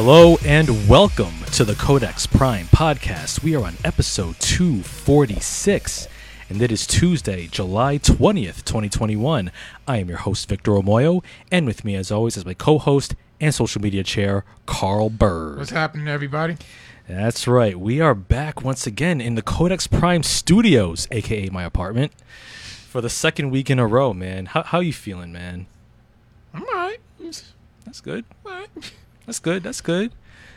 [0.00, 3.42] Hello and welcome to the Codex Prime podcast.
[3.42, 6.06] We are on episode 246,
[6.48, 9.50] and it is Tuesday, July 20th, 2021.
[9.88, 13.16] I am your host, Victor Omoyo, and with me, as always, is my co host
[13.40, 15.58] and social media chair, Carl Bird.
[15.58, 16.58] What's happening, everybody?
[17.08, 17.76] That's right.
[17.76, 22.12] We are back once again in the Codex Prime studios, aka my apartment,
[22.86, 24.46] for the second week in a row, man.
[24.46, 25.66] How, how you feeling, man?
[26.54, 27.00] I'm all right.
[27.84, 28.24] That's good.
[28.46, 28.68] All right.
[29.28, 29.62] That's good.
[29.62, 30.10] That's good.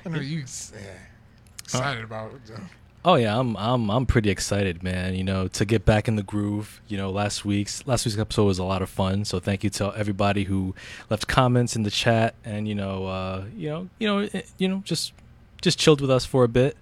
[0.05, 0.91] I know you yeah,
[1.61, 2.39] excited about it.
[2.45, 2.63] though.
[3.03, 5.13] Oh yeah, I'm I'm I'm pretty excited, man.
[5.13, 6.79] You know, to get back in the groove.
[6.87, 9.25] You know, last week's last week's episode was a lot of fun.
[9.25, 10.73] So thank you to everybody who
[11.09, 14.69] left comments in the chat and you know, uh, you know, you know, eh, you
[14.69, 15.11] know, just
[15.61, 16.77] just chilled with us for a bit.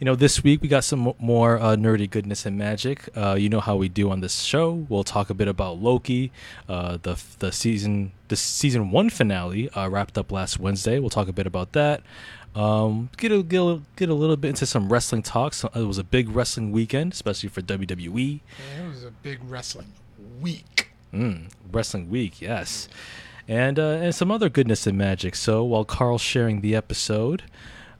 [0.00, 3.10] You know, this week we got some more uh, nerdy goodness and magic.
[3.14, 4.86] Uh, you know how we do on this show.
[4.88, 6.32] We'll talk a bit about Loki,
[6.70, 10.98] uh, the the season the season one finale uh, wrapped up last Wednesday.
[10.98, 12.00] We'll talk a bit about that.
[12.54, 15.64] Um, get a, get a get a little bit into some wrestling talks.
[15.64, 18.40] It was a big wrestling weekend, especially for WWE.
[18.58, 19.92] Yeah, it was a big wrestling
[20.40, 20.92] week.
[21.12, 22.88] Mm, wrestling week, yes,
[23.46, 25.34] and uh, and some other goodness and magic.
[25.34, 27.42] So while Carl's sharing the episode,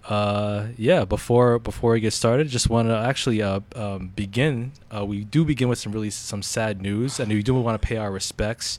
[0.09, 4.73] uh, yeah, before before we get started, just want to actually uh, um, begin.
[4.95, 7.87] Uh, we do begin with some really some sad news, and we do want to
[7.87, 8.79] pay our respects.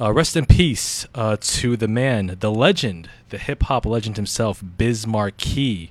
[0.00, 4.62] Uh, rest in peace uh, to the man, the legend, the hip hop legend himself,
[4.76, 5.90] Biz Markie.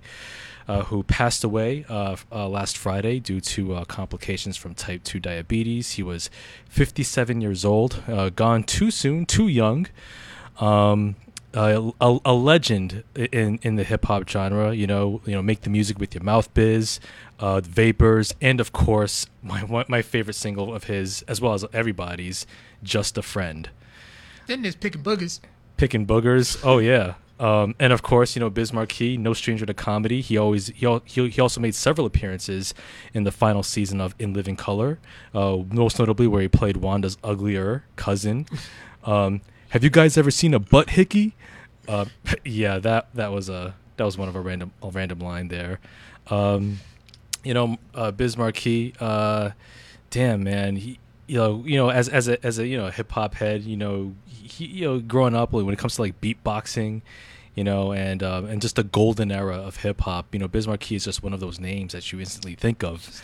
[0.70, 1.86] Uh, who passed away
[2.30, 5.94] last Friday due to complications from type 2 diabetes.
[5.94, 6.30] He was
[6.68, 9.88] 57 years old, uh, gone too soon, too young.
[10.60, 11.16] Um,
[11.58, 14.74] uh, a, a legend in in the hip hop genre.
[14.74, 17.00] You know, you know, make the music with your mouth, biz,
[17.40, 22.46] uh, vapors, and of course, my my favorite single of his, as well as everybody's,
[22.84, 23.70] "Just a Friend."
[24.46, 25.40] Then there's picking boogers.
[25.78, 26.60] Picking boogers.
[26.64, 27.16] Oh yeah.
[27.40, 30.22] Um, and of course, you know Biz Markie, no stranger to comedy.
[30.22, 32.76] He always he, al- he he also made several appearances
[33.14, 35.00] in the final season of In Living Color,
[35.34, 38.46] uh, most notably where he played Wanda's uglier cousin.
[39.04, 39.40] Um,
[39.70, 41.36] have you guys ever seen a butt hickey?
[41.88, 42.06] Uh,
[42.46, 45.80] yeah, that that was a that was one of a random a random line there.
[46.28, 46.80] Um,
[47.44, 49.52] you know, uh, Biz Markie, uh,
[50.10, 53.12] damn man, he you know you know as as a as a you know hip
[53.12, 56.20] hop head, you know he you know growing up like, when it comes to like
[56.22, 57.02] beatboxing.
[57.56, 60.28] You know, and um, and just the golden era of hip hop.
[60.32, 63.24] You know, Biz Markie is just one of those names that you instantly think of.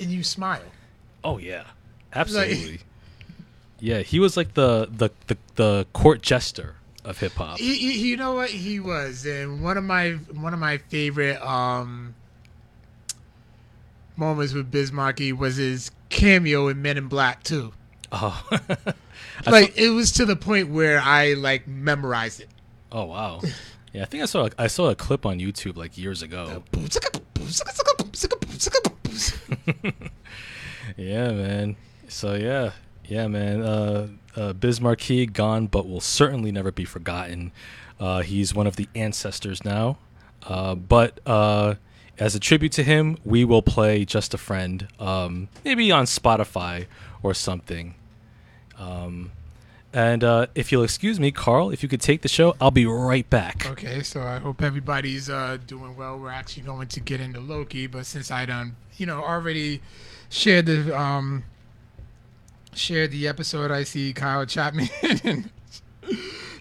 [0.00, 0.64] And you smile.
[1.22, 1.66] Oh yeah,
[2.12, 2.80] absolutely.
[3.84, 7.58] Yeah, he was like the the the, the court jester of hip hop.
[7.60, 12.14] You know what he was, and one of my one of my favorite um
[14.16, 17.72] moments with Biz Markie was his cameo in Men in Black too.
[18.12, 18.40] Oh,
[19.46, 22.48] Like saw- it was to the point where I like memorized it.
[22.92, 23.40] oh wow.
[23.92, 26.62] Yeah, I think I saw I saw a clip on YouTube like years ago.
[30.96, 31.76] Yeah, man.
[32.08, 32.72] So yeah,
[33.06, 33.62] yeah, man.
[33.62, 37.52] Uh, uh, Biz Markie gone, but will certainly never be forgotten.
[38.00, 39.98] Uh, he's one of the ancestors now.
[40.44, 41.74] Uh, but uh,
[42.18, 46.86] as a tribute to him, we will play "Just a Friend," um, maybe on Spotify
[47.22, 47.94] or something.
[48.78, 49.32] Um,
[49.92, 52.86] and uh, if you'll excuse me, Carl, if you could take the show, I'll be
[52.86, 53.66] right back.
[53.70, 56.18] Okay, so I hope everybody's uh, doing well.
[56.18, 59.82] We're actually going to get into Loki, but since I done, you know, already
[60.30, 61.44] shared the um
[62.74, 64.88] shared the episode, I see Kyle Chapman.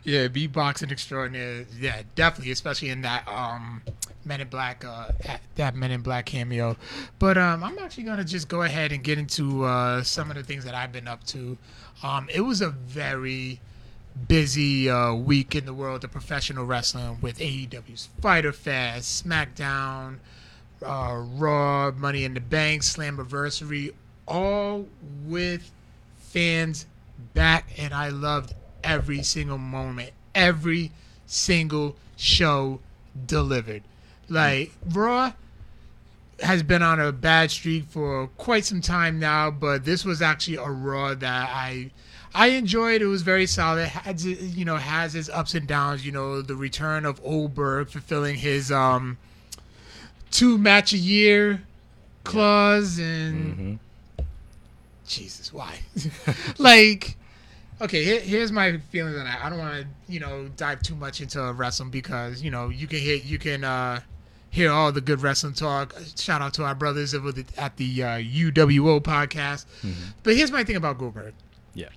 [0.04, 1.66] yeah, beatboxing extraordinaire.
[1.80, 3.82] Yeah, definitely, especially in that um
[4.24, 5.10] Men in Black uh
[5.56, 6.78] that Men in Black cameo.
[7.20, 10.44] But um I'm actually gonna just go ahead and get into uh some of the
[10.44, 11.58] things that I've been up to.
[12.04, 13.60] Um it was a very
[14.28, 20.18] busy uh, week in the world of professional wrestling with AEW's Fighter Fest, SmackDown,
[20.86, 23.94] uh, Raw, Money in the Bank, Slammiversary,
[24.28, 24.88] all
[25.26, 25.72] with
[26.32, 26.86] fans
[27.34, 30.92] back, and I loved every single moment, every
[31.26, 32.80] single show
[33.26, 33.84] delivered.
[34.30, 35.34] Like Raw
[36.42, 40.58] has been on a bad streak for quite some time now, but this was actually
[40.58, 41.92] a Raw that I
[42.34, 43.02] I enjoyed.
[43.02, 43.88] It was very solid.
[43.90, 46.06] Had you know has its ups and downs.
[46.06, 49.18] You know the return of Goldberg fulfilling his um
[50.32, 51.64] two match a year
[52.24, 53.76] clause and hmm
[55.12, 55.80] Jesus why
[56.58, 57.16] like
[57.82, 59.44] okay here, here's my feelings on that.
[59.44, 62.88] I don't want to you know dive too much into wrestling because you know you
[62.88, 64.00] can hear you can uh
[64.50, 65.96] hear all the good wrestling talk.
[66.18, 69.66] Shout out to our brothers over the, at the uh, UWO podcast.
[70.24, 71.34] But here's my thing about Goldberg.
[71.74, 71.88] Yeah,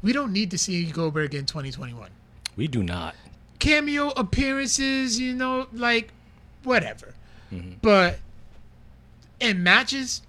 [0.00, 2.10] We don't need to see Goldberg in 2021.
[2.56, 3.16] we do not.
[3.58, 6.12] cameo appearances, you know, like
[6.62, 7.14] whatever.
[7.52, 7.78] Mhm.
[7.82, 8.20] But
[9.40, 10.22] in matches,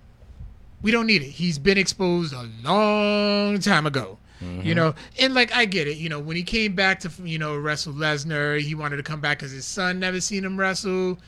[0.82, 1.30] we don't need it.
[1.30, 4.18] He's been exposed a long time ago.
[4.42, 4.72] You mm-hmm.
[4.74, 5.98] know, and like I get it.
[5.98, 9.22] You know, when he came back to you know wrestle Lesnar, he wanted to come
[9.22, 11.20] back because his son never seen him wrestle.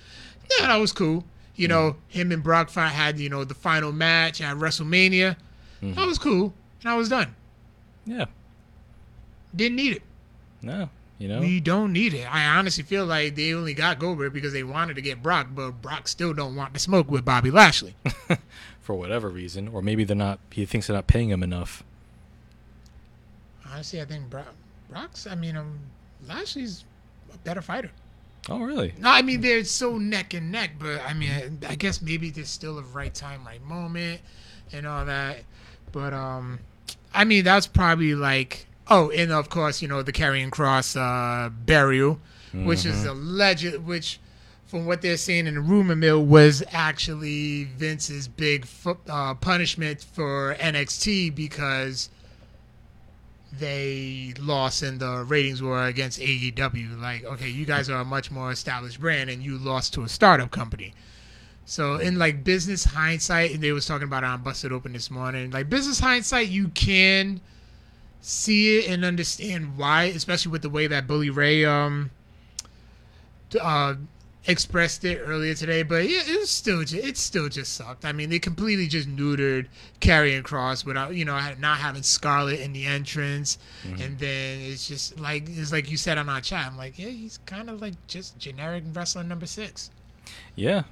[0.50, 1.24] Yeah, that was cool.
[1.56, 2.20] You know, mm-hmm.
[2.20, 5.36] him and Brock fight had you know the final match at WrestleMania.
[5.84, 5.94] Mm-hmm.
[5.94, 7.36] That was cool, and I was done.
[8.06, 8.26] Yeah.
[9.56, 10.02] Didn't need it.
[10.64, 10.90] No.
[11.20, 11.40] You know.
[11.40, 12.26] We don't need it.
[12.34, 15.82] I honestly feel like they only got Goldberg because they wanted to get Brock, but
[15.82, 17.96] Brock still don't want to smoke with Bobby Lashley.
[18.84, 20.40] for whatever reason, or maybe they're not.
[20.52, 21.84] He thinks they're not paying him enough.
[23.72, 24.54] honestly, I think Brock,
[24.90, 25.26] Brock's.
[25.26, 25.80] I mean, um,
[26.28, 26.84] Lashley's
[27.34, 27.90] a better fighter.
[28.50, 28.94] Oh, really?
[29.00, 32.50] No, I mean they're so neck and neck, but I mean, I guess maybe there's
[32.50, 34.20] still a right time, right moment,
[34.74, 35.44] and all that.
[35.94, 36.60] But um,
[37.14, 41.50] I mean that's probably like oh, and of course you know the Karrion Kross uh,
[41.50, 42.20] burial,
[42.54, 44.20] which is a legend, which
[44.68, 48.66] from what they're saying in the rumor mill was actually Vince's big
[49.08, 52.10] uh, punishment for NXT because
[53.60, 57.00] they lost in the ratings war against AEW.
[57.00, 60.10] Like, okay, you guys are a much more established brand, and you lost to a
[60.10, 60.94] startup company.
[61.66, 65.12] So, in like business hindsight, and they was talking about it on Busted Open this
[65.12, 65.52] morning.
[65.52, 67.42] Like business hindsight, you can
[68.22, 72.10] see it and understand why, especially with the way that Bully Ray um
[73.62, 73.96] uh
[74.46, 75.84] expressed it earlier today.
[75.84, 78.06] But yeah, it was still it still just sucked.
[78.06, 79.68] I mean, they completely just neutered
[80.02, 83.58] Karrion Kross without you know not having Scarlet in the entrance,
[84.02, 86.68] and then it's just like it's like you said on our chat.
[86.68, 89.90] I'm like, yeah, he's kind of like just generic wrestler number six.
[90.56, 90.84] Yeah,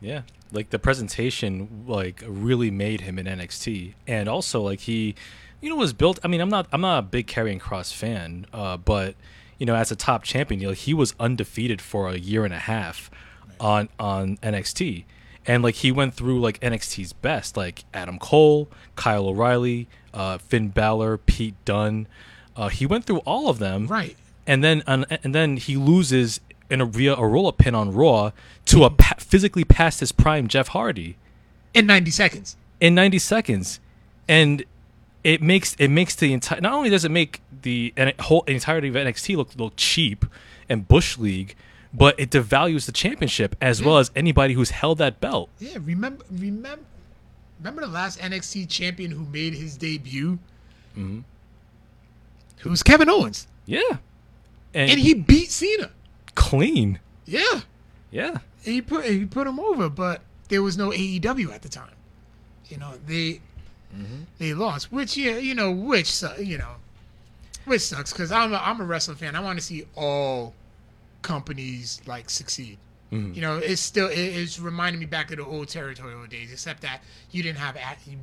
[0.00, 0.22] yeah.
[0.50, 5.14] Like the presentation, like really made him in NXT, and also like he,
[5.60, 6.18] you know, was built.
[6.22, 9.14] I mean, I'm not, I'm not a big Karrion Kross fan, uh, but
[9.62, 12.52] you know, as a top champion, you know, he was undefeated for a year and
[12.52, 13.08] a half
[13.60, 15.04] on on NXT,
[15.46, 20.70] and like he went through like NXT's best, like Adam Cole, Kyle O'Reilly, uh, Finn
[20.70, 22.08] Balor, Pete Dunne.
[22.56, 24.16] Uh, he went through all of them, Right.
[24.48, 27.92] and then and, and then he loses in a via a roll up pin on
[27.92, 28.32] Raw
[28.66, 31.16] to a pa- physically past his prime Jeff Hardy
[31.72, 32.56] In 90 seconds.
[32.80, 33.78] in 90 seconds,
[34.28, 34.64] and
[35.22, 36.60] it makes it makes the entire.
[36.60, 40.24] Not only does it make the whole entirety of NXT look look cheap
[40.68, 41.54] and bush league,
[41.92, 45.48] but it devalues the championship as well as anybody who's held that belt.
[45.58, 46.84] Yeah, remember remember
[47.60, 50.38] remember the last NXT champion who made his debut?
[50.96, 51.20] Mm-hmm.
[52.58, 53.46] It was Kevin Owens.
[53.66, 53.80] Yeah,
[54.74, 55.90] and, And he beat Cena.
[56.34, 56.98] clean.
[57.26, 57.60] Yeah.
[58.10, 61.94] Yeah, he put he put him over, but there was no AEW at the time.
[62.68, 63.40] You know they
[64.38, 66.74] they lost, which yeah, you know which su- you know
[67.64, 69.34] which sucks because I'm a, I'm a wrestling fan.
[69.36, 70.54] I want to see all
[71.22, 72.78] companies like succeed.
[73.12, 73.34] Mhm.
[73.34, 76.80] You know, it's still it, it's reminding me back of the old territorial days, except
[76.82, 77.76] that you didn't have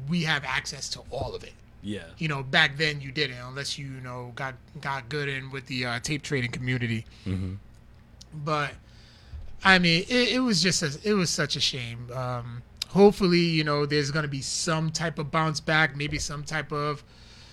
[0.08, 1.54] we have access to all of it.
[1.82, 5.52] yeah, You know, back then you didn't, unless you, you know got got good in
[5.52, 7.54] with the uh, tape trading community hmm
[8.34, 8.72] but
[9.64, 12.10] I mean, it, it was just a, it was such a shame.
[12.14, 16.72] Um, hopefully, you know, there's gonna be some type of bounce back, maybe some type
[16.72, 17.04] of,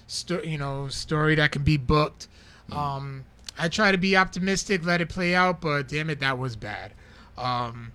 [0.06, 2.28] sto- you know, story that can be booked.
[2.72, 3.24] Um,
[3.58, 6.92] I try to be optimistic, let it play out, but damn it, that was bad.
[7.38, 7.92] Um,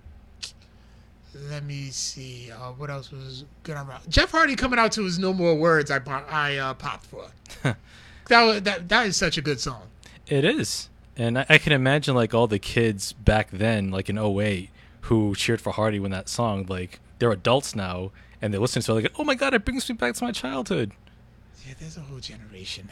[1.50, 5.18] let me see, uh, what else was good on Jeff Hardy coming out to his
[5.18, 6.00] "No More Words." I
[6.30, 7.26] I uh, popped for.
[7.62, 9.82] that was, that that is such a good song.
[10.26, 10.88] It is.
[11.16, 14.70] And I, I can imagine like all the kids back then, like in 08,
[15.02, 18.92] who cheered for Hardy when that song, like they're adults now and they listen to
[18.92, 20.92] it like, oh my god, it brings me back to my childhood.
[21.66, 22.88] Yeah, there's a whole generation.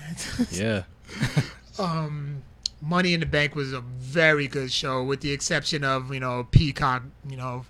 [0.50, 0.84] Yeah.
[1.78, 2.42] um
[2.82, 6.46] Money in the Bank was a very good show, with the exception of you know
[6.50, 7.66] Peacock, you know,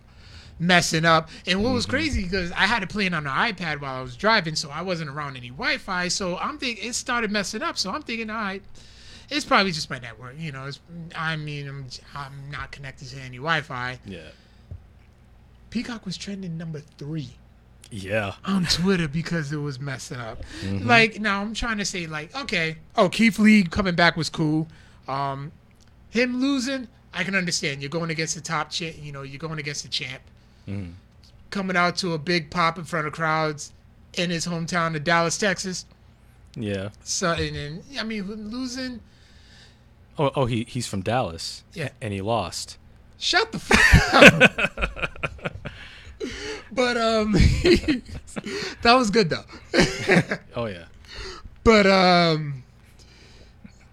[0.61, 1.28] messing up.
[1.47, 4.02] And what was crazy because I had to play it on the iPad while I
[4.02, 6.09] was driving, so I wasn't around any Wi-Fi.
[6.09, 7.76] So I'm thinking it started messing up.
[7.76, 8.62] So I'm thinking, all right,
[9.30, 10.35] it's probably just my network.
[10.38, 10.78] You know, it's,
[11.16, 13.99] I mean, I'm, I'm not connected to any Wi-Fi.
[14.06, 14.20] Yeah.
[15.70, 17.30] Peacock was trending number three.
[17.90, 18.35] Yeah.
[18.44, 20.42] on Twitter because it was messing up.
[20.64, 24.68] Like now, I'm trying to say like, okay, oh Keith Lee coming back was cool.
[25.09, 25.50] Um,
[26.11, 27.82] him losing, I can understand.
[27.82, 28.97] You're going against the top champ.
[29.00, 30.23] You know, you're going against the champ.
[30.68, 30.92] Mhm.
[31.50, 33.73] Coming out to a big pop in front of crowds
[34.14, 35.85] in his hometown of Dallas, Texas.
[36.54, 36.90] Yeah.
[37.02, 39.00] So and, and I mean losing.
[40.18, 41.64] Oh, oh, he he's from Dallas.
[41.73, 41.88] Yeah.
[42.00, 42.76] And he lost.
[43.18, 45.52] Shut the fuck up.
[46.72, 47.32] but um,
[48.82, 49.44] that was good though.
[50.56, 50.84] Oh yeah.
[51.62, 52.62] But um,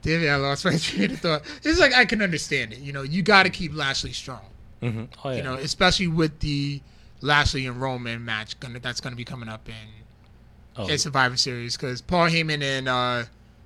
[0.07, 1.41] Damn it, I lost my train of thought.
[1.63, 2.79] It's like I can understand it.
[2.79, 4.45] You know, you got to keep Lashley strong.
[4.81, 5.03] Mm-hmm.
[5.23, 5.35] Oh yeah.
[5.35, 6.81] You know, especially with the
[7.19, 9.75] Lashley and Roman match gonna, that's going to be coming up in,
[10.77, 13.23] oh, in Survivor Series because Paul Heyman and uh,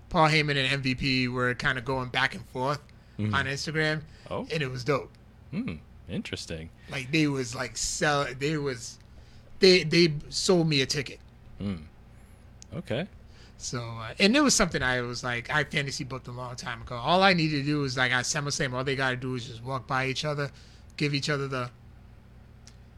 [0.10, 2.82] Paul Heyman and MVP were kind of going back and forth
[3.20, 3.34] mhm.
[3.36, 4.02] on Instagram,
[4.32, 4.48] oh.
[4.52, 5.12] and it was dope.
[5.52, 5.76] Hmm.
[6.12, 6.70] Interesting.
[6.90, 9.00] Like they was like sell, they was,
[9.60, 11.20] they they sold me a ticket.
[11.58, 11.76] Hmm.
[12.76, 13.08] Okay.
[13.58, 16.82] So, uh, and it was something I was like, I fantasy booked a long time
[16.82, 16.96] ago.
[16.96, 18.74] All I needed to do was like, I said the same.
[18.74, 20.50] all they got to do is just walk by each other,
[20.98, 21.70] give each other the,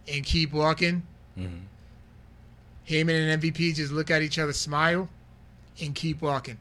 [0.07, 1.03] and keep walking.
[1.37, 1.65] Mm-hmm.
[2.87, 5.09] Heyman and MVP just look at each other, smile,
[5.81, 6.57] and keep walking.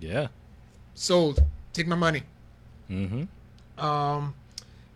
[0.00, 0.28] Yeah.
[0.94, 1.40] Sold.
[1.72, 2.22] Take my money.
[2.90, 3.84] Mm-hmm.
[3.84, 4.34] Um,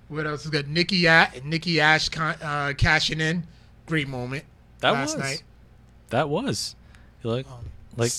[0.09, 0.45] what else?
[0.45, 3.45] We got Nikki Ash, Nikki Ash con- uh, cashing in.
[3.87, 4.45] Great moment
[4.81, 5.25] That last was.
[5.25, 5.43] night.
[6.11, 6.75] That was.
[7.23, 7.65] You like Um,
[7.97, 8.13] like.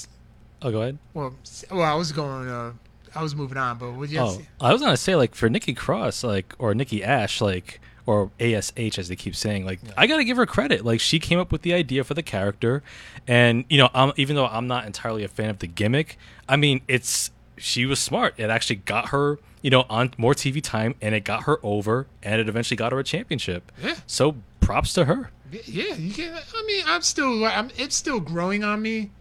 [0.62, 0.98] Oh, go ahead.
[1.14, 1.34] well,
[1.72, 2.48] well, I was going.
[2.50, 2.74] Uh,
[3.14, 5.74] I was moving on, but what you Oh, I was gonna say like for Nikki
[5.74, 10.24] Cross, like or Nikki Ash, like or Ash as they keep saying, like I gotta
[10.24, 10.84] give her credit.
[10.86, 12.84] Like she came up with the idea for the character,
[13.28, 16.18] and you know, I'm, even though I'm not entirely a fan of the gimmick,
[16.50, 18.34] I mean, it's she was smart.
[18.38, 22.08] It actually got her, you know, on more TV time, and it got her over,
[22.24, 23.72] and it eventually got her a championship.
[23.82, 23.96] Yeah.
[24.08, 25.32] So props to her.
[25.52, 26.34] Yeah, you can.
[26.34, 27.46] I mean, I'm still.
[27.46, 27.70] I'm.
[27.78, 29.12] It's still growing on me.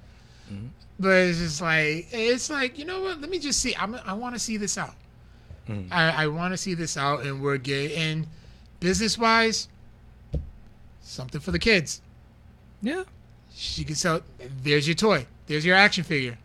[0.52, 0.66] Mm-hmm.
[0.98, 3.20] But it's just like it's like you know what?
[3.20, 3.74] Let me just see.
[3.76, 3.94] I'm.
[4.06, 4.94] I want to see this out.
[5.68, 5.88] Mhm.
[5.90, 7.94] I, I want to see this out, and we're gay.
[7.94, 8.26] And
[8.80, 9.68] business wise,
[11.02, 12.00] something for the kids.
[12.82, 13.04] Yeah.
[13.54, 14.20] She can sell.
[14.62, 15.26] There's your toy.
[15.46, 16.38] There's your action figure.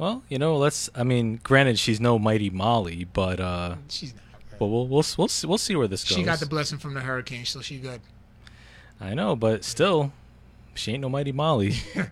[0.00, 0.88] Well, you know, let's.
[0.94, 4.22] I mean, granted, she's no mighty Molly, but uh, She's not.
[4.58, 6.16] but we'll we'll we'll see, we'll see where this goes.
[6.16, 8.00] She got the blessing from the hurricane, so she good.
[8.98, 10.10] I know, but still,
[10.72, 11.74] she ain't no mighty Molly.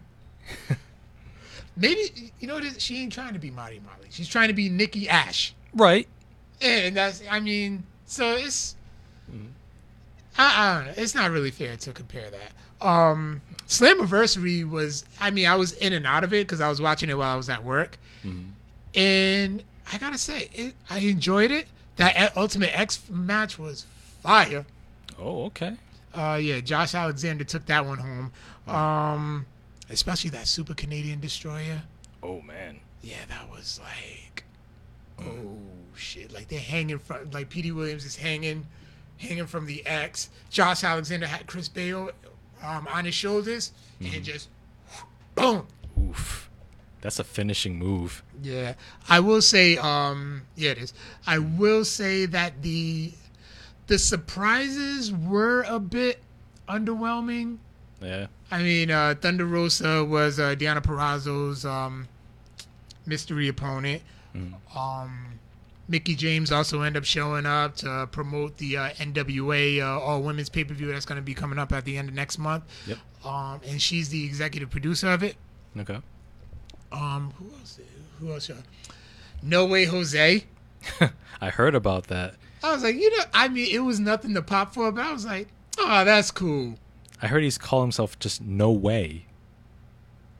[1.79, 2.79] Maybe you know what?
[2.79, 4.09] She ain't trying to be Mighty Molly.
[4.11, 5.55] She's trying to be Nikki Ash.
[5.75, 6.07] right.
[6.61, 8.75] And that's, I mean, so it's,
[10.37, 11.03] I, I don't know.
[11.03, 12.87] It's not really fair to compare that.
[12.87, 16.81] Um, Slammiversary was, I mean, I was in and out of it because I was
[16.81, 17.99] watching it while I was at work.
[18.95, 21.69] And I gotta say, it, I enjoyed it.
[21.97, 23.85] That Ultimate X match was
[24.23, 24.65] fire.
[25.19, 25.77] Oh, okay.
[26.15, 28.33] Uh, yeah, Josh Alexander took that one home.
[28.67, 29.47] Um,
[29.91, 31.83] especially that Super Canadian Destroyer.
[32.23, 32.81] Oh man.
[33.03, 34.45] Yeah, that was like,
[35.21, 35.59] oh
[35.95, 36.33] shit!
[36.33, 38.67] Like they're hanging from, like Petey Williams is hanging,
[39.19, 40.31] hanging from the X.
[40.51, 41.95] Josh Alexander had Chris Bey
[42.63, 44.49] um, on his shoulders and just
[45.35, 45.67] boom.
[46.01, 46.51] Oof.
[47.01, 48.23] That's a finishing move.
[48.43, 48.75] Yeah,
[49.09, 50.95] I will say, um, yeah, it is.
[51.27, 53.13] I will say that the
[53.87, 56.21] the surprises were a bit
[56.69, 57.59] underwhelming.
[58.03, 58.27] Yeah.
[58.51, 62.09] I mean, uh, Thunder Rosa was uh, Deonna Purrazzo's um,
[63.07, 64.03] mystery opponent.
[64.75, 65.38] Um,
[65.89, 70.49] Mickie James also ended up showing up to promote the uh, NWA uh, All Women's
[70.51, 72.65] Pay Per View that's going to be coming up at the end of next month.
[72.87, 72.99] Yep.
[73.25, 75.37] Um, and she's the executive producer of it.
[75.79, 75.99] Okay.
[76.93, 77.81] Um, who else?
[78.21, 78.51] Who else?
[78.51, 78.57] uh,
[79.43, 80.45] No Way Jose.
[81.41, 82.35] I heard about that.
[82.63, 85.13] I was like, you know, I mean, it was nothing to pop for, but I
[85.13, 86.75] was like, oh, that's cool.
[87.23, 89.25] I heard he's call himself just No Way.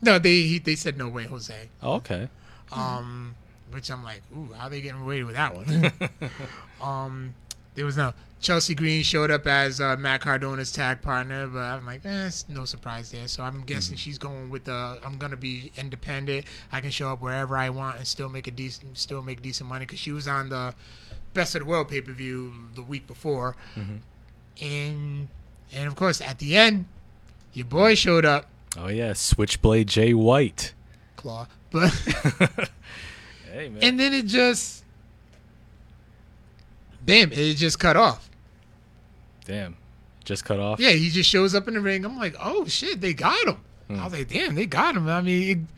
[0.03, 1.69] No, they he, they said No Way Jose.
[1.83, 2.29] Oh, okay.
[2.71, 3.35] Um,
[3.73, 5.93] which I'm like, ooh, how they getting away with that one?
[6.83, 7.35] um,
[7.75, 11.87] there was no Chelsea Green showed up as uh, Matt Cardona's tag partner, but I'm
[11.87, 13.27] like, eh, it's no surprise there.
[13.27, 16.47] So I'm guessing she's going with the I'm gonna be independent.
[16.71, 19.69] I can show up wherever I want and still make a decent, still make decent
[19.69, 20.75] money because she was on the
[21.35, 23.57] Best of the World pay per view the week before,
[24.61, 25.29] and
[25.73, 26.87] and of course at the end,
[27.53, 30.75] your boy showed up, Oh yeah, Switchblade Jay White.
[31.17, 31.93] Claw, but.
[33.53, 33.83] Hey man.
[33.83, 34.85] and then it just
[37.05, 38.29] bam it just cut off
[39.47, 39.77] Damn.
[40.25, 40.79] Just cut off.
[40.79, 43.57] yeah he just shows up in the ring i'm like oh shit they got him
[43.91, 45.69] i was like damn they got him i mean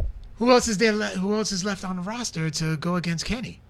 [0.00, 0.04] it,
[0.36, 3.24] who else is there le- who else is left on the roster to go against
[3.24, 3.60] kenny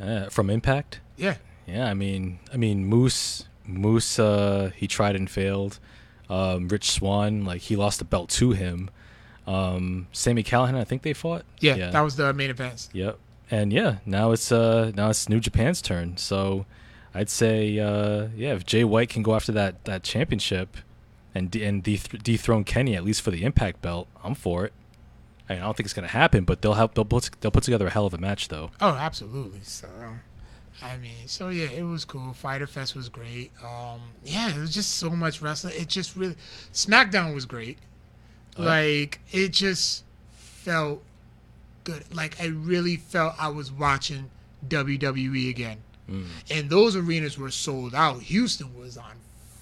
[0.00, 1.00] Uh, from Impact.
[1.16, 5.78] yeah Yeah, I mean, I mean, Moose, Moose, uh, he tried and failed.
[6.30, 8.88] Um, Rich Swann, like he lost the belt to him.
[9.48, 11.44] Um, Sami Callihan, I think they fought.
[11.60, 13.18] yeah, yeah, that was the main event Yep.
[13.50, 16.18] And yeah, now it's uh now it's New Japan's turn.
[16.18, 16.66] So
[17.14, 20.76] I'd say uh yeah, if Jay White can go after that that championship
[21.34, 24.72] and de- and deth- dethrone Kenny at least for the Impact belt, I'm for it.
[25.48, 26.92] I, mean, I don't think it's gonna happen, but they'll help.
[26.92, 28.70] They'll put they'll put together a hell of a match though.
[28.82, 29.88] oh absolutely so
[30.82, 34.72] i mean so yeah it was cool fighter fest was great um yeah it was
[34.72, 36.36] just so much wrestling it just really
[36.72, 37.78] smackdown was great
[38.58, 41.02] Like it just felt
[41.84, 42.04] good.
[42.14, 44.30] Like I really felt I was watching
[44.68, 45.78] WWE again.
[46.50, 48.22] And those arenas were sold out.
[48.22, 49.12] Houston was on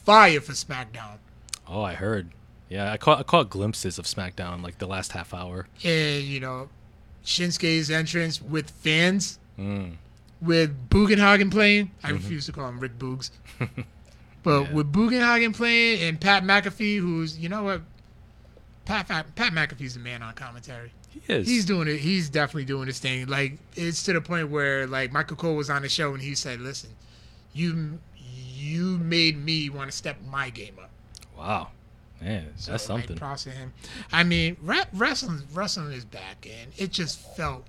[0.04, 1.18] fire for SmackDown.
[1.66, 2.30] Oh, I heard.
[2.68, 5.66] Yeah, I caught I caught glimpses of SmackDown like the last half hour.
[5.84, 6.68] And, you know,
[7.24, 9.94] Shinsuke's entrance with fans, Mm.
[10.40, 11.90] with Bugenhagen playing.
[12.04, 13.30] I refuse to call him Rick Boogs.
[14.44, 14.72] but Yeah.
[14.72, 17.82] with Bugenhagen playing and Pat McAfee, who's, you know what?
[18.86, 20.92] Pat, Pat, Pat McAfee's the man on commentary.
[21.10, 21.46] He is.
[21.48, 21.98] He's doing it.
[21.98, 23.26] He's definitely doing his thing.
[23.26, 26.34] Like it's to the point where like Michael Cole was on the show and he
[26.34, 26.90] said, "Listen,
[27.52, 30.90] you you made me want to step my game up."
[31.36, 31.68] wow.
[32.18, 33.16] Man, So, that's like, something.
[33.18, 33.74] props to him.
[34.10, 37.66] I mean, re- wrestling wrestling is back, and it just felt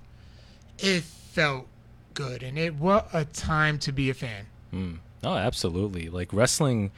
[0.78, 1.66] it felt
[2.14, 4.46] good, and it what a time to be a fan.
[4.72, 4.98] Mm.
[5.22, 6.08] Oh, absolutely.
[6.08, 6.92] Like wrestling,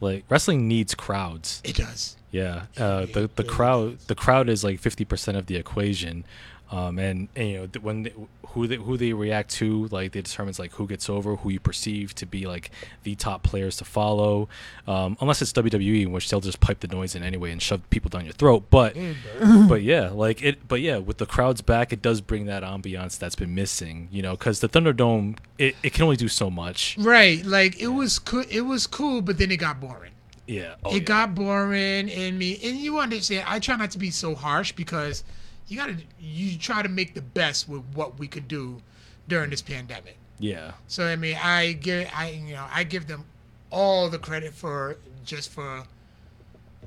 [0.00, 1.60] like wrestling needs crowds.
[1.62, 2.16] It does.
[2.36, 6.24] Yeah, uh, the the crowd the crowd is like fifty percent of the equation,
[6.70, 8.12] um, and, and you know th- when they,
[8.48, 11.60] who they who they react to like they determines like who gets over, who you
[11.60, 12.70] perceive to be like
[13.04, 14.50] the top players to follow,
[14.86, 17.88] um, unless it's WWE in which they'll just pipe the noise in anyway and shove
[17.88, 18.64] people down your throat.
[18.68, 18.96] But
[19.68, 20.68] but yeah, like it.
[20.68, 24.08] But yeah, with the crowds back, it does bring that ambiance that's been missing.
[24.10, 26.98] You know, because the Thunderdome it, it can only do so much.
[26.98, 28.44] Right, like it was cool.
[28.50, 30.12] It was cool, but then it got boring.
[30.46, 31.00] Yeah, oh, it yeah.
[31.00, 35.24] got boring and me and you understand i try not to be so harsh because
[35.66, 38.80] you gotta you try to make the best with what we could do
[39.26, 40.72] during this pandemic yeah.
[40.86, 43.24] so i mean i give i you know i give them
[43.70, 45.82] all the credit for just for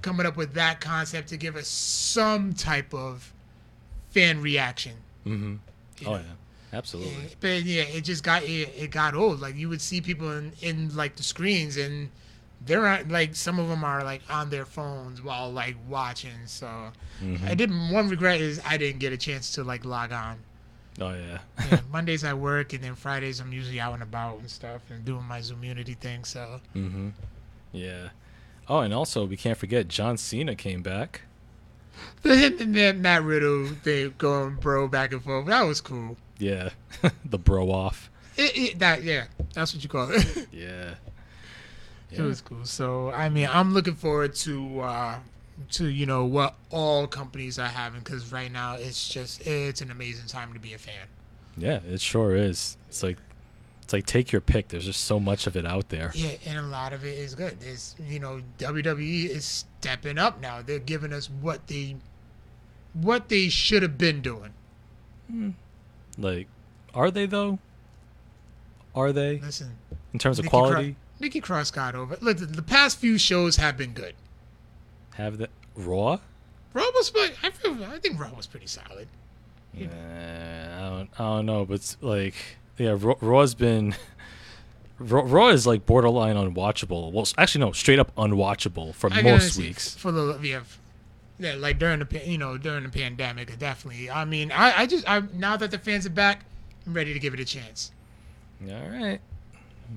[0.02, 3.34] coming up with that concept to give us some type of
[4.10, 4.94] fan reaction
[5.26, 5.56] Mm-hmm.
[6.08, 6.18] Oh know?
[6.18, 7.30] yeah, absolutely.
[7.40, 9.40] But yeah, it just got it, it got old.
[9.40, 12.10] Like you would see people in, in like the screens, and
[12.66, 16.46] they're on, like some of them are like on their phones while like watching.
[16.46, 16.92] So
[17.24, 17.48] Mm-hmm.
[17.48, 20.38] I did one regret is I didn't get a chance to like log on.
[21.02, 21.40] Oh yeah.
[21.70, 25.04] Yeah, Mondays I work, and then Fridays I'm usually out and about and stuff and
[25.04, 26.24] doing my Zoom Unity thing.
[26.24, 27.10] So Mm-hmm.
[27.74, 28.10] Yeah.
[28.70, 31.22] Oh, and also we can't forget John Cena came back.
[32.22, 35.48] the Matt Riddle they going bro back and forth.
[35.48, 36.16] That was cool.
[36.38, 36.70] Yeah,
[37.26, 38.10] the bro off.
[38.38, 40.48] It, it, that yeah, that's what you call it.
[40.54, 40.94] Yeah.
[42.12, 42.66] It was cool.
[42.66, 45.20] So I mean, I'm looking forward to uh,
[45.72, 49.92] to you know what all companies are having because right now it's just it's an
[49.92, 51.08] amazing time to be a fan.
[51.58, 52.78] Yeah, it sure is.
[52.88, 53.18] It's like
[53.84, 54.70] it's like take your pick.
[54.70, 56.12] There's just so much of it out there.
[56.16, 57.60] Yeah, and a lot of it is good.
[57.60, 60.62] There's you know WWE is stepping up now.
[60.62, 61.96] They're giving us what they
[62.94, 64.54] what they should have been doing.
[66.18, 66.48] Like,
[66.94, 67.60] are they though?
[68.96, 69.78] Are they Listen,
[70.14, 70.96] in terms of Nikki Cro- quality?
[71.20, 72.18] Nikki Cross got over.
[72.22, 74.16] Look, the, the past few shows have been good.
[75.16, 76.20] Have the Raw?
[76.74, 79.08] Raw was, but I feel I think Raw was pretty solid.
[79.76, 81.10] Uh, I don't.
[81.14, 82.36] I don't know, but like
[82.78, 83.96] yeah, Raw, Raw's been.
[85.00, 87.12] Raw, Raw is like borderline unwatchable.
[87.12, 89.96] Well, actually, no, straight up unwatchable for I most weeks.
[89.96, 90.62] for the yeah,
[91.40, 94.10] yeah, like during the you know during the pandemic, definitely.
[94.10, 96.46] I mean, I I just I now that the fans are back,
[96.86, 97.92] I'm ready to give it a chance.
[98.70, 99.20] All right.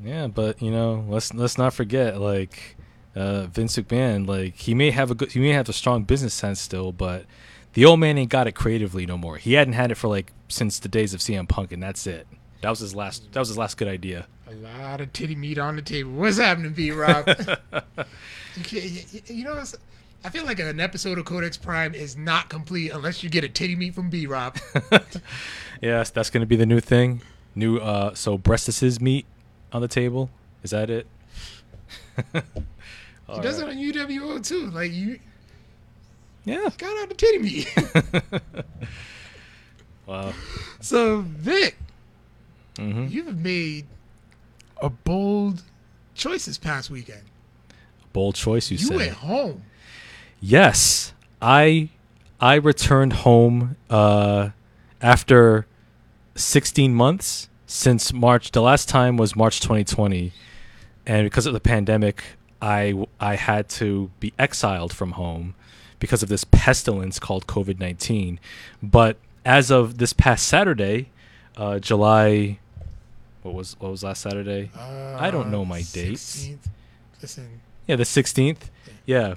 [0.04, 2.76] Yeah, but you know, let's let's not forget like
[3.14, 4.26] uh, Vince McMahon.
[4.26, 7.26] Like he may have a good, he may have a strong business sense still, but
[7.74, 9.36] the old man ain't got it creatively no more.
[9.36, 12.26] He hadn't had it for like since the days of CM Punk, and that's it.
[12.62, 13.32] That was his last.
[13.32, 14.26] That was his last good idea.
[14.48, 16.12] A lot of titty meat on the table.
[16.12, 17.26] What's happening, B Rob?
[18.70, 19.62] you, you, know,
[20.24, 23.48] I feel like an episode of Codex Prime is not complete unless you get a
[23.48, 24.58] titty meat from B Rob.
[25.82, 27.22] Yes, that's gonna be the new thing.
[27.56, 29.26] New uh, so breastises meat
[29.72, 30.30] on the table.
[30.62, 31.06] Is that it?
[33.34, 34.66] He does it on UWO too.
[34.70, 35.18] Like you
[36.44, 36.68] Yeah.
[36.76, 37.68] got out the titty meat.
[40.06, 40.32] Wow.
[40.80, 41.76] so Vic,
[42.76, 43.86] hmm you've made
[44.82, 45.62] a bold
[46.14, 47.22] choice this past weekend.
[48.12, 48.96] Bold choice, you, said You say.
[48.96, 49.62] went home.
[50.40, 51.88] Yes, I
[52.40, 54.50] I returned home uh,
[55.00, 55.66] after
[56.34, 58.52] 16 months since March.
[58.52, 60.32] The last time was March 2020,
[61.06, 62.22] and because of the pandemic,
[62.60, 65.54] I I had to be exiled from home
[65.98, 68.38] because of this pestilence called COVID 19.
[68.82, 71.08] But as of this past Saturday,
[71.56, 72.58] uh, July,
[73.42, 74.70] what was what was last Saturday?
[75.18, 76.50] I don't know my dates.
[77.20, 78.70] Listen, Yeah, the 16th.
[79.06, 79.34] Yeah.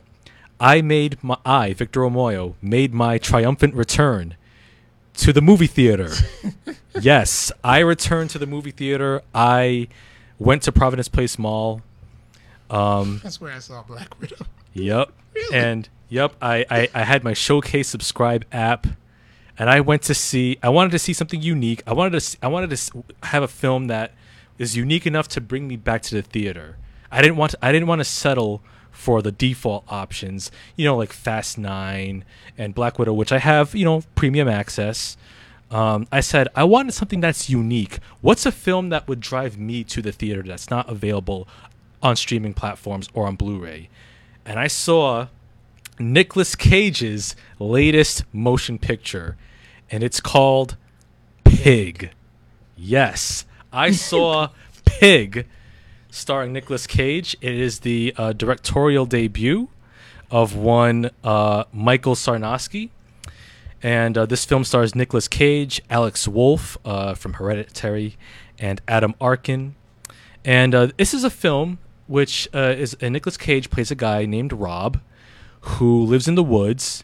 [0.60, 4.36] I made my I, Victor Omoyo, made my triumphant return
[5.17, 6.10] to the movie theater.
[7.01, 9.21] yes, I returned to the movie theater.
[9.34, 9.88] I
[10.39, 11.82] went to Providence Place Mall.
[12.69, 14.45] Um, that's where I saw Black Widow.
[14.73, 15.12] yep.
[15.36, 15.54] Really?
[15.58, 18.88] And yep, I, I, I had my showcase subscribe app.
[19.60, 20.58] and I went to see.
[20.63, 21.84] I wanted to see something unique.
[21.86, 22.38] I wanted to.
[22.41, 24.13] I wanted to have a film that
[24.58, 26.78] is unique enough to bring me back to the theater.
[27.12, 27.51] I didn't want.
[27.51, 28.62] To, I didn't want to settle
[28.95, 30.49] for the default options.
[30.75, 32.23] You know, like Fast Nine
[32.58, 33.75] and Black Widow, which I have.
[33.75, 35.17] You know, premium access.
[35.71, 37.99] Um, I said I wanted something that's unique.
[38.21, 41.47] What's a film that would drive me to the theater that's not available
[42.01, 43.89] on streaming platforms or on Blu-ray?
[44.45, 45.27] And I saw
[45.99, 49.38] Nicolas Cage's latest motion picture,
[49.89, 50.77] and it's called
[51.43, 52.12] Pig.
[52.77, 54.49] Yes, I saw
[54.86, 55.47] Pig,
[56.15, 57.36] starring Nicolas Cage.
[57.41, 59.67] It is the uh, directorial debut
[60.32, 62.89] of one uh, Michael Sarnoski.
[63.84, 68.17] And uh, this film stars Nicolas Cage, Alex Wolff uh, from Hereditary,
[68.58, 69.75] and Adam Arkin.
[70.45, 74.25] And uh, this is a film which uh, is uh, Nicolas Cage plays a guy
[74.25, 75.01] named Rob
[75.62, 77.04] who lives in the woods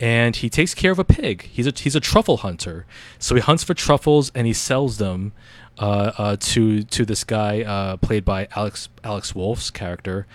[0.00, 1.42] and he takes care of a pig.
[1.42, 2.86] He's a he's a truffle hunter,
[3.18, 5.32] so he hunts for truffles and he sells them
[5.78, 10.26] uh, uh, to to this guy uh, played by Alex Alex Wolff's character,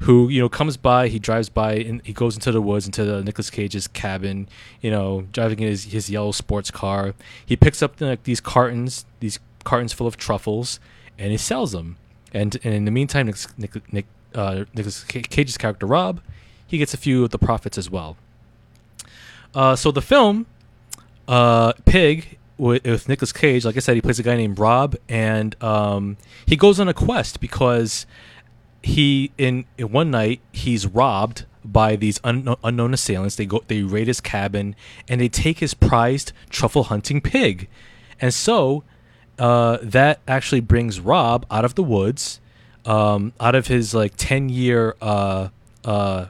[0.00, 1.08] who you know comes by.
[1.08, 4.48] He drives by and he goes into the woods into the Nicolas Cage's cabin.
[4.80, 7.14] You know, driving in his his yellow sports car.
[7.44, 10.80] He picks up like these cartons, these cartons full of truffles,
[11.18, 11.96] and he sells them.
[12.32, 14.64] And, and in the meantime, Nick, Nick, Nick uh,
[15.08, 16.20] Cage's character Rob,
[16.66, 18.16] he gets a few of the profits as well.
[19.54, 20.46] Uh, so the film,
[21.28, 24.96] uh, Pig, with, with Nicolas Cage, like I said, he plays a guy named Rob,
[25.08, 28.06] and um, he goes on a quest because
[28.82, 33.36] he in, in one night he's robbed by these unknown, unknown assailants.
[33.36, 34.74] They go, they raid his cabin,
[35.08, 37.68] and they take his prized truffle hunting pig,
[38.20, 38.84] and so
[39.38, 42.40] uh, that actually brings Rob out of the woods,
[42.84, 45.48] um, out of his like ten year uh,
[45.84, 46.26] uh,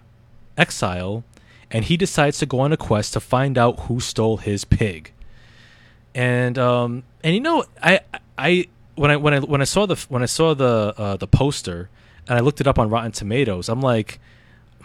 [0.56, 1.24] exile,
[1.70, 5.12] and he decides to go on a quest to find out who stole his pig.
[6.14, 8.00] And um, and you know, I
[8.36, 11.26] I when I when I when I saw the when I saw the uh, the
[11.26, 11.88] poster
[12.28, 14.20] and I looked it up on Rotten Tomatoes, I'm like,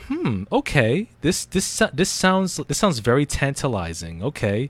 [0.08, 4.24] hmm, okay, this this this sounds this sounds very tantalizing.
[4.24, 4.70] Okay,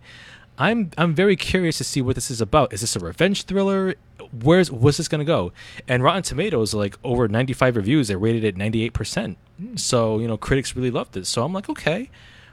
[0.58, 2.74] I'm I'm very curious to see what this is about.
[2.74, 3.96] Is this a revenge thriller?
[4.32, 5.54] Where's what's this gonna go?
[5.88, 9.38] And Rotten Tomatoes, like over 95 reviews, they rated it 98 percent.
[9.76, 11.28] So you know, critics really loved it.
[11.28, 12.10] So I'm like, okay,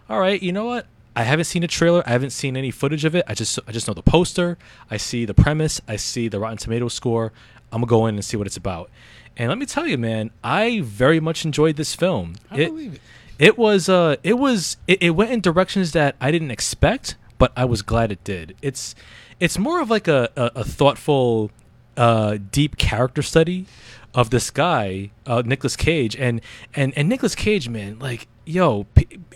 [0.08, 0.86] all right, you know what?
[1.16, 2.02] I haven't seen a trailer.
[2.06, 3.24] I haven't seen any footage of it.
[3.28, 4.58] I just I just know the poster.
[4.90, 5.80] I see the premise.
[5.86, 7.32] I see the Rotten Tomatoes score.
[7.72, 8.90] I'm gonna go in and see what it's about.
[9.36, 12.34] And let me tell you, man, I very much enjoyed this film.
[12.50, 13.00] I It- believe it.
[13.38, 17.52] it was uh it was it, it went in directions that I didn't expect, but
[17.56, 18.56] I was glad it did.
[18.62, 18.94] It's
[19.40, 21.50] it's more of like a, a, a thoughtful
[21.96, 23.66] uh deep character study
[24.14, 26.40] of this guy, uh Nicolas Cage and
[26.74, 28.86] and and Nicolas Cage, man, like yo,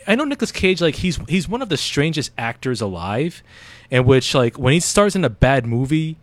[0.07, 3.43] I know Nicolas Cage like he's he's one of the strangest actors alive
[3.91, 6.17] in which like when he stars in a bad movie,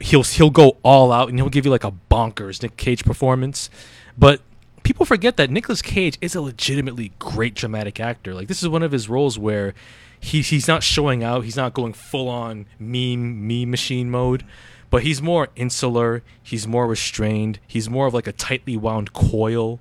[0.00, 3.70] he'll he'll go all out and he'll give you like a bonkers Nick Cage performance.
[4.16, 4.40] But
[4.82, 8.34] people forget that Nicolas Cage is a legitimately great dramatic actor.
[8.34, 9.74] Like this is one of his roles where
[10.18, 14.44] he's he's not showing out, he's not going full on meme meme machine mode,
[14.94, 19.80] but he's more insular, he's more restrained, he's more of like a tightly wound coil.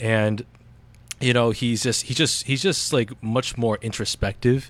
[0.00, 0.44] And
[1.20, 4.68] you know he's just he's just he's just like much more introspective.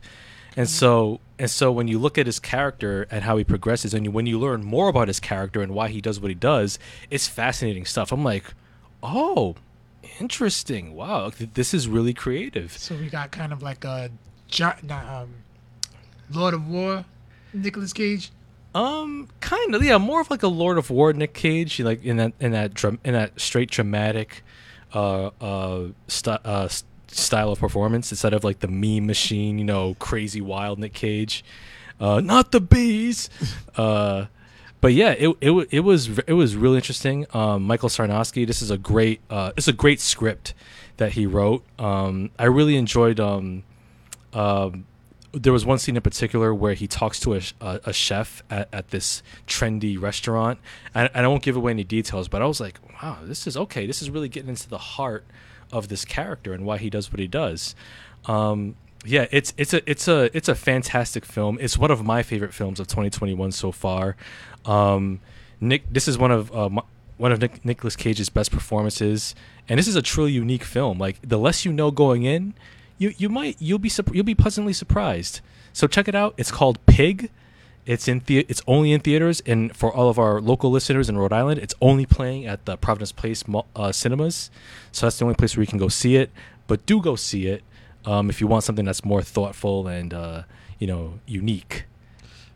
[0.58, 4.04] And so and so when you look at his character and how he progresses and
[4.04, 6.78] you, when you learn more about his character and why he does what he does
[7.08, 8.12] it's fascinating stuff.
[8.12, 8.52] I'm like
[9.02, 9.56] oh
[10.20, 10.94] interesting.
[10.94, 12.72] Wow this is really creative.
[12.76, 14.10] So we got kind of like a
[14.58, 15.30] not, um,
[16.30, 17.06] Lord of War,
[17.54, 18.30] Nicolas Cage.
[18.78, 22.16] Um, kind of, yeah, more of like a Lord of War Nick Cage, like in
[22.18, 24.44] that in that in that straight dramatic,
[24.94, 26.68] uh, uh, st- uh,
[27.08, 31.44] style of performance instead of like the meme machine, you know, crazy wild Nick Cage,
[32.00, 33.28] uh, not the bees,
[33.76, 34.26] uh.
[34.80, 37.26] But yeah, it, it it was it was really interesting.
[37.34, 40.54] Um, Michael Sarnoski, this is a great uh, it's a great script
[40.98, 41.64] that he wrote.
[41.80, 43.64] Um, I really enjoyed um,
[44.32, 44.86] um,
[45.32, 48.68] there was one scene in particular where he talks to a, a, a chef at,
[48.72, 50.58] at this trendy restaurant
[50.94, 53.56] and, and i won't give away any details but i was like wow this is
[53.56, 53.86] okay.
[53.86, 55.24] This is really getting into the heart
[55.72, 57.74] of this character and why he does what he does.
[58.26, 61.58] Um, yeah it's it's a it's a it's a fantastic film.
[61.60, 64.16] It's one of my favorite films of 2021 so far.
[64.64, 65.20] Um,
[65.60, 66.82] nick this is one of uh, my,
[67.16, 69.34] one of Nick, Cage's best performances,
[69.68, 70.98] and this is a truly unique film.
[70.98, 72.54] Like the less you know going in,
[72.98, 75.40] you you might you'll be you'll be pleasantly surprised.
[75.72, 76.34] So check it out.
[76.36, 77.30] It's called Pig.
[77.86, 81.16] It's in the, it's only in theaters, and for all of our local listeners in
[81.16, 83.42] Rhode Island, it's only playing at the Providence Place
[83.74, 84.50] uh, cinemas.
[84.92, 86.30] So that's the only place where you can go see it.
[86.66, 87.62] But do go see it
[88.04, 90.42] um, if you want something that's more thoughtful and uh,
[90.78, 91.84] you know, unique.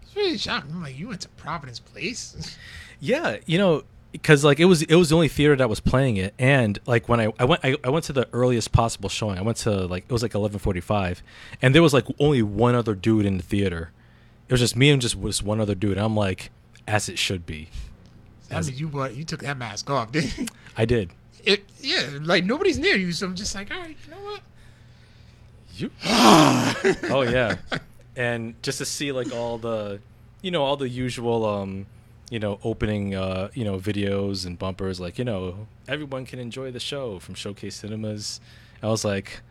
[0.02, 0.72] It's really shocking.
[0.72, 2.56] I'm like, you went to Providence Place?
[3.04, 6.18] Yeah, you know, because like it was it was the only theater that was playing
[6.18, 9.38] it, and like when I, I went I, I went to the earliest possible showing.
[9.38, 11.22] I went to like it was like eleven forty five,
[11.60, 13.90] and there was like only one other dude in the theater.
[14.48, 15.96] It was just me and just was one other dude.
[15.96, 16.50] I'm like,
[16.86, 17.70] as it should be.
[18.50, 20.46] As- means you bought, you took that mask off, didn't you?
[20.76, 21.10] I did.
[21.44, 24.40] It, yeah, like nobody's near you, so I'm just like, all right, you know what?
[25.74, 25.90] You?
[27.10, 27.56] oh yeah,
[28.14, 30.00] and just to see like all the,
[30.42, 31.86] you know, all the usual, um,
[32.32, 36.70] you know, opening, uh, you know, videos and bumpers, like you know, everyone can enjoy
[36.70, 38.40] the show from Showcase Cinemas.
[38.82, 39.42] I was like,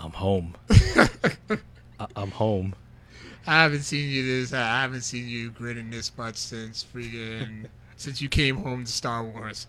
[0.00, 0.56] I'm home.
[0.70, 2.74] I- I'm home.
[3.46, 4.52] I haven't seen you this.
[4.52, 9.22] I haven't seen you grinning this much since freaking since you came home to Star
[9.22, 9.68] Wars.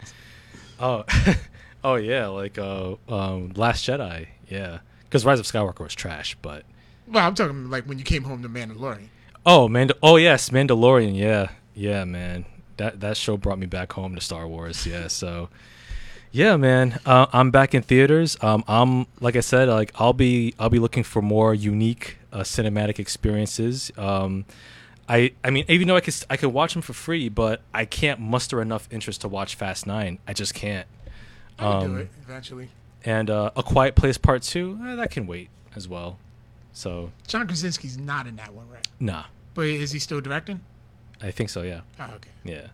[0.80, 1.04] Oh,
[1.84, 6.64] oh yeah, like uh, um, Last Jedi, yeah, because Rise of Skywalker was trash, but
[7.08, 9.10] Well, I'm talking like when you came home to Mandalorian.
[9.46, 11.16] Oh, Mand- oh yes, Mandalorian.
[11.16, 12.46] Yeah, yeah, man.
[12.78, 14.86] That that show brought me back home to Star Wars.
[14.86, 15.50] Yeah, so
[16.32, 17.00] yeah, man.
[17.06, 18.38] Uh, I'm back in theaters.
[18.42, 22.40] Um, I'm like I said, like I'll be I'll be looking for more unique uh,
[22.40, 23.92] cinematic experiences.
[23.98, 24.46] Um,
[25.08, 27.86] I I mean, even though I could I could watch them for free, but I
[27.86, 30.20] can't muster enough interest to watch Fast Nine.
[30.28, 30.88] I just can't.
[31.58, 32.70] I can Um, do it eventually.
[33.06, 36.18] And uh, A Quiet Place Part Two, eh, that can wait as well.
[36.74, 38.86] So John Krasinski's not in that one, right?
[39.00, 40.60] nah, But is he still directing?
[41.22, 41.62] I think so.
[41.62, 41.82] Yeah.
[42.00, 42.30] Oh, okay.
[42.44, 42.68] Yeah.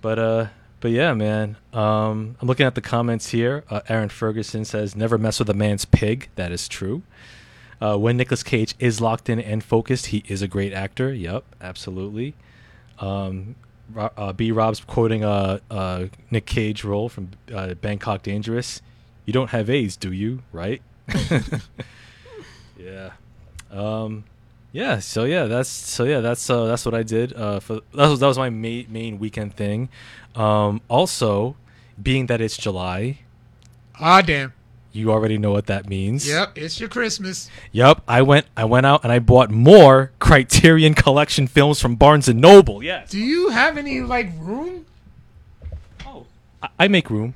[0.00, 0.46] But uh
[0.80, 1.56] but yeah, man.
[1.72, 3.64] Um I'm looking at the comments here.
[3.70, 6.28] Uh, Aaron Ferguson says never mess with a man's pig.
[6.36, 7.02] That is true.
[7.80, 11.12] Uh, when Nicolas Cage is locked in and focused, he is a great actor.
[11.12, 12.34] Yep, absolutely.
[13.00, 13.56] Um,
[13.96, 14.52] uh, B.
[14.52, 18.80] Rob's quoting uh, uh, Nick Cage role from uh, Bangkok Dangerous.
[19.24, 20.44] You don't have AIDS, do you?
[20.52, 20.80] Right?
[22.78, 23.10] yeah.
[23.72, 24.24] Um,
[24.72, 24.98] yeah.
[24.98, 27.32] So yeah, that's so yeah, that's uh, that's what I did.
[27.34, 29.88] Uh, for that was that was my main main weekend thing.
[30.34, 31.56] Um, also,
[32.02, 33.18] being that it's July,
[34.00, 34.52] Ah, damn.
[34.92, 36.26] you already know what that means.
[36.26, 37.50] Yep, it's your Christmas.
[37.72, 42.28] Yep, I went I went out and I bought more Criterion Collection films from Barnes
[42.28, 42.82] and Noble.
[42.82, 43.10] Yes.
[43.10, 44.86] Do you have any like room?
[46.06, 46.26] Oh,
[46.62, 47.34] I, I make room.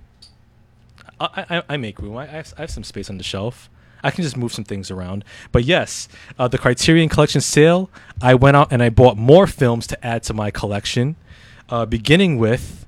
[1.21, 2.17] I, I, I make room.
[2.17, 3.71] I, I, have, I have some space on the shelf.
[4.07, 5.25] I can just move some things around.
[5.51, 7.91] But yes, uh, the Criterion Collection sale.
[8.23, 11.17] I went out and I bought more films to add to my collection,
[11.69, 12.87] uh, beginning with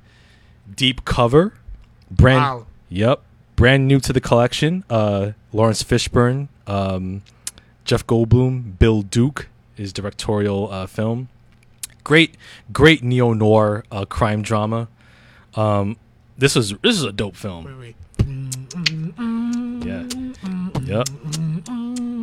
[0.73, 1.55] Deep Cover.
[2.09, 2.41] Brand.
[2.41, 2.67] Wow.
[2.89, 3.23] Yep.
[3.57, 4.85] Brand new to the collection.
[4.89, 7.23] Uh, Laurence Fishburne, um,
[7.85, 11.29] Jeff Goldblum, Bill Duke is directorial uh, film.
[12.05, 12.37] Great,
[12.73, 14.89] great neo noir uh, crime drama.
[15.55, 15.97] Um,
[16.39, 17.65] this was this is a dope film.
[17.65, 17.97] Wait, wait.
[19.85, 20.05] Yeah.
[20.89, 21.09] Yep.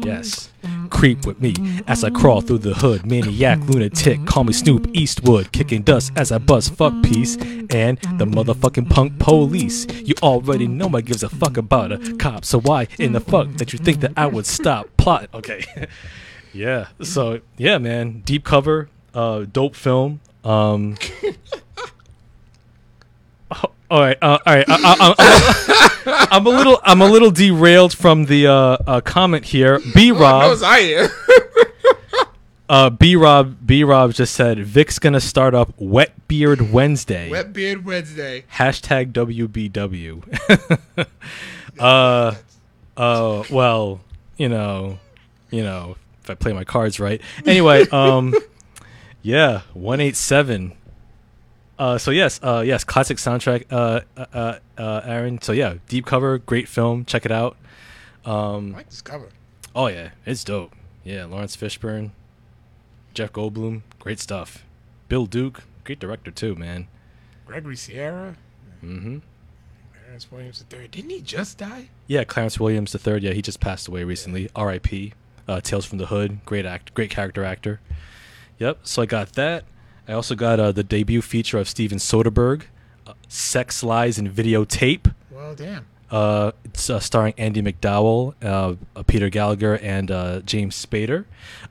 [0.03, 0.49] Yes.
[0.89, 1.53] Creep with me
[1.85, 3.05] as I crawl through the hood.
[3.05, 5.51] Maniac, lunatic, call me Snoop Eastwood.
[5.51, 7.35] Kicking dust as I buzz fuck peace.
[7.69, 9.85] And the motherfucking punk police.
[10.01, 12.43] You already know I gives a fuck about a cop.
[12.43, 15.29] So why in the fuck that you think that I would stop plot?
[15.35, 15.63] Okay.
[16.53, 16.87] yeah.
[17.03, 18.23] So yeah, man.
[18.25, 18.89] Deep cover.
[19.13, 20.21] Uh, dope film.
[20.43, 20.97] Um.
[23.51, 24.17] oh, all right.
[24.21, 24.65] Uh, all right.
[24.67, 29.79] I, I'm a little I'm a little derailed from the uh, uh, comment here.
[29.93, 31.09] B Rob am.
[32.69, 37.29] uh, B Rob B Rob just said Vic's gonna start up Wet Beard Wednesday.
[37.29, 38.43] Wet Beard Wednesday.
[38.53, 40.23] Hashtag WBW.
[41.79, 42.35] uh
[42.97, 44.01] uh well,
[44.37, 44.99] you know,
[45.51, 47.21] you know, if I play my cards right.
[47.45, 48.33] Anyway, um
[49.21, 50.73] yeah, 187.
[51.77, 55.41] Uh so yes, uh yes, classic soundtrack uh uh uh Aaron.
[55.41, 57.57] So yeah, deep cover, great film, check it out.
[58.25, 59.29] I Um like this cover.
[59.75, 60.73] oh yeah, it's dope.
[61.03, 62.11] Yeah, Laurence Fishburne,
[63.13, 64.63] Jeff Goldblum, great stuff.
[65.09, 66.87] Bill Duke, great director too, man.
[67.45, 68.35] Gregory Sierra.
[68.83, 69.21] Mhm.
[69.93, 70.87] Clarence Williams III.
[70.87, 71.89] Didn't he just die?
[72.07, 73.21] Yeah, Clarence Williams the third.
[73.21, 74.49] Yeah, he just passed away recently.
[74.55, 75.13] R.I.P.
[75.47, 76.39] Uh, Tales from the Hood.
[76.45, 77.79] Great act, great character actor.
[78.57, 78.79] Yep.
[78.83, 79.65] So I got that.
[80.07, 82.63] I also got uh, the debut feature of Steven Soderbergh,
[83.07, 85.85] uh, "Sex Lies and Videotape." Well, damn.
[86.11, 91.25] Uh, it's uh, starring Andie MacDowell, uh, uh, Peter Gallagher, and uh, James Spader.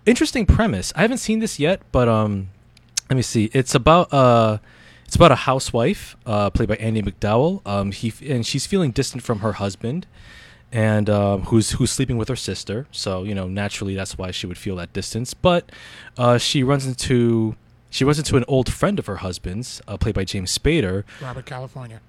[0.07, 0.93] Interesting premise.
[0.97, 2.51] I haven't seen this yet, but um,
[3.09, 3.51] let me see.
[3.53, 4.59] It's about uh,
[5.05, 7.63] it's about a housewife uh, played by Andie MacDowell.
[7.65, 10.07] Um, he and she's feeling distant from her husband,
[10.73, 12.89] and um, who's who's sleeping with her sister.
[12.91, 15.33] So you know, naturally, that's why she would feel that distance.
[15.33, 15.71] But
[16.19, 17.55] uh, she runs into
[17.95, 21.47] she runs into an old friend of her husband's, uh, played by James Spader, Robert
[21.47, 22.01] California.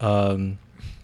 [0.00, 0.58] um,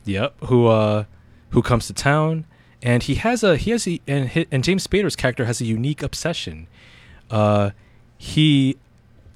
[0.06, 1.04] yep, who uh,
[1.50, 2.46] who comes to town,
[2.82, 6.02] and he has a he has a and and James Spader's character has a unique
[6.02, 6.66] obsession.
[7.30, 7.70] Uh,
[8.16, 8.76] he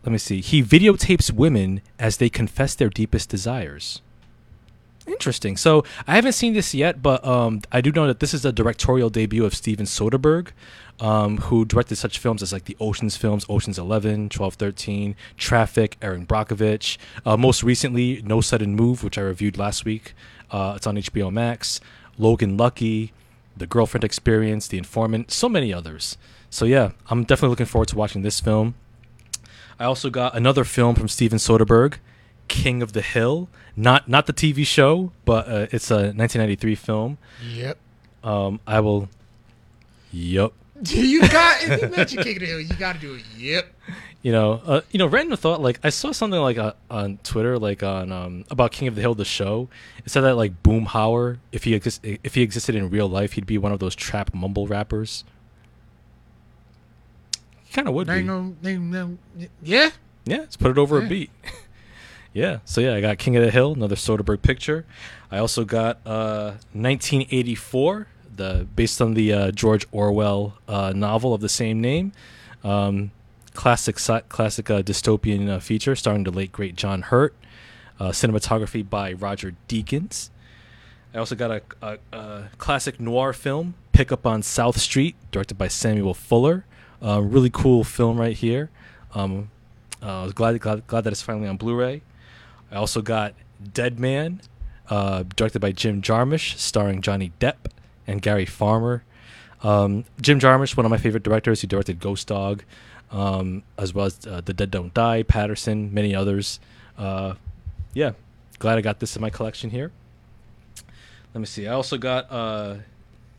[0.04, 0.40] let me see.
[0.40, 4.00] He videotapes women as they confess their deepest desires.
[5.06, 5.56] Interesting.
[5.56, 8.50] So I haven't seen this yet, but um, I do know that this is a
[8.52, 10.48] directorial debut of Steven Soderbergh,
[11.00, 15.96] um, who directed such films as like the Ocean's films, Ocean's 11, 12, 13, Traffic,
[16.00, 16.96] Erin Brockovich.
[17.24, 20.14] Uh, most recently, No Sudden Move, which I reviewed last week.
[20.50, 21.80] Uh, it's on HBO Max.
[22.18, 23.12] Logan Lucky,
[23.56, 26.16] The Girlfriend Experience, The Informant, so many others.
[26.48, 28.74] So yeah, I'm definitely looking forward to watching this film.
[29.78, 31.98] I also got another film from Steven Soderbergh,
[32.48, 33.48] King of the Hill.
[33.76, 37.18] Not not the TV show, but uh, it's a 1993 film.
[37.46, 37.76] Yep.
[38.24, 39.10] Um, I will.
[40.10, 40.54] Yup.
[40.84, 43.22] you got if you mention King of the Hill, you got to do it.
[43.36, 43.72] Yep.
[44.22, 45.62] You know, uh, you know, random thought.
[45.62, 49.00] Like I saw something like uh, on Twitter, like on um, about King of the
[49.00, 49.68] Hill, the show.
[50.04, 53.46] It said that like Boomhauer, if he exist- if he existed in real life, he'd
[53.46, 55.24] be one of those trap mumble rappers.
[57.64, 58.14] He kind of would be.
[58.14, 59.16] ain't gonna, they, no,
[59.62, 59.90] yeah.
[60.24, 61.30] Yeah, let's put it over a beat.
[62.32, 64.84] yeah, so yeah, I got King of the Hill, another Soderbergh picture.
[65.30, 71.40] I also got uh, 1984, the based on the uh, George Orwell uh, novel of
[71.40, 72.12] the same name.
[72.64, 73.12] Um,
[73.54, 77.34] classic, classic uh, dystopian uh, feature starring the late great John Hurt.
[77.98, 80.28] Uh, cinematography by Roger Deakins.
[81.14, 85.56] I also got a, a, a classic noir film, Pick Up on South Street, directed
[85.56, 86.66] by Samuel Fuller.
[87.02, 88.68] Uh, really cool film right here.
[89.14, 89.50] Um,
[90.02, 92.02] uh, I was glad, glad glad that it's finally on Blu-ray.
[92.70, 93.32] I also got
[93.72, 94.42] Dead Man,
[94.90, 97.70] uh, directed by Jim Jarmusch, starring Johnny Depp
[98.06, 99.02] and Gary Farmer.
[99.62, 102.62] Um, Jim Jarmusch, one of my favorite directors, he directed Ghost Dog,
[103.10, 106.60] um, as well as uh, The Dead Don't Die, Paterson, many others.
[106.98, 107.34] Uh,
[107.94, 108.12] yeah,
[108.58, 109.90] glad I got this in my collection here.
[111.34, 111.66] Let me see.
[111.66, 112.76] I also got uh,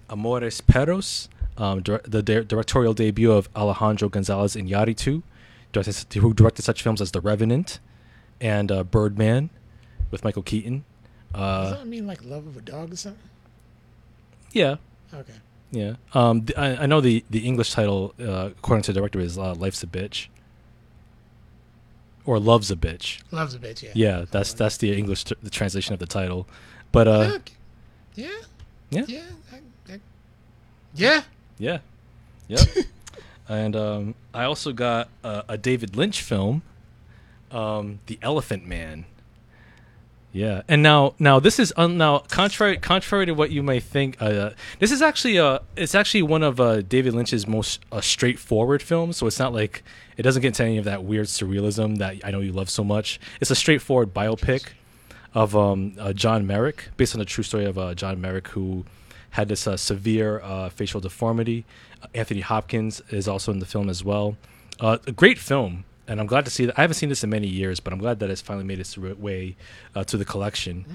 [0.09, 5.23] Amores Perros, um, dir- the di- directorial debut of Alejandro Gonzalez Iñárritu,
[5.71, 7.79] directed, who directed such films as The Revenant
[8.41, 9.49] and uh, Birdman
[10.11, 10.83] with Michael Keaton.
[11.33, 11.41] Does
[11.73, 13.21] Uh, that mean like love of a dog or something?
[14.51, 14.75] Yeah,
[15.13, 15.33] Okay.
[15.71, 15.93] yeah.
[16.13, 19.37] Um, th- I, I know the, the English title, uh, according to the director, is
[19.37, 20.27] uh, "Life's a Bitch"
[22.25, 23.83] or "Love's a Bitch." Loves a bitch.
[23.83, 23.91] Yeah.
[23.95, 26.47] Yeah, that's that's the English t- the translation of the title.
[26.91, 27.51] But uh, Look.
[28.15, 28.29] Yeah.
[28.89, 29.05] Yeah.
[29.07, 29.23] Yeah.
[29.51, 29.99] I, I,
[30.95, 31.21] yeah.
[31.57, 31.79] Yeah.
[32.49, 32.61] Yep.
[33.49, 36.61] and um, I also got uh, a David Lynch film,
[37.51, 39.03] um, The Elephant Man.
[40.33, 44.17] Yeah, and now now this is un- now contrary contrary to what you may think.
[44.21, 48.83] Uh, this is actually uh it's actually one of uh, David Lynch's most uh, straightforward
[48.83, 49.17] films.
[49.17, 49.83] So it's not like
[50.17, 52.83] it doesn't get into any of that weird surrealism that I know you love so
[52.83, 53.19] much.
[53.41, 54.73] It's a straightforward biopic
[55.33, 58.85] of um, uh, John Merrick, based on the true story of uh, John Merrick, who
[59.31, 61.65] had this severe uh, facial deformity.
[62.13, 64.37] Anthony Hopkins is also in the film as well.
[64.79, 66.77] Uh, a great film, and I'm glad to see that.
[66.77, 68.97] I haven't seen this in many years, but I'm glad that it's finally made its
[68.97, 69.55] way
[69.95, 70.85] uh, to the collection.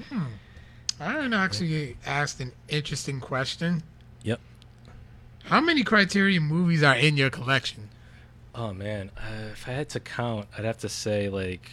[1.01, 3.83] I actually asked an interesting question.
[4.23, 4.41] Yep.
[5.45, 7.89] How many Criterion movies are in your collection?
[8.55, 11.71] Oh man, uh, if I had to count, I'd have to say like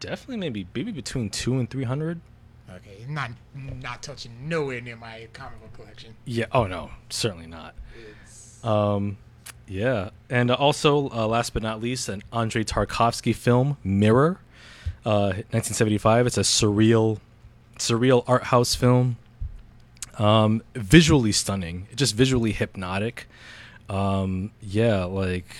[0.00, 2.20] definitely maybe maybe between two and three hundred.
[2.70, 6.14] Okay, not not touching nowhere near my comic book collection.
[6.24, 6.46] Yeah.
[6.52, 7.74] Oh no, certainly not.
[8.22, 9.18] It's Um,
[9.68, 14.38] yeah, and also uh, last but not least, an Andrei Tarkovsky film, Mirror,
[15.04, 16.26] uh, 1975.
[16.26, 17.18] It's a surreal,
[17.78, 19.16] surreal art house film.
[20.18, 23.28] Um, visually stunning, just visually hypnotic.
[23.88, 25.54] Um, yeah, like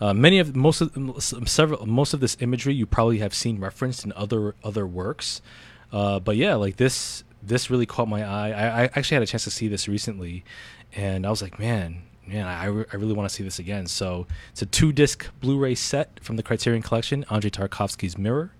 [0.00, 4.04] uh, many of most of several most of this imagery you probably have seen referenced
[4.04, 5.40] in other other works.
[5.92, 8.50] Uh, but yeah, like this this really caught my eye.
[8.50, 10.44] I, I actually had a chance to see this recently,
[10.92, 13.86] and I was like, man, man, I, re- I really want to see this again.
[13.86, 18.52] So it's a two disc Blu-ray set from the Criterion Collection, Andrei Tarkovsky's Mirror,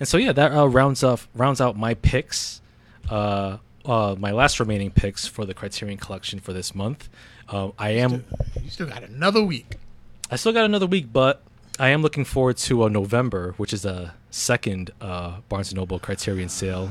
[0.00, 2.60] and so yeah, that uh, rounds off rounds out my picks.
[3.08, 7.08] Uh, uh, my last remaining picks for the Criterion Collection for this month.
[7.48, 8.24] Uh, I am
[8.62, 9.76] you still got another week.
[10.30, 11.42] I still got another week, but
[11.78, 15.98] I am looking forward to uh, November, which is a second uh, Barnes and Noble
[15.98, 16.90] Criterion sale.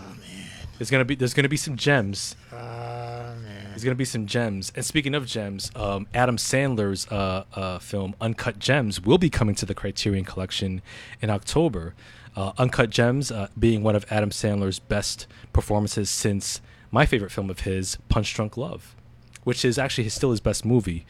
[0.77, 2.35] There's gonna be there's gonna be some gems.
[2.51, 3.35] Uh.
[3.77, 4.73] There's gonna be some gems.
[4.75, 9.53] And speaking of gems, um, Adam Sandler's uh, uh, film Uncut Gems will be coming
[9.53, 10.81] to the Criterion Collection
[11.21, 11.93] in October.
[12.35, 16.59] Uh, Uncut Gems uh, being one of Adam Sandler's best performances since
[16.89, 18.95] my favorite film of his, Punch Drunk Love,
[19.43, 21.05] which is actually his, still his best movie.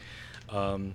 [0.50, 0.92] Um,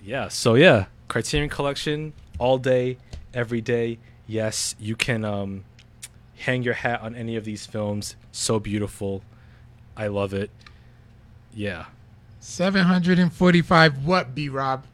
[0.00, 2.96] yeah, so yeah, Criterion Collection all day,
[3.34, 3.98] every day.
[4.28, 5.64] Yes, you can um,
[6.36, 8.14] hang your hat on any of these films.
[8.30, 9.24] So beautiful.
[9.96, 10.48] I love it.
[11.54, 11.86] Yeah.
[12.40, 14.84] 745 what, B Rob?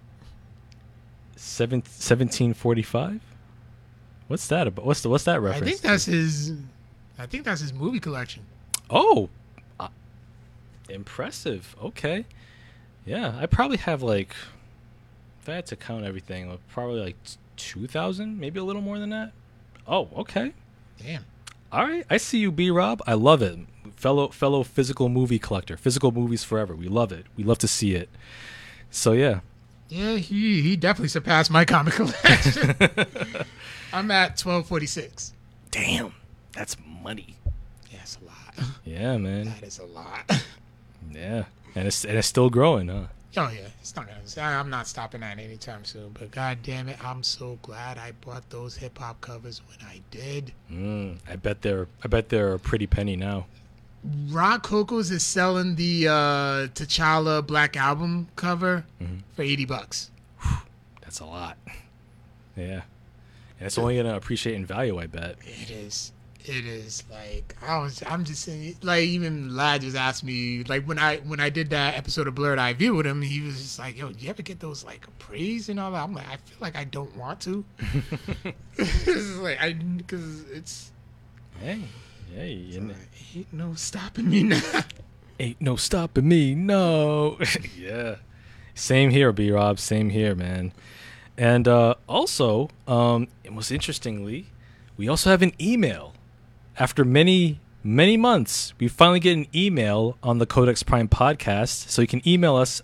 [1.36, 3.20] Seven, 1745?
[4.28, 4.84] What's that about?
[4.84, 5.62] What's the, what's that reference?
[5.62, 6.52] I think that's his.
[7.18, 8.44] I think that's his movie collection.
[8.90, 9.30] Oh,
[9.80, 9.88] uh,
[10.90, 11.74] impressive.
[11.82, 12.26] Okay,
[13.06, 14.34] yeah, I probably have like,
[15.40, 17.16] if I had to count everything, probably like
[17.56, 19.32] two thousand, maybe a little more than that.
[19.86, 20.52] Oh, okay.
[21.02, 21.24] Damn.
[21.72, 22.70] All right, I see you, B.
[22.70, 23.00] Rob.
[23.06, 23.58] I love it,
[23.98, 25.76] fellow fellow physical movie collector.
[25.76, 26.74] Physical movies forever.
[26.74, 27.26] We love it.
[27.36, 28.08] We love to see it.
[28.90, 29.40] So yeah,
[29.88, 32.70] Yeah, he he definitely surpassed my comic collection.
[33.92, 35.32] I'm at 1246.
[35.70, 36.14] damn,
[36.52, 37.36] that's money.
[37.90, 38.68] Yeah, it's a lot.
[38.84, 39.46] Yeah, man.
[39.46, 40.30] That is a lot.
[41.12, 41.44] Yeah,
[41.74, 43.06] and it's and it's still growing, huh?
[43.36, 44.18] Oh yeah, it's not gonna.
[44.58, 46.10] I'm not stopping that anytime soon.
[46.18, 50.00] But god damn it, I'm so glad I bought those hip hop covers when I
[50.10, 50.52] did.
[50.72, 53.46] Mm, I bet they're I bet they're a pretty penny now.
[54.30, 56.12] Rock Cocos is selling the uh,
[56.74, 59.22] T'Challa Black Album cover Mhm.
[59.34, 60.10] for 80 bucks.
[61.02, 61.56] That's a lot.
[62.56, 62.82] Yeah.
[63.60, 65.36] And it's only gonna appreciate in value, I bet.
[65.42, 66.10] It is.
[66.44, 68.02] It is like I was.
[68.04, 68.74] I'm just saying.
[68.82, 70.64] Like even Lad just asked me.
[70.64, 73.40] Like when I when I did that episode of Blurred Eye View with him, he
[73.42, 76.14] was just like, "Yo, do you ever get those like appraised and all that?" I'm
[76.14, 77.64] like, I feel like I don't want to.
[78.76, 80.90] it's like I because it's
[81.60, 81.80] Hey,
[82.34, 82.94] hey, it's and
[83.34, 84.60] ain't no stopping me now.
[85.40, 86.54] ain't no stopping me.
[86.54, 87.38] No.
[87.78, 88.16] yeah.
[88.74, 89.78] Same here, B Rob.
[89.78, 90.72] Same here, man.
[91.36, 94.46] And uh, also, um, most interestingly,
[94.96, 96.14] we also have an email.
[96.78, 101.88] After many, many months, we finally get an email on the Codex Prime podcast.
[101.88, 102.82] So you can email us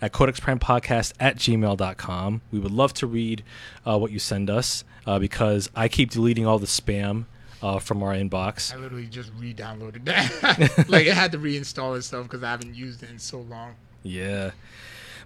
[0.00, 2.40] at codexprimepodcast at gmail.com.
[2.50, 3.42] We would love to read
[3.86, 7.26] uh, what you send us uh, because I keep deleting all the spam
[7.62, 8.74] uh, from our inbox.
[8.74, 10.88] I literally just re-downloaded that.
[10.88, 13.74] like it had to reinstall itself because I haven't used it in so long.
[14.02, 14.52] Yeah.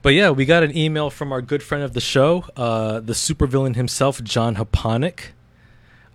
[0.03, 3.13] But yeah, we got an email from our good friend of the show, uh, the
[3.13, 5.29] supervillain himself, John Haponic.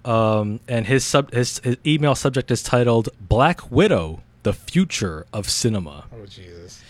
[0.03, 5.49] Um, and his, sub- his, his email subject is titled Black Widow, the Future of
[5.49, 6.05] Cinema.
[6.13, 6.81] Oh Jesus.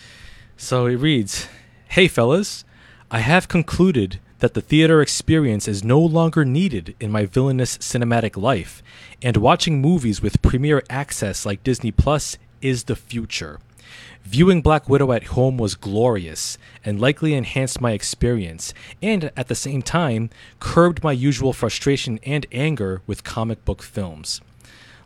[0.56, 1.48] So it reads
[1.88, 2.64] Hey, fellas,
[3.10, 8.36] I have concluded that the theater experience is no longer needed in my villainous cinematic
[8.36, 8.82] life,
[9.22, 13.58] and watching movies with premiere access like Disney Plus is the future.
[14.24, 19.54] Viewing Black Widow at home was glorious and likely enhanced my experience, and at the
[19.54, 20.28] same time,
[20.60, 24.40] curbed my usual frustration and anger with comic book films.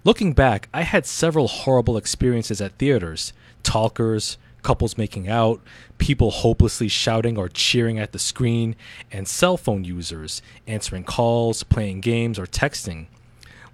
[0.05, 5.60] Looking back, I had several horrible experiences at theaters talkers, couples making out,
[5.98, 8.76] people hopelessly shouting or cheering at the screen,
[9.10, 13.06] and cell phone users answering calls, playing games, or texting.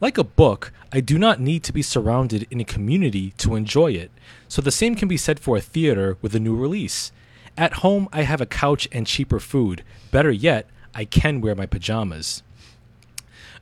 [0.00, 3.92] Like a book, I do not need to be surrounded in a community to enjoy
[3.92, 4.10] it,
[4.46, 7.12] so the same can be said for a theater with a new release.
[7.56, 9.82] At home, I have a couch and cheaper food.
[10.12, 12.42] Better yet, I can wear my pajamas.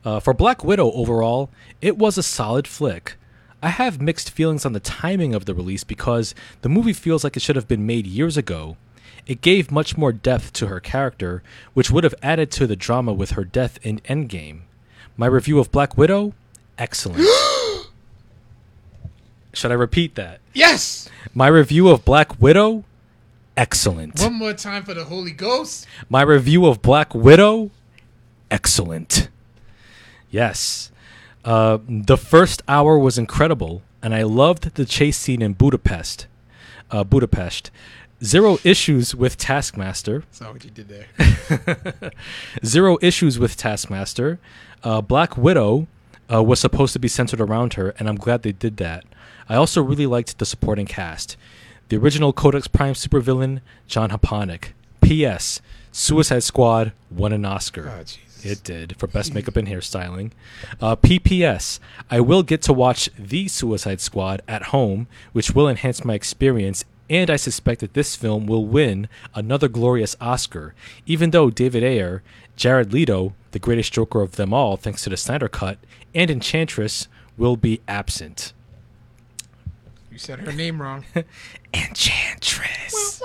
[0.04, 1.50] Uh, for Black Widow overall,
[1.80, 3.16] it was a solid flick.
[3.62, 7.36] I have mixed feelings on the timing of the release because the movie feels like
[7.36, 8.76] it should have been made years ago.
[9.26, 11.42] It gave much more depth to her character,
[11.74, 14.60] which would have added to the drama with her death in Endgame.
[15.16, 16.34] My review of Black Widow,
[16.78, 17.26] excellent.
[19.52, 20.40] Should I repeat that?
[20.52, 21.08] Yes.
[21.34, 22.84] My review of Black Widow,
[23.56, 24.20] excellent.
[24.20, 25.86] One more time for the Holy Ghost.
[26.08, 27.70] My review of Black Widow,
[28.50, 29.28] excellent.
[30.30, 30.92] Yes.
[31.46, 36.26] Uh, the first hour was incredible, and I loved the chase scene in Budapest.
[36.90, 37.70] Uh, Budapest.
[38.22, 40.24] Zero issues with Taskmaster.
[40.32, 42.10] Saw what you did there.
[42.64, 44.40] Zero issues with Taskmaster.
[44.82, 45.86] Uh, Black Widow
[46.32, 49.04] uh, was supposed to be centered around her, and I'm glad they did that.
[49.48, 51.36] I also really liked the supporting cast.
[51.90, 54.72] The original Codex Prime supervillain, John Haponic.
[55.00, 55.60] P.S.
[55.92, 57.92] Suicide Squad won an Oscar.
[58.00, 58.25] Oh.
[58.46, 60.32] It did for best makeup and hairstyling.
[60.80, 61.78] Uh, PPS.
[62.10, 66.84] I will get to watch the Suicide Squad at home, which will enhance my experience.
[67.08, 70.74] And I suspect that this film will win another glorious Oscar,
[71.06, 72.22] even though David Ayer,
[72.56, 75.78] Jared Leto, the greatest Joker of them all, thanks to the Snyder Cut,
[76.14, 78.52] and Enchantress will be absent.
[80.10, 81.04] You said her name wrong.
[81.74, 83.22] Enchantress.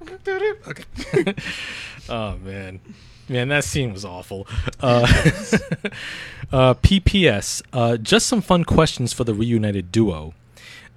[0.68, 1.34] okay.
[2.08, 2.78] Oh man,
[3.28, 4.46] man, that scene was awful.
[4.80, 5.06] Uh,
[6.52, 7.60] uh, P.P.S.
[7.72, 10.32] Uh, just some fun questions for the reunited duo.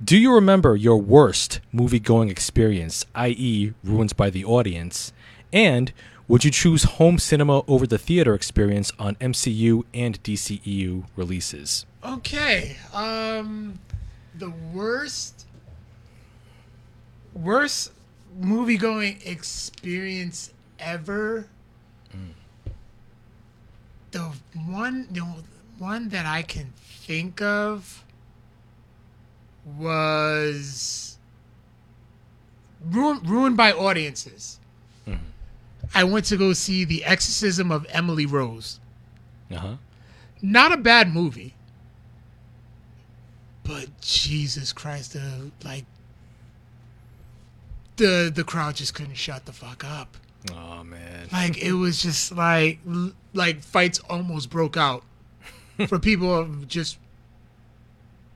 [0.04, 5.12] Do you remember your worst movie-going experience, i.e., ruined by the audience?
[5.52, 5.92] And
[6.28, 11.88] would you choose home cinema over the theater experience on MCU and DCEU releases?
[12.06, 12.78] Okay.
[12.94, 13.80] Um,
[14.36, 15.48] the worst,
[17.34, 17.92] worst
[18.38, 21.48] movie going experience ever.
[24.12, 24.32] The
[24.66, 25.22] one, the
[25.78, 28.04] one that I can think of
[29.78, 31.18] was
[32.84, 34.60] ruined, ruined by audiences.
[35.94, 38.80] I went to go see The Exorcism of Emily Rose.
[39.52, 39.76] Uh huh.
[40.42, 41.56] Not a bad movie.
[43.64, 45.86] But Jesus Christ, the like
[48.00, 50.18] the the crowd just couldn't shut the fuck up.
[50.52, 51.28] Oh man.
[51.32, 52.80] Like it was just like
[53.34, 55.04] like fights almost broke out
[55.88, 56.98] for people just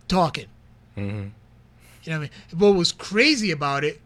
[0.08, 0.48] talking.
[0.96, 1.30] hmm You know
[2.06, 2.30] what I mean?
[2.58, 4.00] What was crazy about it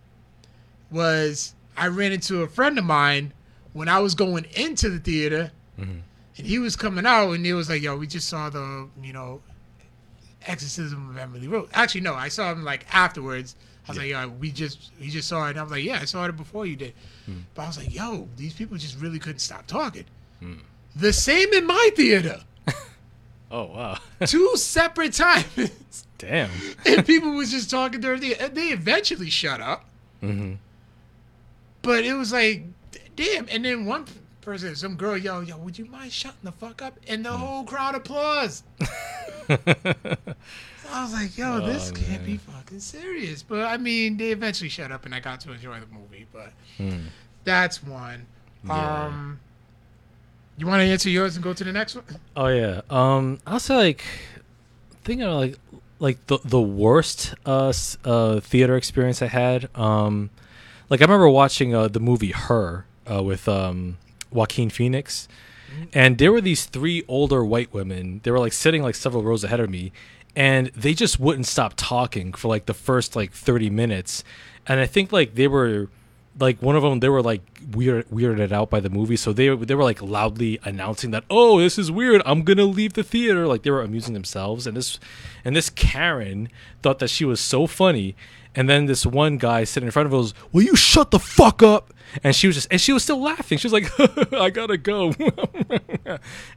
[0.92, 3.34] was I ran into a friend of mine
[3.74, 6.02] when I was going into the theater, Mhm.
[6.38, 9.14] and he was coming out, and he was like, "Yo, we just saw the you
[9.14, 9.42] know,
[10.46, 13.56] Exorcism of Emily Rose." Actually, no, I saw him like afterwards.
[13.88, 16.00] I was like, "Yo, we just we just saw it." And I was like, "Yeah,
[16.02, 16.94] I saw it before you did,"
[17.26, 17.40] hmm.
[17.56, 20.06] but I was like, "Yo, these people just really couldn't stop talking."
[20.40, 20.56] Hmm.
[20.96, 22.42] The same in my theater,
[23.52, 23.98] Oh wow.
[24.26, 26.06] two separate times.
[26.18, 26.50] Damn.
[26.86, 29.86] and people was just talking during the they eventually shut up
[30.24, 30.54] Mm-hmm.
[31.84, 32.64] but it was like
[33.16, 34.06] damn and then one
[34.42, 37.38] person some girl yo yo would you mind shutting the fuck up and the hmm.
[37.38, 38.64] whole crowd applause
[39.48, 39.58] so
[40.92, 44.70] i was like yo this Oh, can't be fucking serious but i mean they eventually
[44.70, 47.08] shut up and i got to enjoy the movie but Hmm.
[47.44, 48.26] that's one
[48.66, 49.06] Yeah.
[49.08, 49.40] um
[50.58, 52.82] you want to answer yours and go to the next one Oh yeah.
[52.90, 54.04] Um, I'll say like
[55.04, 55.56] thinking of like
[56.00, 57.74] like the the worst uh
[58.06, 59.70] uh theater experience I had.
[59.76, 60.30] Um,
[60.90, 63.98] like I remember watching uh the movie Her uh with um
[64.32, 65.28] Joaquin Phoenix,
[65.94, 68.22] and there were these three older white women.
[68.24, 69.92] They were like sitting like several rows ahead of me,
[70.38, 74.24] and they just wouldn't stop talking for like the first like thirty minutes,
[74.68, 75.90] and I think like they were
[76.40, 79.16] like one of them they were like weird weirded out by the movie.
[79.16, 82.22] So they they were like loudly announcing that oh this is weird.
[82.24, 83.48] I'm gonna leave the theater.
[83.48, 84.68] Like they were amusing themselves.
[84.68, 85.00] And this
[85.44, 86.50] and this karen
[86.84, 88.16] thought that she was so funny.
[88.54, 91.64] And then this one guy sitting in front of was will you shut the fuck
[91.64, 91.92] up
[92.24, 93.58] and she was just and she was still laughing.
[93.58, 93.90] She was like
[94.34, 95.14] i gotta go.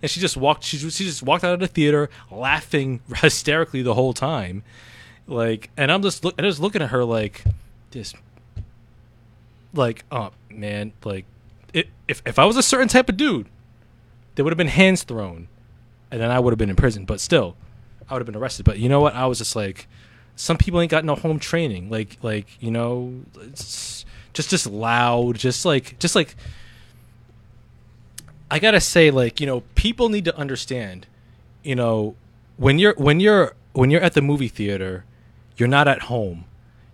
[0.02, 3.94] And she just walked she, she just walked out of the theater laughing hysterically the
[3.94, 4.62] whole time.
[5.26, 7.44] Like and i'm just look and I was looking at her like
[7.90, 8.14] this
[9.74, 11.24] like oh man like
[11.72, 13.46] it, if, if i was a certain type of dude
[14.34, 15.46] there would have been hands thrown
[16.10, 17.04] and then i would have been in prison.
[17.04, 17.56] But still
[18.08, 18.64] i would have been arrested.
[18.64, 19.14] But you know what?
[19.14, 19.86] I was just like
[20.36, 21.90] some people ain't got no home training.
[21.90, 23.99] Like like you know it's
[24.32, 26.36] just just loud just like just like
[28.50, 31.06] i gotta say like you know people need to understand
[31.62, 32.14] you know
[32.56, 35.04] when you're when you're when you're at the movie theater
[35.56, 36.46] you're not at home.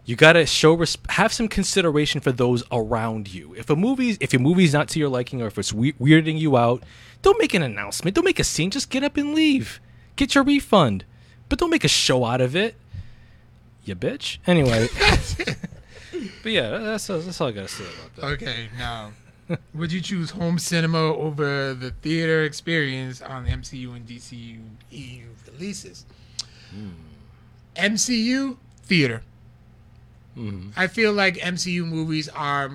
[0.04, 3.54] You gotta show res- have some consideration for those around you.
[3.54, 6.38] If a movie's if your movie's not to your liking or if it's we- weirding
[6.38, 6.82] you out
[7.22, 8.14] don't make an announcement.
[8.14, 8.70] Don't make a scene.
[8.70, 9.80] Just get up and leave.
[10.16, 11.04] Get your refund.
[11.48, 12.74] But don't make a show out of it.
[13.84, 14.38] You bitch.
[14.46, 14.88] Anyway
[16.42, 19.12] but yeah that's, that's all i gotta say about that Okay, now,
[19.74, 24.58] would you choose home cinema over the theater experience on the MCU and DCU
[24.90, 26.04] EU releases?
[27.76, 29.22] MCU theater.
[30.36, 30.72] Mhm.
[30.76, 32.70] I feel like MCU movies are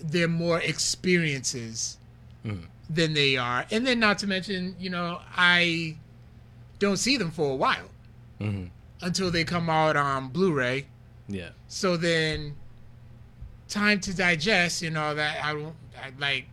[0.00, 1.96] they're more experiences
[2.44, 2.64] Mhm.
[2.90, 5.96] than they are, and then not to mention, you know, I
[6.78, 7.90] don't see them for a while
[8.40, 8.70] Mhm.
[9.00, 10.86] until they come out on Blu-ray.
[11.28, 12.54] yeah So then,
[13.74, 16.46] time to digest, you know, that I I like,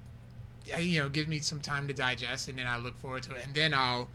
[0.80, 3.46] you know, give me some time to digest, and then I look forward to it,
[3.46, 4.08] and then I'll,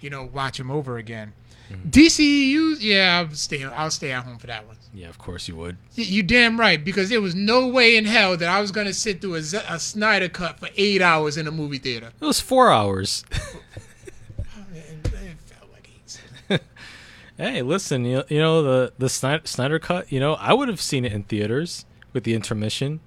[0.00, 1.32] you know, watch them over again.
[1.70, 1.88] Mm-hmm.
[1.90, 4.76] DCU, yeah, I'll stay, I'll stay at home for that one.
[4.94, 8.04] yeah of course you would Y- You damn right, because there was no way in
[8.04, 11.36] hell that I was gonna sit through a, Z- a Snyder cut for eight hours
[11.36, 12.10] in a movie theater.
[12.20, 13.24] it was four hours
[14.72, 15.88] It, it felt like
[16.50, 16.60] eight.
[17.36, 20.10] Hey, listen, you, you know the the Snyder, Snyder cut.
[20.12, 21.84] You know, I would have seen it in theaters
[22.16, 22.98] with the intermission.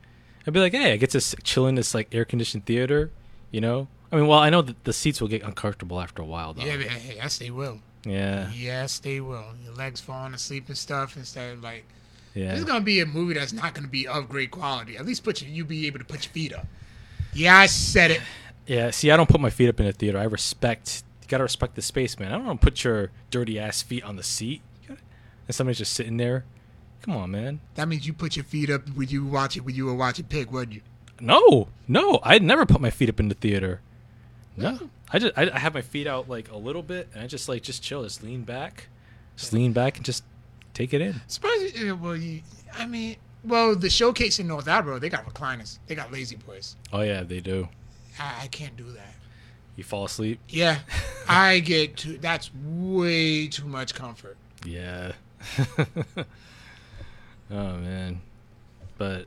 [0.48, 3.12] I'd be like, hey, I get to chill in this like air conditioned theater.
[3.52, 6.26] You know, I mean, well, I know that the seats will get uncomfortable after a
[6.26, 6.64] while, though.
[6.64, 7.80] Yeah, but, hey, yes, they will.
[8.06, 9.44] yeah, Yes, they will.
[9.64, 11.84] Your legs falling asleep and stuff, instead of like.
[12.36, 12.52] yeah.
[12.52, 14.96] This is gonna be a movie that's not gonna be of great quality.
[14.98, 16.68] At least put your, you be able to put your feet up.
[17.34, 18.22] Yeah, I said it.
[18.68, 20.18] Yeah, see, I don't put my feet up in a theater.
[20.20, 21.04] I respect.
[21.24, 22.32] You gotta respect the space, man.
[22.32, 24.62] I don't want to put your dirty ass feet on the seat.
[24.88, 26.46] And somebody's just sitting there.
[27.02, 27.60] Come on, man.
[27.76, 30.26] That means you put your feet up when you watch it when you were watching
[30.26, 30.82] Pig, wasn't you?
[31.22, 33.82] No, no, I'd never put my feet up in the theater.
[34.56, 37.28] No, I just I, I have my feet out like a little bit, and I
[37.28, 38.88] just like just chill, just lean back,
[39.38, 40.24] just lean back and just
[40.74, 41.22] take it in.
[41.44, 42.42] Uh, well, you,
[42.78, 45.80] I mean, well, the showcase in North Attleboro, they got recliners.
[45.88, 46.76] They got lazy boys.
[46.92, 47.70] Oh yeah, they do.
[48.20, 49.14] I, I can't do that.
[49.76, 50.40] You fall asleep.
[50.50, 50.80] Yeah,
[51.28, 52.18] I get too.
[52.18, 54.38] That's way too much comfort.
[54.66, 55.14] Yeah.
[57.52, 58.22] oh man,
[58.98, 59.26] but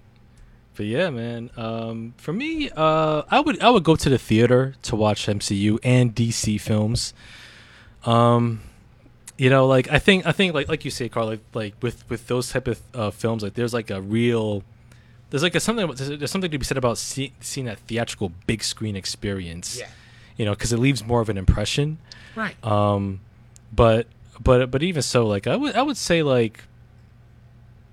[0.74, 1.50] but yeah, man.
[1.56, 5.78] Um, for me, uh, I would I would go to the theater to watch MCU
[5.82, 7.12] and DC films.
[8.04, 8.60] Um,
[9.38, 12.08] you know, like I think I think like like you say, Carl, like, like with
[12.08, 14.62] with those type of uh, films, like there's like a real
[15.30, 15.86] there's like a something
[16.18, 19.78] there's something to be said about see, seeing that theatrical big screen experience.
[19.78, 19.88] Yeah.
[20.36, 21.98] You know, because it leaves more of an impression.
[22.34, 22.54] Right.
[22.64, 23.20] Um,
[23.72, 24.06] but
[24.40, 26.64] but but even so, like I would I would say like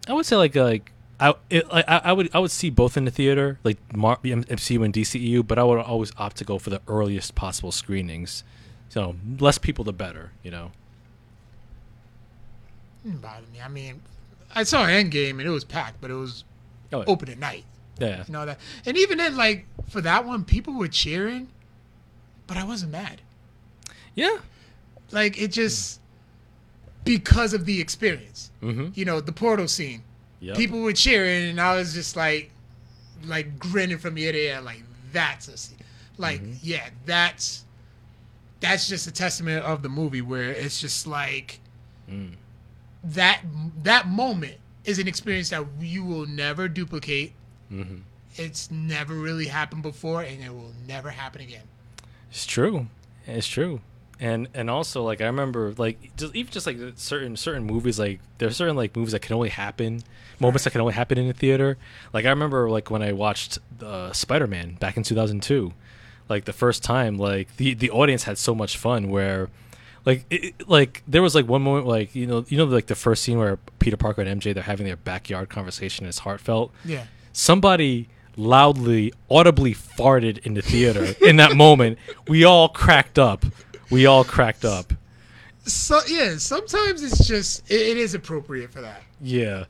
[0.10, 2.70] I would say like uh, like I it, like, I I would I would see
[2.70, 6.44] both in the theater like Mar- MCU and DCEU, but I would always opt to
[6.44, 8.44] go for the earliest possible screenings.
[8.90, 10.32] So less people, the better.
[10.44, 10.72] You know.
[13.04, 13.62] Didn't bother me.
[13.64, 14.02] I mean,
[14.54, 16.44] I saw Endgame and it was packed, but it was
[16.92, 17.66] Oh, open at night.
[18.00, 18.24] yeah.
[18.28, 18.60] You know that.
[18.86, 21.50] And even then, like for that one, people were cheering,
[22.48, 23.22] but I wasn't mad.
[24.16, 24.38] Yeah.
[25.12, 25.99] Like it just
[27.06, 28.52] because of the experience.
[28.62, 28.90] Mm-hmm.
[28.94, 30.04] You know, the portal scene.
[30.42, 30.56] Yep.
[30.58, 32.52] People were cheering, and I was just like,
[33.26, 35.78] like grinning from ear to ear, like that's a scene.
[36.18, 36.54] Like Mm-hmm.
[36.62, 37.66] yeah, that's
[38.62, 41.60] that's just a testament of the movie where it's just like
[42.12, 42.34] Mm.
[43.04, 43.42] that
[43.84, 47.34] that moment is an experience that you will never duplicate.
[47.72, 47.98] Mm-hmm.
[48.36, 51.64] It's never really happened before, and it will never happen again.
[52.32, 52.88] It's true.
[53.28, 53.82] It's true.
[54.22, 58.20] And and also like I remember like just even just like certain certain movies like
[58.38, 60.02] there are certain like movies that can only happen
[60.42, 61.78] moments that can only happen in the theater.
[62.14, 65.74] Like I remember like when I watched uh, Spider Man back in two thousand two,
[66.28, 69.50] like the first time like the the audience had so much fun where
[70.06, 72.88] like it, it- like there was like one moment like you know you know like
[72.88, 76.20] the first scene where Peter Parker and MJ they're having their backyard conversation and it's
[76.20, 77.06] heartfelt Yeah.
[77.32, 81.98] somebody loudly, audibly farted in the theater in that moment.
[82.28, 83.46] We all cracked up.
[83.90, 84.94] We all cracked up.
[85.66, 89.02] So yeah, sometimes it's just it, it is appropriate for that.
[89.22, 89.66] Yeah.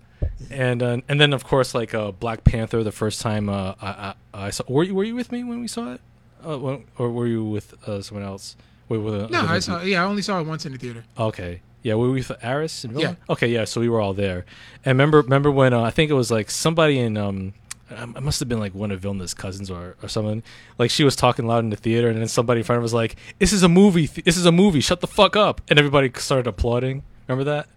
[0.50, 3.88] And uh, and then of course like uh, Black Panther the first time uh, I,
[4.34, 6.02] I I saw were you were you with me when we saw it
[6.48, 8.56] uh, when, or were you with uh, someone else?
[8.88, 9.00] Wait,
[9.30, 9.82] No, I saw.
[9.82, 11.04] Yeah, I only saw it once in the theater.
[11.18, 11.62] Okay.
[11.84, 12.86] Yeah, we were we with Aris?
[12.92, 13.16] Yeah.
[13.30, 14.46] Okay, yeah, so we were all there.
[14.84, 17.54] And remember remember when uh, I think it was like somebody in um
[17.96, 20.44] um, it must have been like one of Vilna's cousins or, or someone.
[20.78, 22.84] Like she was talking loud in the theater, and then somebody in front of her
[22.84, 24.08] was like, "This is a movie.
[24.08, 24.82] Th- this is a movie.
[24.82, 27.04] Shut the fuck up!" And everybody started applauding.
[27.28, 27.68] Remember that?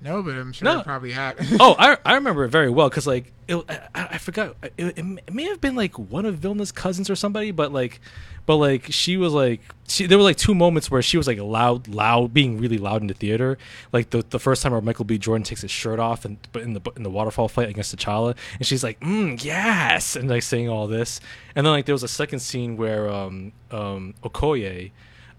[0.00, 0.80] No, but I'm sure No.
[0.80, 1.36] it probably had.
[1.60, 3.80] oh, I I remember it very well because like it, I,
[4.12, 7.72] I forgot it, it may have been like one of Vilna's cousins or somebody, but
[7.72, 8.00] like,
[8.48, 11.38] but like she was like she there were like two moments where she was like
[11.38, 13.58] loud, loud, being really loud in the theater.
[13.92, 15.18] Like the the first time where Michael B.
[15.18, 18.34] Jordan takes his shirt off and but in the in the waterfall fight against T'Challa,
[18.56, 21.20] and she's like, mm, yes, and like saying all this,
[21.54, 24.92] and then like there was a second scene where um um Okoye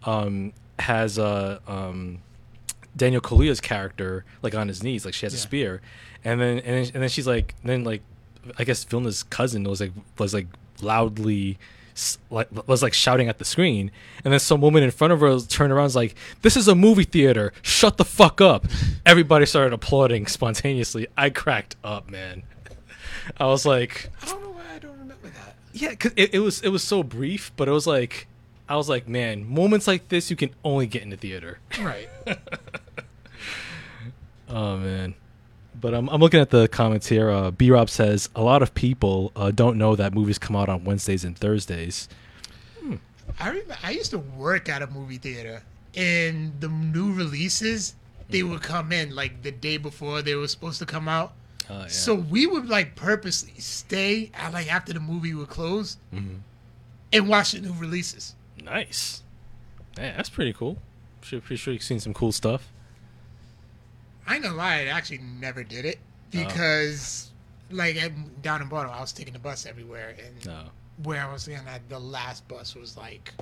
[0.03, 2.22] um has a um
[2.95, 5.82] Daniel Kaluuya's character like on his knees, like she has a spear,
[6.24, 8.03] and then and then, and then she's like, then like,
[8.60, 10.45] I guess Vilna's cousin was like was like
[10.80, 11.57] loudly.
[12.30, 13.91] Like was like shouting at the screen,
[14.24, 16.68] and then some woman in front of her turned around, and was like, "This is
[16.68, 17.52] a movie theater.
[17.62, 18.66] Shut the fuck up!"
[19.06, 21.08] Everybody started applauding spontaneously.
[21.18, 22.43] I cracked up, man.
[23.38, 25.56] I was like, I don't know why I don't remember that.
[25.74, 28.28] yeah, cause it, it was it was so brief, but it was like,
[28.68, 31.60] I was like, man, moments like this you can only get in the theater.
[31.80, 32.10] Right.
[34.52, 35.14] Oh man.
[35.80, 37.30] But I'm I'm looking at the comments here.
[37.30, 40.68] Uh, B Rob says a lot of people uh, don't know that movies come out
[40.70, 42.10] on Wednesdays and Thursdays.
[43.40, 45.62] I remember, I used to work at a movie theater,
[45.96, 47.96] and the new releases
[48.30, 51.34] they would come in like the day before they were supposed to come out.
[51.70, 51.88] Uh, yeah.
[51.88, 56.40] So we would like purposely stay at like after the movie would close Mhm.
[57.14, 58.36] and watch the new releases.
[58.64, 59.22] nice.
[59.98, 60.78] Yeah, that's pretty cool.
[61.22, 62.68] Should pretty sure you've seen some cool stuff.
[64.30, 65.98] I ain't gonna lie, I actually never did it
[66.30, 67.32] because,
[67.72, 70.62] like, at, down in Baltimore, I was taking the bus everywhere, and No.
[71.04, 73.34] where I was in at the last bus was like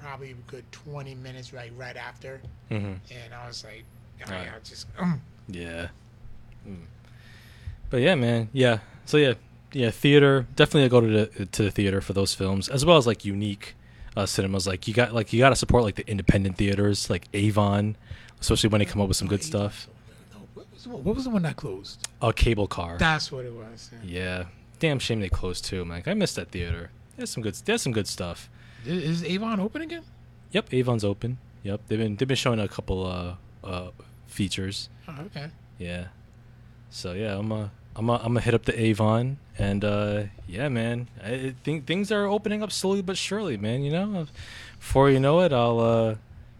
[0.00, 2.76] probably a good twenty minutes right right after, hmm
[3.10, 3.84] and I was like,
[4.26, 4.44] oh, Right.
[4.44, 5.88] yeah, just um, Yeah.
[6.66, 6.84] Mm.
[7.90, 8.48] But yeah, man.
[8.52, 8.78] Yeah.
[9.06, 9.34] So yeah,
[9.72, 9.90] yeah.
[9.90, 13.24] Theater definitely go to the to the theater for those films, as well as like
[13.24, 13.74] unique
[14.16, 14.66] uh, cinemas.
[14.66, 17.96] Like you got like you got to support like the independent theaters, like Avon,
[18.40, 19.88] especially when they come up with some good stuff.
[20.54, 22.06] What was, the one- what was the one that closed?
[22.22, 22.96] A cable car.
[22.98, 23.90] That's what it was.
[24.04, 24.38] yeah.
[24.38, 24.44] Yeah.
[24.80, 26.02] Damn shame they closed too, man.
[26.06, 26.90] I missed that theater.
[27.16, 27.54] There's some good.
[27.64, 28.48] There's some good stuff.
[28.86, 30.04] Is Avon open again?
[30.52, 31.38] Yep, Avon's open.
[31.64, 33.34] Yep, they've been they've been showing a couple uh
[33.66, 33.90] uh
[34.28, 34.88] features.
[35.08, 35.48] Oh, okay.
[35.78, 36.06] Yeah.
[36.90, 40.68] So yeah, I'm a I'm a, I'm gonna hit up the Avon and uh yeah,
[40.68, 41.08] man.
[41.24, 43.82] I think things are opening up slowly but surely, man.
[43.82, 44.26] You know,
[44.78, 46.14] before you know it, I'll uh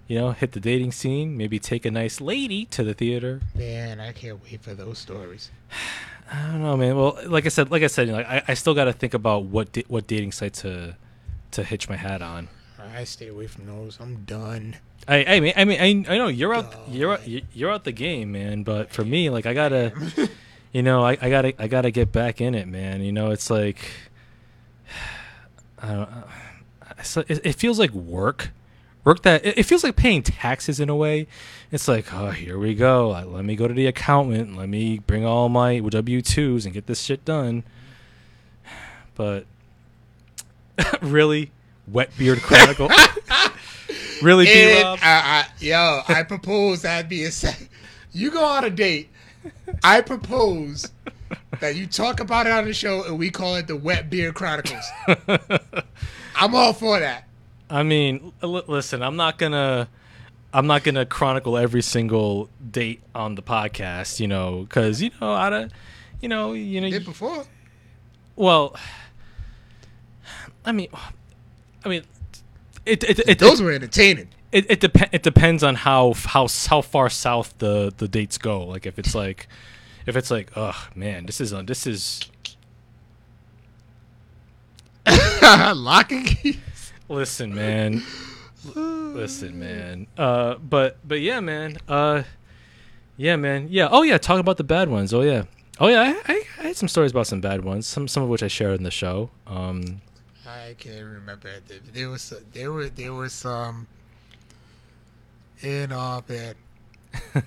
[0.09, 3.41] you know hit the dating scene, maybe take a nice lady to the theater.
[3.55, 5.51] Man, I can't wait for those stories.
[6.33, 6.95] I don't know, man.
[6.97, 9.15] Well, like I said, like I said, you know, I, I still got to think
[9.15, 10.97] about what da- what dating site to
[11.53, 12.49] to hitch my hat on.
[12.95, 13.99] I stay away from those.
[14.01, 14.77] I'm done.
[15.07, 17.21] I I mean I mean I, I know you're out you're out,
[17.55, 18.63] you're out the game, man.
[18.63, 19.93] But for me, like I gotta,
[20.73, 23.01] you know, I, I gotta I gotta get back in it, man.
[23.03, 23.79] You know, it's like,
[25.83, 26.01] I don't.
[26.11, 26.23] Uh,
[27.17, 28.51] like- It, it feels like work,
[29.09, 31.27] work that it, it feels like paying taxes in a way.
[31.73, 33.15] It's like, oh, here we go.
[33.15, 34.57] Uh, Let me go to the accountant.
[34.57, 37.65] Let me bring all my W twos and get this shit done.
[39.15, 39.47] But
[41.03, 41.51] really,
[41.89, 42.91] wet beard chronicle.
[44.23, 44.99] really, And, Rob.
[45.03, 47.69] I, yo, I propose that be a sec.
[48.13, 49.09] You go on a date.
[49.83, 50.93] I propose
[51.61, 54.35] that you talk about it on the show and we call it the Wet Beard
[54.35, 54.85] Chronicles.
[56.37, 57.28] I'm all for that.
[57.71, 59.89] I mean, l- listen, I'm not gonna,
[60.53, 65.33] I'm not gonna chronicle every single date on the podcast, you know, because you know,
[65.33, 65.73] I don't,
[66.21, 67.45] you know, you know, Did before.
[68.37, 68.75] well,
[70.65, 70.89] I mean,
[71.85, 72.03] I mean,
[72.87, 74.29] it it it, Those were entertaining.
[74.51, 78.65] it, it, dep- it depends on how how how far south the the dates go.
[78.65, 79.47] Like if it's like,
[80.07, 82.21] if it's like, oh man, this is uh, this is
[85.43, 86.59] Lock and key.
[87.09, 88.03] Listen, man.
[88.75, 90.07] Listen, man.
[90.17, 91.77] Uh, but but yeah, man.
[91.89, 92.23] Uh,
[93.17, 93.69] yeah, man.
[93.71, 93.89] Yeah.
[93.91, 94.19] Oh yeah.
[94.19, 95.13] Talk about the bad ones.
[95.15, 95.45] Oh yeah.
[95.81, 96.21] Oh yeah.
[96.27, 97.87] I, I, I had some stories about some bad ones.
[97.87, 99.31] Some some of which I shared in the show.
[99.47, 100.01] Um.
[100.47, 101.49] I can't remember.
[101.67, 103.87] There- There was there were there was some
[105.61, 106.57] in uh bad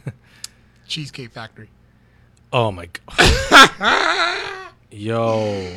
[0.87, 1.69] Cheesecake Factory.
[2.53, 4.69] Oh my god.
[4.91, 5.67] yo.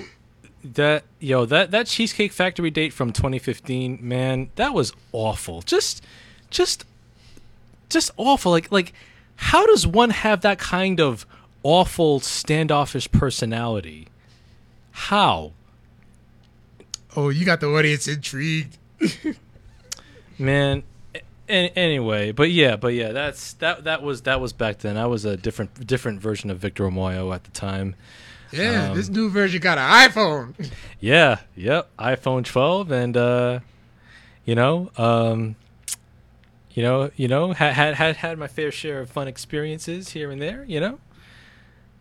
[0.64, 5.60] That yo that that Cheesecake Factory date from 2015, man, that was awful.
[5.60, 6.02] Just
[6.50, 6.86] just
[7.90, 8.50] just awful.
[8.50, 8.94] Like like
[9.36, 11.26] how does one have that kind of
[11.62, 14.08] awful standoffish personality?
[14.92, 15.52] How?
[17.14, 18.78] Oh, you got the audience intrigued.
[20.38, 20.82] man
[21.48, 25.06] a- anyway but yeah but yeah that's that that was that was back then i
[25.06, 27.94] was a different different version of victor Moyo at the time
[28.56, 30.54] Yeah, Um, this new version got an iPhone.
[31.00, 33.60] yeah yep iphone 12 and uh
[34.46, 35.54] you know um
[36.72, 40.30] you know you know had had had, had my fair share of fun experiences here
[40.30, 40.98] and there you know?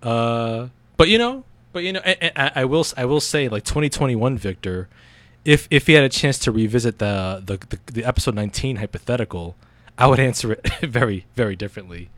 [0.02, 1.44] Uh but you know
[1.74, 4.88] but you know I, I, I will I will say like 2021 Victor
[5.46, 9.56] if if he had a chance to revisit the the, the, the episode 19 hypothetical
[9.98, 12.10] I would answer it very very differently.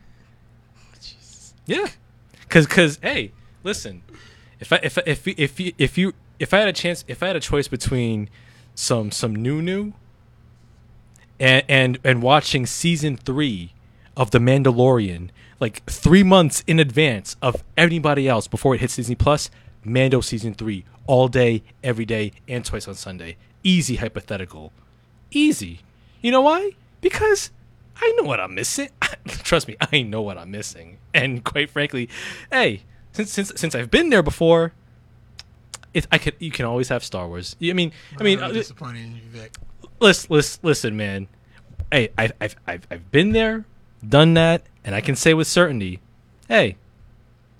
[1.66, 1.88] Yeah
[2.48, 3.32] cuz cuz hey
[3.66, 4.02] listen
[4.60, 7.26] if I if if if you, if you if I had a chance if I
[7.26, 8.28] had a choice between
[8.74, 9.92] some some new new
[11.38, 13.72] and and and watching season 3
[14.16, 15.28] of The Mandalorian
[15.60, 19.50] like 3 months in advance of anybody else before it hits Disney Plus
[19.84, 23.36] Mando season 3 all day every day and twice on Sunday.
[23.62, 24.72] Easy hypothetical.
[25.30, 25.80] Easy.
[26.20, 26.72] You know why?
[27.00, 27.50] Because
[27.96, 28.88] I know what I'm missing.
[29.26, 30.98] Trust me I know what I'm missing.
[31.12, 32.08] And quite frankly
[32.50, 32.82] hey
[33.16, 34.72] since since since I've been there before
[35.94, 38.54] it, I could you can always have Star Wars I mean I mean I'm uh,
[38.54, 39.54] disappointed in you, Vic.
[40.00, 41.28] listen, listen, listen, man.
[41.90, 43.64] Hey, I've, I've, I've, I've been there,
[44.06, 46.00] done that, and I can say with certainty,
[46.48, 46.76] hey,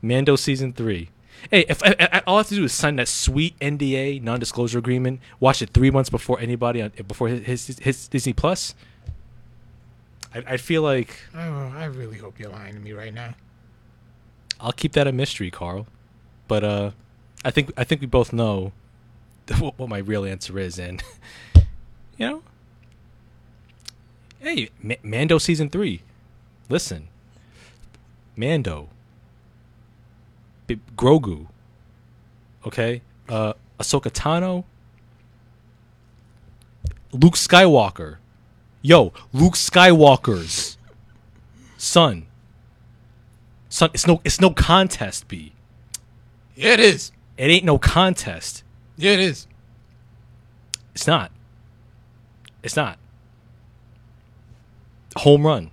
[0.03, 1.11] Mando season three.
[1.49, 4.79] Hey, if I, I, all I have to do is sign that sweet NDA non-disclosure
[4.79, 8.75] agreement, watch it three months before anybody on before his his, his Disney Plus.
[10.35, 13.35] I, I feel like Oh, I really hope you're lying to me right now.
[14.61, 15.87] I'll keep that a mystery, Carl.
[16.49, 16.91] But uh,
[17.45, 18.73] I think I think we both know
[19.59, 21.03] what, what my real answer is, and
[22.17, 22.43] you know,
[24.41, 26.03] hey, Ma- Mando season three.
[26.69, 27.09] Listen,
[28.37, 28.89] Mando,
[30.67, 31.47] B- Grogu,
[32.67, 34.65] okay, uh, Ahsoka Tano,
[37.13, 38.17] Luke Skywalker,
[38.83, 40.77] yo, Luke Skywalker's
[41.77, 42.27] son.
[43.77, 45.53] Son, it's no, it's no contest, B.
[46.55, 47.13] Yeah, it is.
[47.37, 48.65] It ain't no contest.
[48.97, 49.47] Yeah, it is.
[50.95, 51.31] It's not.
[52.63, 52.99] It's not.
[55.17, 55.71] Home run.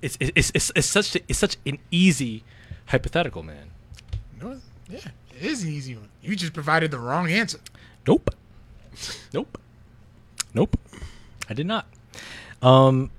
[0.00, 2.44] It's it's it's, it's such a, it's such an easy
[2.86, 3.72] hypothetical, man.
[4.40, 6.08] No, yeah, it is an easy one.
[6.22, 7.58] You just provided the wrong answer.
[8.06, 8.30] Nope.
[9.34, 9.58] Nope.
[10.54, 10.76] Nope,
[11.48, 11.88] I did not.
[12.62, 13.10] Um,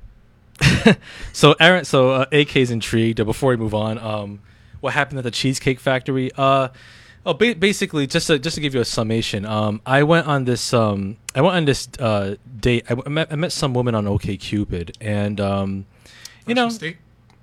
[1.33, 3.19] so Aaron, so uh, AK's intrigued.
[3.19, 4.41] Uh, before we move on, um,
[4.79, 6.31] what happened at the Cheesecake Factory?
[6.37, 6.69] Uh,
[7.25, 10.45] oh, ba- basically, just to, just to give you a summation, um, I went on
[10.45, 12.85] this um, I went on this uh, date.
[12.87, 15.85] I, w- I met, I met some woman on OKCupid, and um,
[16.45, 16.97] you know, State?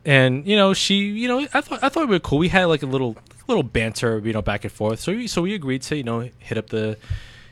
[0.05, 2.39] and you know, she, you know, I thought I thought we were cool.
[2.39, 3.17] We had like a little
[3.47, 5.01] little banter, you know, back and forth.
[5.01, 6.99] So we, so we agreed to, you know, hit up the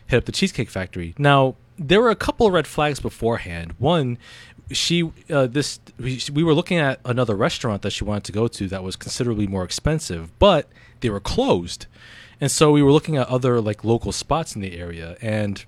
[0.07, 1.14] hit up the Cheesecake Factory.
[1.19, 3.75] Now there were a couple of red flags beforehand.
[3.79, 4.19] One,
[4.71, 8.49] she uh, this we, we were looking at another restaurant that she wanted to go
[8.49, 10.69] to that was considerably more expensive, but
[11.01, 11.87] they were closed,
[12.41, 15.17] and so we were looking at other like local spots in the area.
[15.23, 15.64] And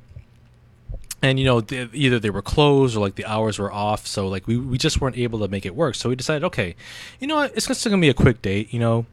[1.22, 4.06] and you know th- either they were closed or like the hours were off.
[4.06, 5.94] So like we, we just weren't able to make it work.
[5.94, 6.74] So we decided okay
[7.20, 7.56] you know what?
[7.56, 9.06] It's just gonna be a quick date you know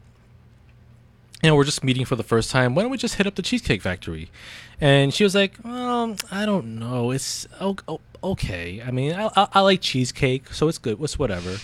[1.42, 2.74] you know we're just meeting for the first time.
[2.74, 4.30] Why don't we just hit up the cheesecake factory?
[4.80, 7.10] And she was like um i don't know.
[7.10, 7.46] It's
[8.22, 8.82] okay.
[8.86, 11.00] I mean I, I, I like cheesecake so it's good.
[11.00, 11.56] It's whatever.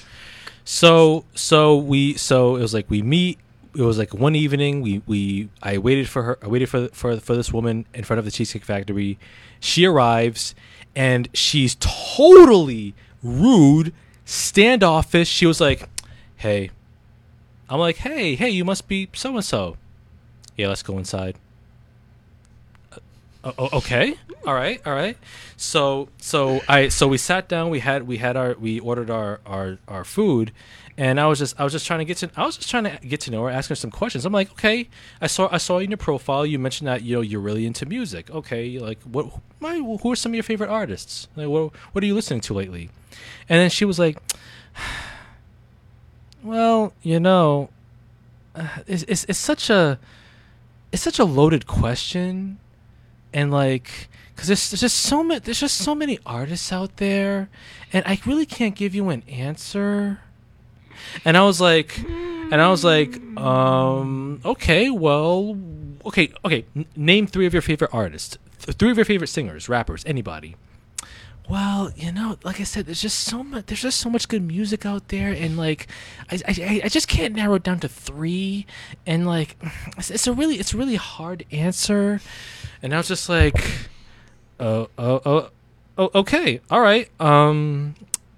[0.64, 3.39] So so we so it was like we meet.
[3.75, 7.18] It was like one evening we we I waited for her I waited for for
[7.18, 9.18] for this woman in front of the cheesecake factory.
[9.61, 10.55] She arrives
[10.95, 13.95] and she's totally rude
[14.27, 15.29] standoffish.
[15.29, 15.89] She was like
[16.37, 16.70] hey
[17.69, 19.77] I'm like hey hey you must be so and so
[20.57, 21.37] yeah let's go inside.
[23.45, 24.15] Uh, okay.
[24.47, 25.17] All right all right.
[25.57, 29.41] So so i so we sat down we had we had our we ordered our
[29.47, 30.53] our our food
[30.99, 32.85] and i was just i was just trying to get to i was just trying
[32.85, 34.27] to get to know her asking her some questions.
[34.27, 34.89] I'm like okay
[35.21, 37.87] i saw i saw in your profile you mentioned that you know you're really into
[37.87, 38.31] music.
[38.31, 39.27] Okay like what
[39.63, 41.29] my, who are some of your favorite artists?
[41.37, 42.91] Like what, what are you listening to lately?
[43.49, 44.19] And then she was like
[46.43, 47.68] well you know
[48.55, 49.99] uh, it's, it's, it's such a
[50.93, 52.59] it's such a loaded question
[53.32, 57.49] and like because there's, there's just so many there's just so many artists out there
[57.93, 60.20] and i really can't give you an answer.
[61.24, 65.57] And i was like and i was like um okay well
[66.05, 69.68] okay okay n- name three of your favorite artists Th- three of your favorite singers
[69.68, 70.55] rappers anybody
[71.49, 73.66] well, you know, like I said, there's just so much.
[73.66, 75.88] There's just so much good music out there, and like,
[76.30, 78.66] I, I, I just can't narrow it down to three.
[79.07, 79.57] And like,
[79.99, 82.20] it's, it's a really, it's really hard answer.
[82.82, 83.88] And I was just like,
[84.61, 85.51] oh, oh, oh,
[85.99, 87.95] oh, okay, all right, um,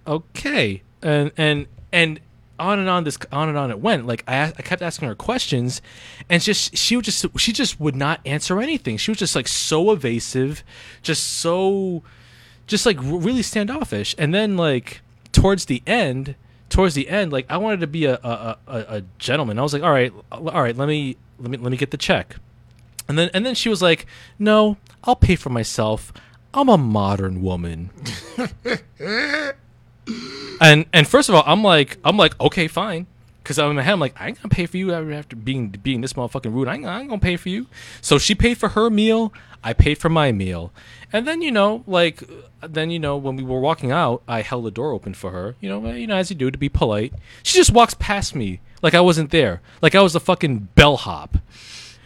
[0.07, 2.21] okay, and and and
[2.59, 4.07] on and on this on and on it went.
[4.07, 5.83] Like I, I kept asking her questions,
[6.31, 8.97] and just she would just she just would not answer anything.
[8.97, 10.65] She was just like so evasive,
[11.03, 12.03] just so
[12.67, 14.15] just like really standoffish.
[14.19, 15.03] And then like
[15.33, 16.37] towards the end
[16.71, 19.59] towards the end like i wanted to be a a, a, a gentleman.
[19.59, 21.97] I was like all right all right let me let me let me get the
[21.97, 22.37] check.
[23.09, 24.07] And then and then she was like
[24.39, 26.13] no i'll pay for myself.
[26.53, 27.91] I'm a modern woman.
[30.61, 33.07] And and first of all i'm like i'm like okay fine
[33.45, 35.69] because I'm in my head, I'm like, I ain't gonna pay for you after being
[35.69, 36.67] being this motherfucking rude.
[36.67, 37.67] I ain't, I ain't gonna pay for you.
[38.01, 39.35] So she paid for her meal.
[39.63, 40.73] I paid for my meal.
[41.13, 42.23] And then you know, like,
[42.67, 45.57] then you know, when we were walking out, I held the door open for her.
[45.61, 47.13] You know, you know, as you do to be polite.
[47.43, 51.37] She just walks past me like I wasn't there, like I was a fucking bellhop.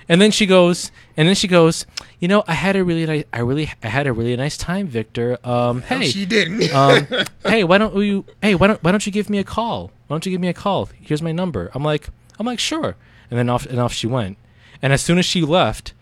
[0.09, 1.85] And then she goes, and then she goes,
[2.19, 4.87] you know, I had a really nice, I really, I had a really nice time,
[4.87, 5.39] Victor.
[5.45, 6.73] Um, hey, she didn't.
[6.75, 7.07] um,
[7.45, 8.25] hey, why don't you?
[8.43, 9.91] Hey, why don't why don't you give me a call?
[10.07, 10.89] Why don't you give me a call?
[10.99, 11.71] Here's my number.
[11.75, 12.97] I'm like, I'm like, sure.
[13.31, 14.39] And then off and off she went.
[14.81, 15.93] And as soon as she left,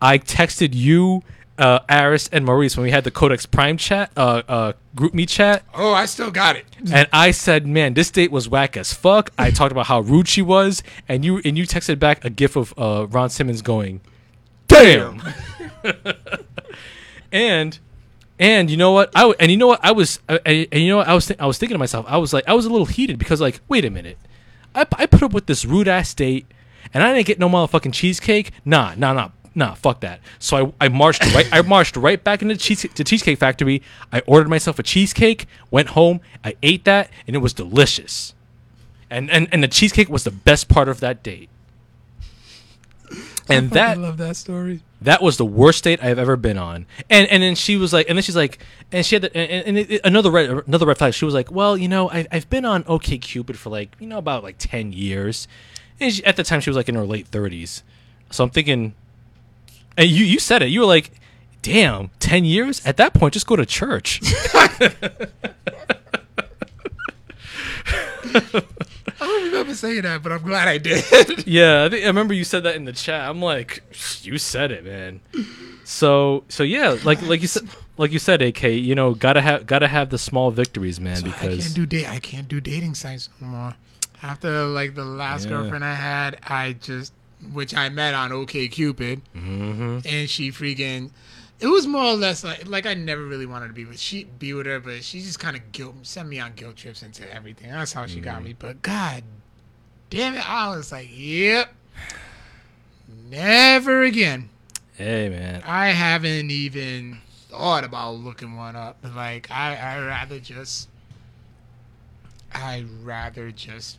[0.00, 1.22] I texted you,
[1.58, 5.62] uh, Aris, and Maurice when we had the Codex Prime chat, uh, uh, GroupMe chat,
[5.74, 6.66] oh, I still got it.
[6.92, 10.28] and I said, "Man, this date was whack as fuck." I talked about how rude
[10.28, 14.00] she was, and you and you texted back a gif of uh, Ron Simmons going,
[14.68, 15.22] "Damn."
[17.32, 17.78] and
[18.38, 19.10] and you know what?
[19.14, 19.80] I w- and you know what?
[19.82, 21.08] I was uh, and, you know what?
[21.08, 22.04] I was th- I was thinking to myself.
[22.08, 24.18] I was like, I was a little heated because like, wait a minute,
[24.74, 26.46] I, I put up with this rude ass date,
[26.92, 28.52] and I didn't get no motherfucking cheesecake.
[28.64, 29.30] Nah, nah, nah.
[29.56, 30.20] Nah, fuck that.
[30.38, 33.82] So I, I marched right I marched right back into the cheese, the cheesecake factory.
[34.12, 38.34] I ordered myself a cheesecake, went home, I ate that, and it was delicious.
[39.10, 41.48] And and, and the cheesecake was the best part of that date.
[43.48, 44.80] And I that love that story.
[45.00, 46.84] that was the worst date I've ever been on.
[47.08, 48.58] And and then she was like, and then she's like,
[48.92, 51.14] and she had the, and, and it, it- another red another red flag.
[51.14, 54.06] She was like, well, you know, I, I've been on OK Cupid for like you
[54.06, 55.48] know about like ten years.
[55.98, 57.82] And she, at the time, she was like in her late thirties.
[58.30, 58.94] So I'm thinking,
[59.96, 60.66] and you you said it.
[60.68, 61.10] You were like,
[61.62, 62.84] damn, ten years.
[62.86, 64.20] At that point, just go to church.
[68.34, 71.02] I don't remember saying that, but I'm glad I did.
[71.46, 73.28] yeah, I, think, I remember you said that in the chat.
[73.28, 73.82] I'm like,
[74.22, 75.20] you said it, man.
[75.84, 79.66] So so yeah, like like you said, like you said, AK, you know, gotta have
[79.66, 82.08] gotta have the small victories, man, So I because can't do date.
[82.08, 83.74] I can't do dating sites no more.
[84.22, 85.50] After like the last Yeah.
[85.50, 87.12] girlfriend I had, I just
[87.52, 91.10] which I met on OK Cupid, hmm and she freaking.
[91.58, 94.24] It was more or less like like I never really wanted to be with she
[94.24, 97.32] be with her, but she just kind of guilt sent me on guilt trips into
[97.32, 97.70] everything.
[97.70, 98.54] That's how she got me.
[98.58, 99.22] But God
[100.10, 101.72] damn it, I was like, yep,
[103.30, 104.50] never again.
[104.96, 107.18] hey man, I haven't even
[107.48, 108.98] thought about looking one up.
[109.14, 110.88] Like I, I rather just,
[112.52, 113.98] I rather just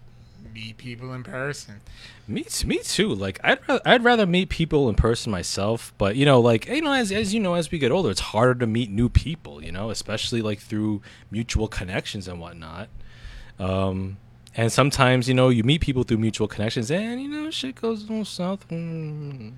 [0.53, 1.81] meet people in person.
[2.27, 3.09] me me too.
[3.09, 6.81] Like I'd rather, I'd rather meet people in person myself, but you know, like you
[6.81, 9.63] know, as as you know, as we get older, it's harder to meet new people.
[9.63, 12.89] You know, especially like through mutual connections and whatnot.
[13.59, 14.17] Um,
[14.55, 18.03] and sometimes you know you meet people through mutual connections, and you know shit goes
[18.03, 18.67] a little south.
[18.69, 19.53] Mm.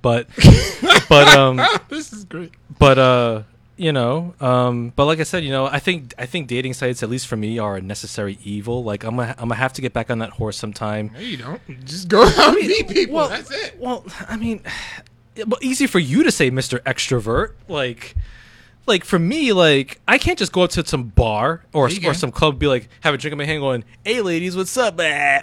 [0.00, 0.28] But
[1.08, 2.52] but um this is great.
[2.78, 3.42] but uh
[3.76, 7.02] you know um but like i said you know i think i think dating sites
[7.02, 8.84] at least for me are a necessary evil.
[8.84, 11.10] Like i'm gonna i'm gonna have to get back on that horse sometime.
[11.12, 11.60] No, you don't.
[11.84, 13.16] Just go out and meet people.
[13.16, 13.76] well That's it.
[13.80, 14.60] well i mean
[15.36, 17.54] well, easy for you to say mr extrovert.
[17.68, 18.14] Like
[18.86, 22.14] like for me like i can't just go up to some bar or, Yeah, or
[22.14, 24.98] some club be like have a drink in my hand going hey ladies what's up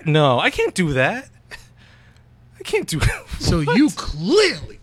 [0.06, 1.28] no i can't do that.
[2.60, 3.02] I can't do
[3.40, 4.80] So you clearly,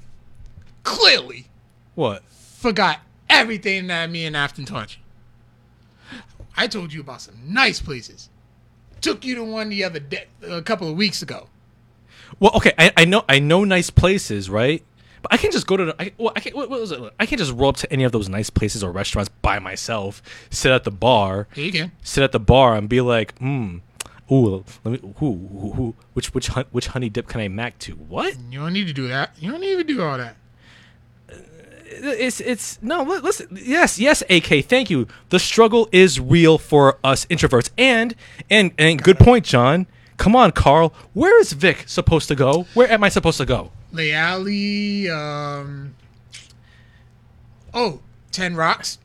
[0.82, 1.46] clearly
[1.94, 2.24] what?
[2.28, 2.98] forgot
[3.30, 5.02] everything that me and Afton taught you.
[6.56, 8.28] I told you about some nice places.
[9.00, 11.48] Took you to one the other day, a couple of weeks ago.
[12.40, 14.84] Well, okay, I, I know I know nice places, right?
[15.22, 15.84] But I can't just go to.
[15.86, 16.54] The, I, well, I can't.
[16.56, 17.00] What, what was it?
[17.18, 20.20] I can't just roll up to any of those nice places or restaurants by myself.
[20.50, 21.92] Sit at the bar, Here you can.
[22.02, 23.78] sit at the bar, and be like, hmm,
[24.30, 27.92] ooh, let me, who, who, who, which, which, which honey dip can I mac to?
[27.92, 28.36] What?
[28.50, 29.30] You don't need to do that.
[29.40, 30.36] You don't need to do all that.
[31.90, 33.02] It's, it's no.
[33.02, 34.64] Listen, yes, yes, AK.
[34.64, 35.06] Thank you.
[35.30, 38.14] The struggle is real for us introverts, and
[38.50, 39.86] and and good point, John.
[40.18, 40.92] Come on, Carl.
[41.14, 42.66] Where is Vic supposed to go?
[42.74, 43.70] Where am I supposed to go?
[43.92, 45.94] Leali, um,
[47.72, 48.00] oh,
[48.32, 48.98] Ten Rocks,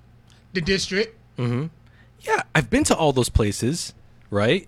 [0.54, 1.18] the district.
[1.38, 1.68] mm-hmm
[2.22, 3.94] Yeah, I've been to all those places,
[4.30, 4.68] right?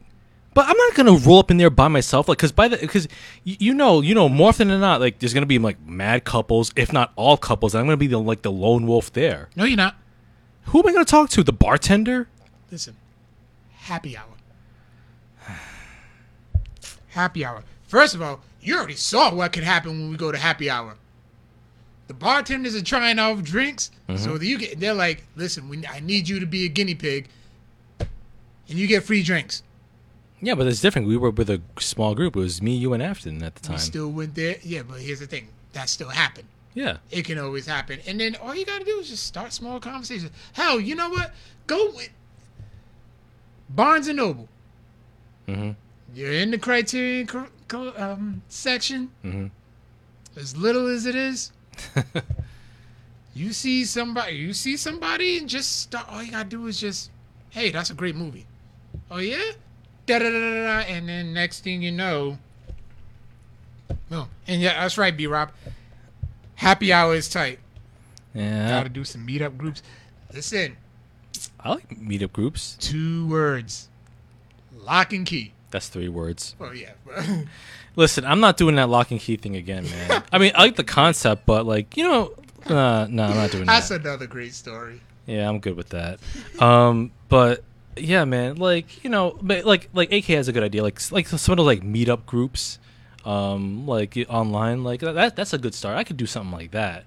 [0.55, 3.09] But I'm not gonna roll up in there by myself, like, cause by the, cause
[3.43, 6.23] you, you know, you know, more often than not, like, there's gonna be like mad
[6.23, 9.49] couples, if not all couples, and I'm gonna be the like the lone wolf there.
[9.57, 9.97] No, you're not.
[10.67, 11.43] Who am I gonna talk to?
[11.43, 12.29] The bartender?
[12.71, 12.95] Listen,
[13.73, 15.57] happy hour.
[17.09, 17.65] happy hour.
[17.87, 20.95] First of all, you already saw what could happen when we go to happy hour.
[22.07, 24.79] The bartenders are trying out drinks, so that you get.
[24.79, 27.27] They're like, "Listen, we, I need you to be a guinea pig,
[27.99, 29.63] and you get free drinks."
[30.45, 31.07] Yeah, but it's different.
[31.07, 32.35] We were with a small group.
[32.35, 33.73] It was me, you, and Afton at the time.
[33.77, 34.57] We still went there.
[34.61, 36.47] Yeah, but here's the thing: that still happened.
[36.75, 37.99] yeah, It can always happen.
[38.05, 40.29] And then all you got to do is just start small conversations.
[40.53, 41.33] Hell, you know what?
[41.65, 42.09] Go with
[43.69, 44.47] Barnes and Noble.
[45.47, 45.71] mm-hmm.
[46.13, 47.27] You're in the criterion
[47.97, 49.09] um, section.
[49.23, 49.49] Mhm.
[50.37, 51.51] As little as it is,
[53.33, 54.35] you see somebody.
[54.35, 56.05] You see somebody, and just start.
[56.09, 57.09] All you gotta do is just,
[57.49, 58.45] hey, that's a great movie.
[59.09, 59.51] Oh yeah,
[60.05, 60.79] da da da da.
[60.87, 62.37] And then next thing you know,
[64.09, 64.27] no.
[64.47, 65.51] And yeah, that's right, B Rob.
[66.55, 67.59] Happy hour is tight.
[68.33, 68.69] yeah.
[68.69, 69.83] Gotta do some meetup groups.
[70.33, 70.77] Listen,
[71.59, 72.77] I like meetup groups.
[72.79, 73.89] two words:
[74.73, 75.53] lock and key.
[75.71, 76.55] That's three words.
[76.59, 76.91] Oh yeah.
[77.97, 80.23] Listen, I'm not doing that lock and key thing again, man.
[80.31, 82.33] I mean, I like the concept, but like, you know,
[82.65, 84.03] uh, no, I'm not doing That's that.
[84.03, 84.99] That's another great story.
[85.25, 86.19] Yeah, I'm good with that.
[86.61, 87.63] Um, but
[87.97, 91.27] yeah, man, like you know, but, like like AK has a good idea, like like
[91.27, 92.79] some of those like meetup groups,
[93.25, 95.35] um, like online, like that.
[95.35, 95.97] That's a good start.
[95.97, 97.05] I could do something like that.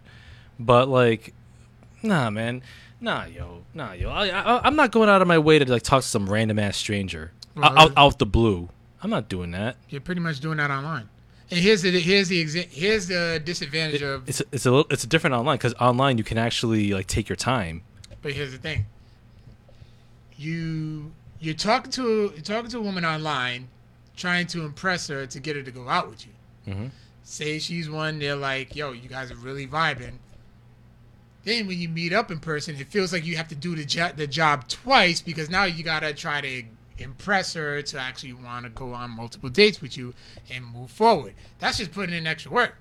[0.59, 1.35] But like,
[2.03, 2.63] nah, man,
[3.01, 4.11] nah, yo, nah, yo.
[4.11, 6.59] I, I I'm not going out of my way to like talk to some random
[6.59, 8.69] ass stranger out, out out the blue.
[9.03, 9.77] I'm not doing that.
[9.89, 11.09] You're pretty much doing that online.
[11.51, 14.29] And here's the here's the exa- here's the disadvantage of.
[14.29, 17.29] It's it's a little it's a different online because online you can actually like take
[17.29, 17.83] your time.
[18.21, 18.87] But here's the thing.
[20.39, 23.69] You you're talking to you're talking to a woman online,
[24.17, 26.73] trying to impress her to get her to go out with you.
[26.73, 26.91] Mhm.
[27.25, 30.15] Say she's one, they're like, "Yo, you guys are really vibing."
[31.45, 33.85] Then when you meet up in person, it feels like you have to do the
[33.85, 36.63] jo- the job twice because now you gotta try to
[36.99, 40.15] impress her to actually want to go on multiple dates with you
[40.51, 41.35] and move forward.
[41.59, 42.77] That's just putting in extra work.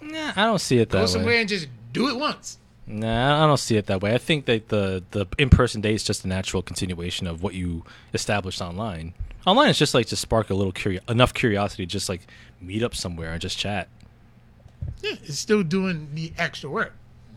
[0.00, 1.40] Nah, I don't see it that Go that somewhere way.
[1.40, 2.58] and just do it once.
[2.86, 4.14] Nah, I don't see it that way.
[4.14, 7.54] I think that the the in person date is just a natural continuation of what
[7.54, 9.14] you established online.
[9.46, 12.22] Online is just like to spark a little curio- enough curiosity, to just like
[12.60, 13.88] meet up somewhere and just chat.
[15.02, 16.92] Yeah, it's still doing the extra work.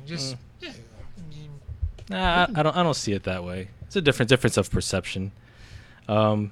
[0.05, 0.37] Just Mm.
[0.61, 0.71] yeah.
[2.09, 2.75] Nah, I, I don't.
[2.77, 3.69] I don't see it that way.
[3.85, 5.31] It's a different difference of perception.
[6.07, 6.51] Um,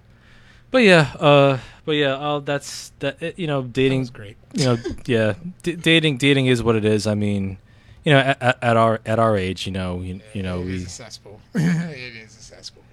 [0.71, 3.37] but yeah, uh, but yeah, uh, that's that.
[3.39, 3.99] You know, that dating.
[4.01, 4.37] was great.
[4.53, 5.33] You know, yeah,
[5.63, 6.17] d- dating.
[6.17, 7.07] Dating is what it is.
[7.07, 7.57] I mean,
[8.05, 10.75] you know, at, at- our at our age, you know, you, you know, it we
[10.75, 11.41] is a cesspool.
[11.55, 12.83] it is a cesspool.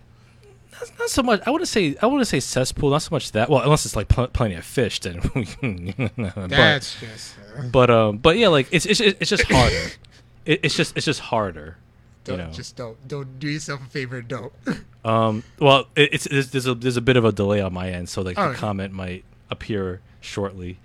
[0.72, 1.42] not, not so much.
[1.46, 1.96] I wouldn't say.
[2.02, 2.90] I wouldn't say cesspool.
[2.90, 3.48] Not so much that.
[3.48, 5.20] Well, unless it's like pl- plenty of fish, then.
[6.34, 7.34] but, That's just.
[7.56, 9.90] Uh, but um, but yeah, like it's it's it's just harder.
[10.46, 11.76] it, it's just it's just harder.
[12.24, 12.50] Don't know.
[12.50, 14.18] just don't don't do yourself a favor.
[14.18, 14.52] and Don't.
[15.04, 17.90] Um, well, it, it's, it's there's a there's a bit of a delay on my
[17.90, 18.56] end, so like Oh, the yeah.
[18.56, 20.78] comment might appear shortly.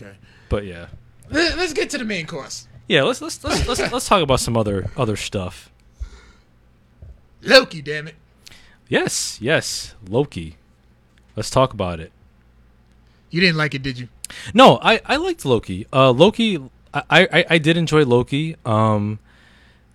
[0.00, 0.14] okay.
[0.48, 0.86] But yeah,
[1.30, 2.66] Let's get to the main course.
[2.90, 3.02] Yeah.
[3.04, 5.70] Let's let's let's let's, let's talk about some other other stuff.
[7.42, 8.16] Loki, damn it.
[8.88, 10.56] Yes, yes, Loki.
[11.36, 12.10] Let's talk about it.
[13.30, 14.08] You didn't like it, did you?
[14.52, 15.86] No, I I liked Loki.
[15.92, 16.58] Uh, Loki.
[16.92, 18.56] I I, I did enjoy Loki.
[18.66, 19.20] Um,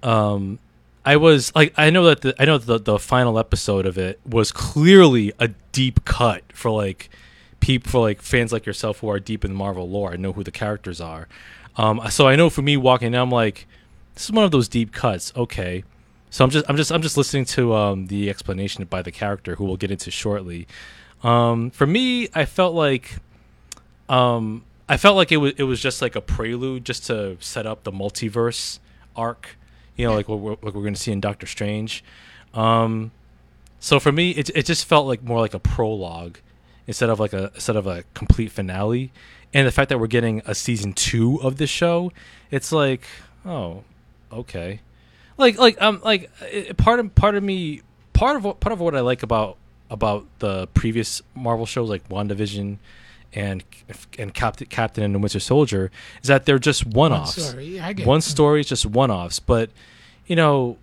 [0.01, 0.59] um,
[1.03, 4.19] I was like, I know that the I know the the final episode of it
[4.25, 7.09] was clearly a deep cut for like
[7.59, 10.13] people for like fans like yourself who are deep in Marvel lore.
[10.13, 11.27] and know who the characters are.
[11.78, 13.67] Um, so I know for me walking in, I'm like,
[14.13, 15.34] this is one of those deep cuts.
[15.36, 15.84] Okay.
[16.30, 19.55] So I'm just I'm just I'm just listening to um, the explanation by the character
[19.55, 20.67] who we'll get into shortly.
[21.23, 23.17] Um, for me, I felt like
[24.09, 27.65] um, I felt like it was it was just like a prelude just to set
[27.65, 28.80] up the multiverse
[29.15, 29.57] arc.
[29.95, 32.03] You know, like what we're, what we're going to see in Doctor Strange.
[32.53, 33.11] Um,
[33.80, 36.39] so for me, it it just felt like more like a prologue
[36.86, 39.11] instead of like a instead of a complete finale.
[39.56, 42.12] And the fact that we're getting a season two of this show,
[42.51, 43.03] it's like,
[43.45, 43.86] oh,
[44.30, 44.82] okay,
[45.38, 47.82] like like um like it, part of part of me
[48.12, 49.56] part of what part of what I like about
[49.89, 52.80] about the previous Marvel shows like WandaVision
[53.34, 53.64] and
[54.20, 55.89] and Captain Captain and the Winter Soldier
[56.22, 57.41] is that they're just one offs.
[57.41, 59.70] sorry, I get One story is just one offs, but
[60.28, 60.78] you know,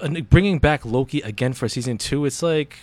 [0.00, 2.78] uh, bringing back Loki again for season two, it's like,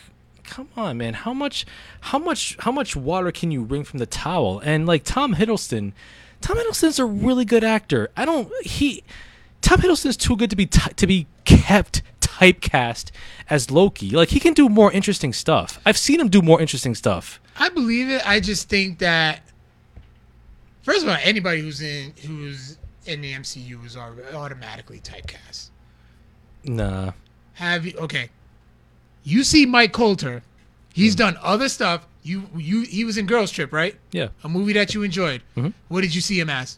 [0.47, 1.65] come on, man, how much,
[2.01, 4.59] how much, how much water can you wring from the towel?
[4.59, 5.93] And like Tom Hiddleston,
[6.41, 8.09] Tom Hiddleston's a really good actor.
[8.15, 9.03] I don't he,
[9.61, 13.11] Tom Hiddleston's too good to be ty to be kept typecast
[13.49, 14.11] as Loki.
[14.11, 15.79] Like he can do more interesting stuff.
[15.85, 17.39] I've seen him do more interesting stuff.
[17.57, 18.27] I believe it.
[18.27, 19.41] I just think that
[20.83, 25.69] first of all, anybody who's in who's in the MCU is automatically typecast.
[26.63, 27.11] Nah.
[27.53, 28.29] Have you okay?
[29.25, 30.43] You see Mike Colter.
[30.93, 32.07] He's done other stuff.
[32.23, 33.95] You you he was in Girls Trip, right?
[34.11, 34.29] Yeah.
[34.43, 35.41] A movie that you enjoyed.
[35.57, 35.73] Mhm.
[35.89, 36.77] What did you see him as?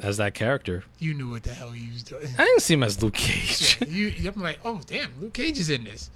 [0.00, 0.84] As that character.
[1.00, 2.28] You knew what the hell he was doing.
[2.38, 3.78] I didn't see him as Luke Cage.
[3.88, 6.08] you, I'm like, oh damn, Luke Cage is in this.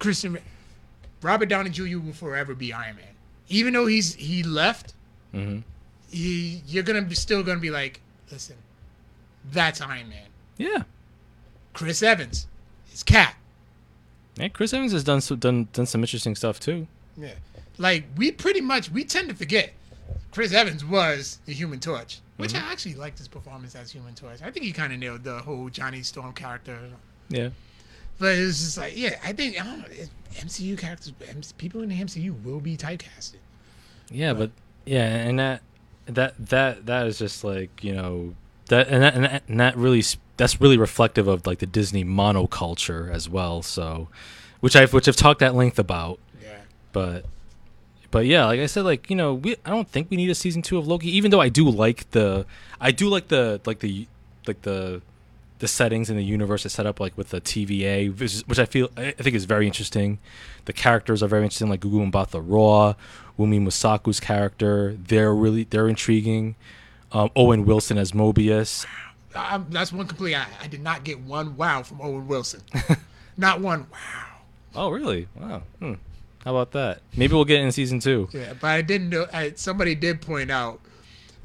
[0.00, 0.38] Christian,
[1.22, 1.98] Robert Downey Jr.
[1.98, 3.14] will forever be Iron Man,
[3.48, 4.92] even though he's he left.
[5.32, 5.60] hmm
[6.10, 8.56] He, you're gonna be still gonna be like, listen,
[9.52, 10.26] that's Iron Man.
[10.58, 10.82] Yeah.
[11.72, 12.46] Chris Evans,
[12.92, 13.34] is Cap.
[14.36, 16.86] Yeah, Chris Evans has done so, done done some interesting stuff too.
[17.16, 17.34] Yeah,
[17.78, 19.72] like we pretty much we tend to forget
[20.32, 22.68] Chris Evans was the Human Torch, which Mm-hmm.
[22.68, 24.40] I actually liked his performance as Human Torch.
[24.42, 26.78] I think he kind of nailed the whole Johnny Storm character.
[27.28, 27.50] Yeah.
[28.18, 29.86] But it was just like, yeah, I think I don't know,
[30.34, 31.12] MCU characters,
[31.58, 33.36] people in the MCU will be typecasted.
[34.10, 34.50] Yeah, but
[34.84, 35.62] yeah, and that
[36.06, 38.34] that that that is just like you know
[38.68, 41.66] that and that and that, and that really s- that's really reflective of like the
[41.66, 43.62] Disney monoculture as well.
[43.62, 44.08] So,
[44.60, 46.48] which I've which I've talked at length about, Yeah.
[46.92, 47.24] but
[48.10, 50.34] but yeah, like I said, like you know, we I don't think we need a
[50.34, 52.46] season two of Loki, even though I do like the
[52.80, 54.06] I do like the like the
[54.46, 55.02] like the
[55.60, 58.64] the settings in the universe is set up like with the TVA, which, which I
[58.66, 60.18] feel I I think is very interesting.
[60.66, 62.94] The characters are very interesting, like Gugu Mbatha Raw,
[63.38, 64.96] Wunmi Mosaku's character.
[65.00, 66.56] They're really they're intriguing.
[67.12, 68.84] Um, Owen Wilson as Mobius.
[69.34, 70.34] I, that's one complete.
[70.34, 72.62] I, I did not get one wow from Owen Wilson.
[73.36, 74.24] not one wow.
[74.74, 75.28] Oh, really?
[75.36, 75.62] Wow.
[75.78, 75.94] Hmm.
[76.44, 77.00] How about that?
[77.16, 78.28] Maybe we'll get it in season two.
[78.32, 79.26] Yeah, but I didn't know.
[79.32, 80.80] I, somebody did point out.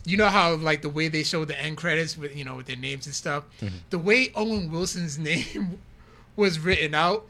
[0.06, 2.66] You know how like the way they show the end credits with you know with
[2.66, 3.44] their names and stuff.
[3.90, 5.80] The way Owen Wilson's name
[6.36, 7.26] was written out,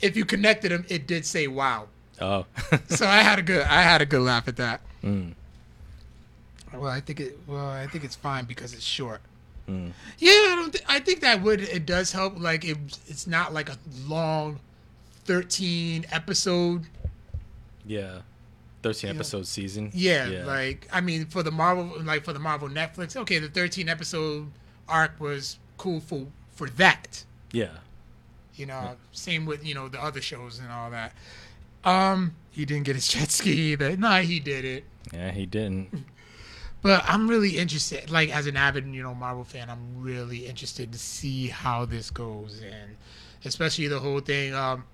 [0.00, 1.88] if you connected them, it did say wow.
[2.20, 2.46] Oh.
[2.88, 4.80] So I had a good I had a good laugh at that.
[5.02, 5.34] Mm.
[6.72, 7.38] Well, I think it.
[7.46, 9.20] Well, I think it's fine because it's short.
[9.68, 9.92] Mm.
[10.18, 10.72] Yeah, I don't.
[10.72, 12.38] Th- I think that would it does help.
[12.40, 12.76] Like it,
[13.06, 13.76] it's not like a
[14.06, 14.58] long,
[15.24, 16.86] thirteen episode.
[17.86, 18.20] Yeah.
[18.82, 19.14] 13 Yeah.
[19.14, 19.90] episode season.
[19.92, 23.14] Yeah, like I mean, for the Marvel, like for the Marvel Netflix.
[23.16, 24.50] Okay, the thirteen episode
[24.88, 27.24] arc was cool for for that.
[27.52, 27.68] yeah.
[28.54, 31.12] You know, same with you know the other shows and all that.
[31.84, 33.96] Um, he didn't get his jet ski either.
[33.96, 34.84] Nah, he did it.
[35.12, 36.04] Yeah, he didn't.
[36.82, 40.92] But I'm really interested, like as an avid, you know, Marvel fan, I'm really interested
[40.92, 42.96] to see how this goes, and
[43.44, 44.54] especially the whole thing.
[44.54, 44.84] Um,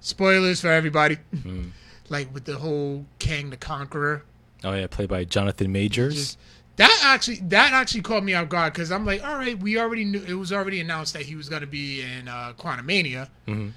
[0.00, 1.70] spoilers for everybody, Mm.
[2.08, 4.24] like with the whole Kang the Conqueror.
[4.64, 6.14] Oh yeah, played by Jonathan Majors.
[6.14, 6.38] Just,
[6.76, 10.04] that actually, that actually caught me off guard because I'm like, all right, we already
[10.04, 13.72] knew it was already announced that he was gonna be in uh, Quantumania, Mhm.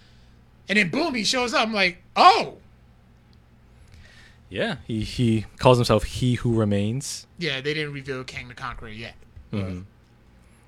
[0.70, 1.68] and then boom, he shows up.
[1.68, 2.58] I'm like, oh,
[4.52, 7.26] Yeah, he he calls himself He Who Remains.
[7.40, 9.16] yeah, they didn't reveal Kang the Conqueror yet.
[9.50, 9.86] but- Mhm.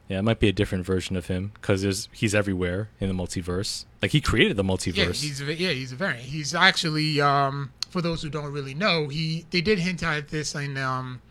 [0.10, 3.86] Yeah, it might be a different version of him because he's everywhere in the multiverse.
[4.02, 4.96] Like he created the multiverse.
[4.98, 5.22] Yeah, multiverse.
[5.22, 6.26] he's a, yeah, he's a variant.
[6.26, 10.56] He's actually um for those who don't really know, he they did hint at this
[10.56, 11.22] in um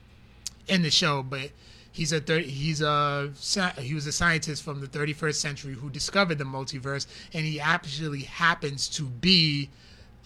[0.68, 1.50] in the show, but
[1.90, 3.32] he's a thir- he's a
[3.78, 8.22] he was a scientist from the 31st century who discovered the multiverse, and he actually
[8.22, 9.68] happens to be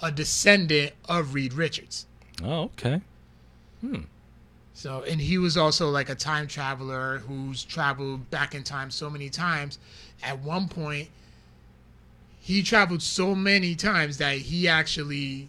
[0.03, 2.07] a descendant of Reed Richards.
[2.45, 3.01] Oh, okay.
[4.75, 9.09] So, and he was also like a time traveler who's traveled back in time so
[9.09, 9.79] many times.
[10.23, 11.09] At one point,
[12.41, 15.49] he traveled so many times that he actually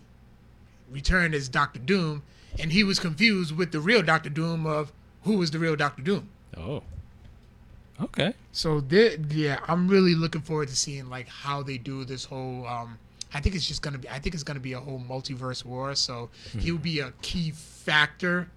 [0.90, 2.24] returned as Doctor Doom,
[2.58, 4.94] and he was confused with the real Doctor Doom of
[5.24, 6.30] who was the real Doctor Doom.
[6.56, 6.84] Oh,
[8.02, 8.34] okay.
[8.54, 12.66] So, yeah, I'm really looking forward to seeing like how they do this whole.
[12.66, 12.98] Um,
[13.34, 14.10] I think it's just gonna be.
[14.10, 15.96] I think it's gonna be a whole multiverse war.
[15.96, 16.30] So
[16.60, 18.48] he'll be a key factor,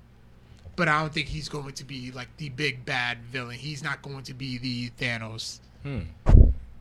[0.76, 3.56] but I don't think he's going to be like the big bad villain.
[3.56, 5.60] He's not going to be the Thanos.
[5.82, 6.00] Hmm.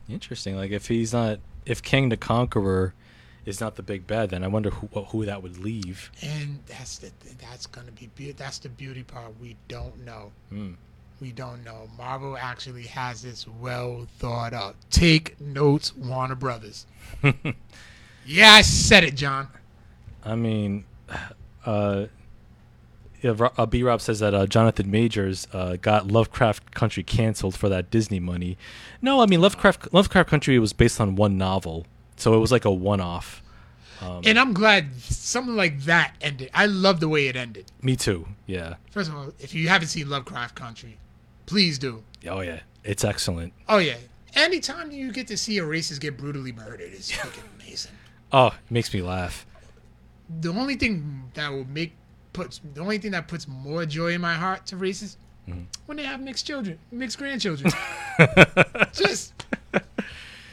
[0.08, 0.56] Interesting.
[0.56, 2.94] Like if he's not, if Kang the Conqueror
[3.44, 6.10] is not the big bad, then I wonder who who that would leave.
[6.22, 9.32] And that's the that's gonna be that's the beauty part.
[9.40, 10.32] We don't know.
[10.50, 10.72] Hmm.
[11.20, 11.88] We don't know.
[11.98, 14.76] Marvel actually has this well thought out.
[14.90, 16.86] Take notes, Warner Brothers.
[18.26, 19.48] Yeah, I said it, John.
[20.24, 20.84] I mean,
[21.66, 22.04] uh,
[23.24, 27.90] uh, B Rob says that uh, Jonathan Majors uh, got Lovecraft Country canceled for that
[27.90, 28.56] Disney money.
[29.02, 31.86] No, I mean Lovecraft Lovecraft Country was based on one novel,
[32.16, 33.42] so it was like a one off.
[34.00, 36.50] Um, And I'm glad something like that ended.
[36.54, 37.72] I love the way it ended.
[37.82, 38.28] me too.
[38.46, 38.74] Yeah.
[38.90, 40.98] First of all, if you haven't seen Lovecraft Country,
[41.50, 42.02] please do.
[42.28, 43.52] Oh yeah, it's excellent.
[43.68, 43.96] Oh yeah.
[44.34, 47.90] Anytime you get to see a racist get brutally murdered is fucking amazing.
[48.32, 49.44] Oh, it makes me laugh.
[50.40, 51.92] The only thing that will make
[52.32, 55.16] puts the only thing that puts more joy in my heart to racists
[55.48, 55.62] Mm-hmm.
[55.86, 57.72] when they have mixed children, mixed grandchildren.
[58.92, 59.32] just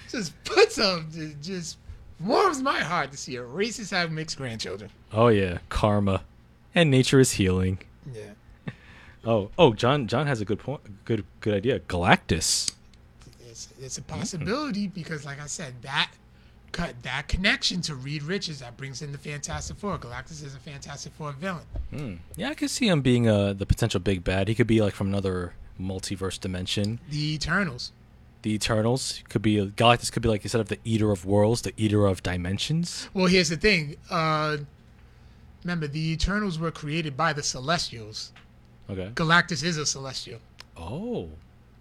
[0.09, 1.09] just puts them
[1.41, 1.77] just
[2.19, 4.89] warms my heart to see a racist have mixed grandchildren.
[5.13, 6.23] Oh yeah, karma,
[6.73, 7.77] and nature is healing.
[8.11, 8.31] Yeah.
[9.27, 10.07] Oh, oh, John.
[10.07, 11.03] John has a good point.
[11.03, 11.79] Good, good idea.
[11.81, 12.73] Galactus.
[13.47, 16.11] it's it's a possibility because, like I said, that
[16.71, 19.97] cut that connection to Reed Richards that brings in the Fantastic Four.
[19.97, 21.65] Galactus is a Fantastic Four villain.
[21.89, 22.13] Hmm.
[22.37, 24.47] Yeah, I could see him being uh, the potential big bad.
[24.47, 26.99] He could be like from another multiverse dimension.
[27.09, 27.91] The Eternals.
[28.43, 30.09] The Eternals could be Galactus.
[30.09, 33.09] Could be like instead of the Eater of Worlds, the Eater of Dimensions.
[33.13, 33.97] Well, here's the thing.
[34.09, 34.57] Uh,
[35.65, 38.31] remember, the Eternals were created by the Celestials.
[38.89, 39.11] Okay.
[39.15, 40.39] Galactus is a Celestial,
[40.77, 41.29] Oh.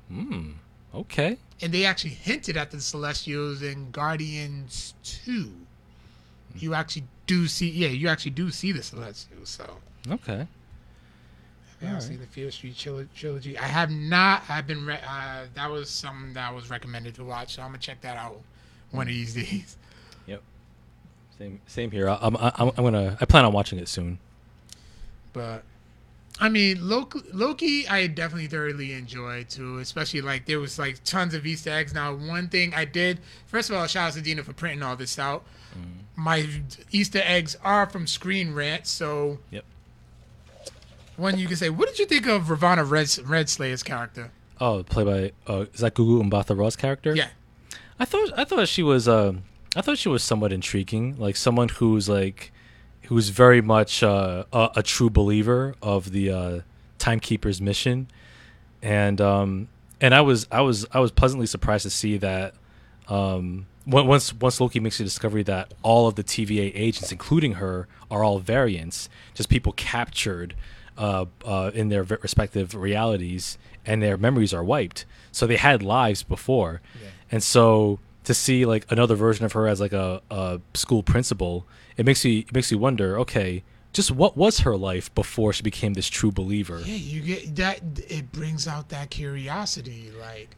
[0.09, 0.53] Hmm.
[0.95, 1.37] Okay.
[1.61, 5.53] and they actually hinted at the Celestials in Guardians Two.
[6.57, 9.49] You actually do see, yeah, you actually do see the Celestials.
[9.51, 9.77] So.
[10.11, 10.47] Okay.
[11.83, 12.03] Yeah, Alright.
[12.03, 13.59] see the Fear Street trilo- trilogy.
[13.59, 14.43] I have not.
[14.49, 14.87] I've been.
[14.87, 18.17] Re- uh, that was something that was recommended to watch, so I'm gonna check that
[18.17, 18.41] out
[18.93, 19.77] one of these days.
[20.27, 20.43] Yep.
[21.39, 21.61] Same.
[21.67, 22.09] Same here.
[22.09, 22.35] I'm.
[22.39, 22.71] I'm.
[22.77, 23.19] I'm gonna.
[23.21, 24.19] I plan on watching it soon.
[25.35, 25.65] But
[26.39, 29.79] I mean, Loki, Loki, I definitely thoroughly enjoyed too.
[29.79, 31.95] Especially like there was like tons of Easter eggs.
[31.95, 33.21] Now, one thing I did.
[33.47, 35.45] First of all, shout out to Dina for printing all this out.
[36.15, 36.47] My
[36.91, 39.65] Easter eggs are from Screen Rant, so Yep.
[41.17, 44.31] one you can say, what did you think of Ravonna Red Red Slayer's character?
[44.61, 45.33] Oh, played by.
[45.53, 47.15] Uh, is that Gugu Mbatha Raw's character?
[47.15, 47.29] Yeah.
[47.99, 49.43] I thought I thought she was um
[49.75, 52.53] I thought she was somewhat intriguing, like someone who's like
[53.07, 56.61] who's very much uh, a, a true believer of the uh,
[56.99, 58.09] timekeeper's mission,
[58.83, 59.69] and um
[60.01, 62.55] and I was I was I was pleasantly surprised to see that
[63.09, 67.53] um on- once once Loki makes the discovery that all of the TVA agents, including
[67.55, 70.55] her, are all variants, just people captured
[70.99, 75.05] uh, uh, in their respective realities, and their memories are wiped.
[75.31, 77.09] So they had lives before, Yeah.
[77.31, 81.65] and so to see like another version of her as like a, a school principal,
[81.97, 83.19] it makes you it makes you wonder.
[83.21, 83.63] Okay,
[83.93, 86.81] just what was her life before she became this true believer?
[86.85, 87.81] Yeah, you get that.
[88.09, 90.11] It brings out that curiosity.
[90.21, 90.57] Like,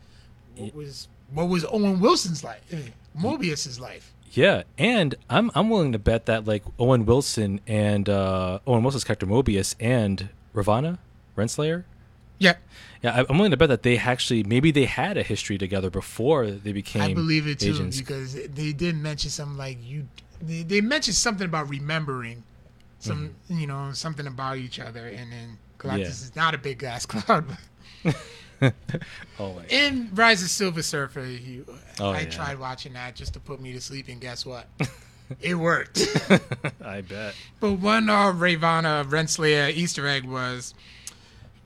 [0.56, 2.62] what was what was Owen Wilson's life?
[2.72, 4.12] eh, Mobius's life.
[4.32, 9.04] Yeah, and I'm I'm willing to bet that like Owen Wilson and uh, Owen Wilson's
[9.04, 10.98] character Mobius and Ravonna,
[11.36, 11.84] Renslayer.
[12.40, 12.54] Yeah,
[13.02, 16.46] Yeah, I'm willing to bet that they actually maybe they had a history together before
[16.50, 17.02] they became.
[17.02, 17.98] I believe it too agents.
[17.98, 20.06] because they did mention something like you.
[20.40, 22.44] They, they mentioned something about remembering,
[23.00, 25.98] some you know something about each other, and then Galactus Mm-hmm.
[26.00, 26.06] Yeah.
[26.08, 27.44] is not a big ass cloud.
[28.62, 28.72] oh
[29.54, 29.64] my.
[29.68, 31.62] In Rise of Silver Surfer, he,
[32.00, 32.30] Oh, I yeah.
[32.30, 34.66] tried watching that just to put me to sleep, and guess what?
[35.40, 36.00] it worked.
[36.84, 37.34] I bet.
[37.60, 40.74] But one uh, Ravonna Renslayer Easter egg was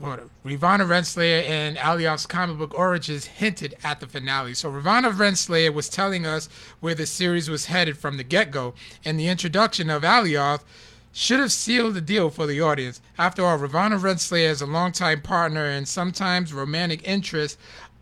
[0.03, 4.53] what Ravonna Renslayer and Alioth's comic book origins hinted at the finale.
[4.55, 6.49] So Ravonna Renslayer was telling us
[6.81, 8.75] where the series was headed from the get-go,
[9.05, 10.63] and the introduction of Alioth
[11.13, 13.01] should have sealed the deal for the audience.
[13.17, 17.59] After all, Ravonna Renslayer is a longtime partner and sometimes romantic interest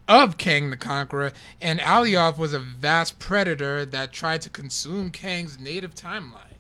[0.09, 5.59] of Kang the Conqueror, and Alioth was a vast predator that tried to consume Kang's
[5.61, 6.57] native timeline.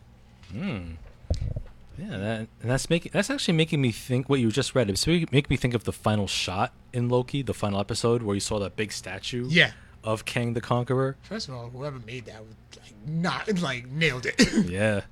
[0.52, 0.92] Hmm.
[1.98, 4.88] Yeah, that, and that's making that's actually making me think what you just read.
[4.88, 8.34] It's making make me think of the final shot in Loki, the final episode where
[8.34, 9.72] you saw that big statue Yeah.
[10.02, 11.16] of Kang the Conqueror.
[11.22, 14.40] First of all, whoever made that was like not like nailed it.
[14.70, 15.02] Yeah.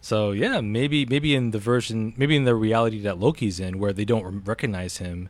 [0.00, 3.92] So yeah, maybe maybe in the version, maybe in the reality that Loki's in, where
[3.92, 5.28] they don't recognize him,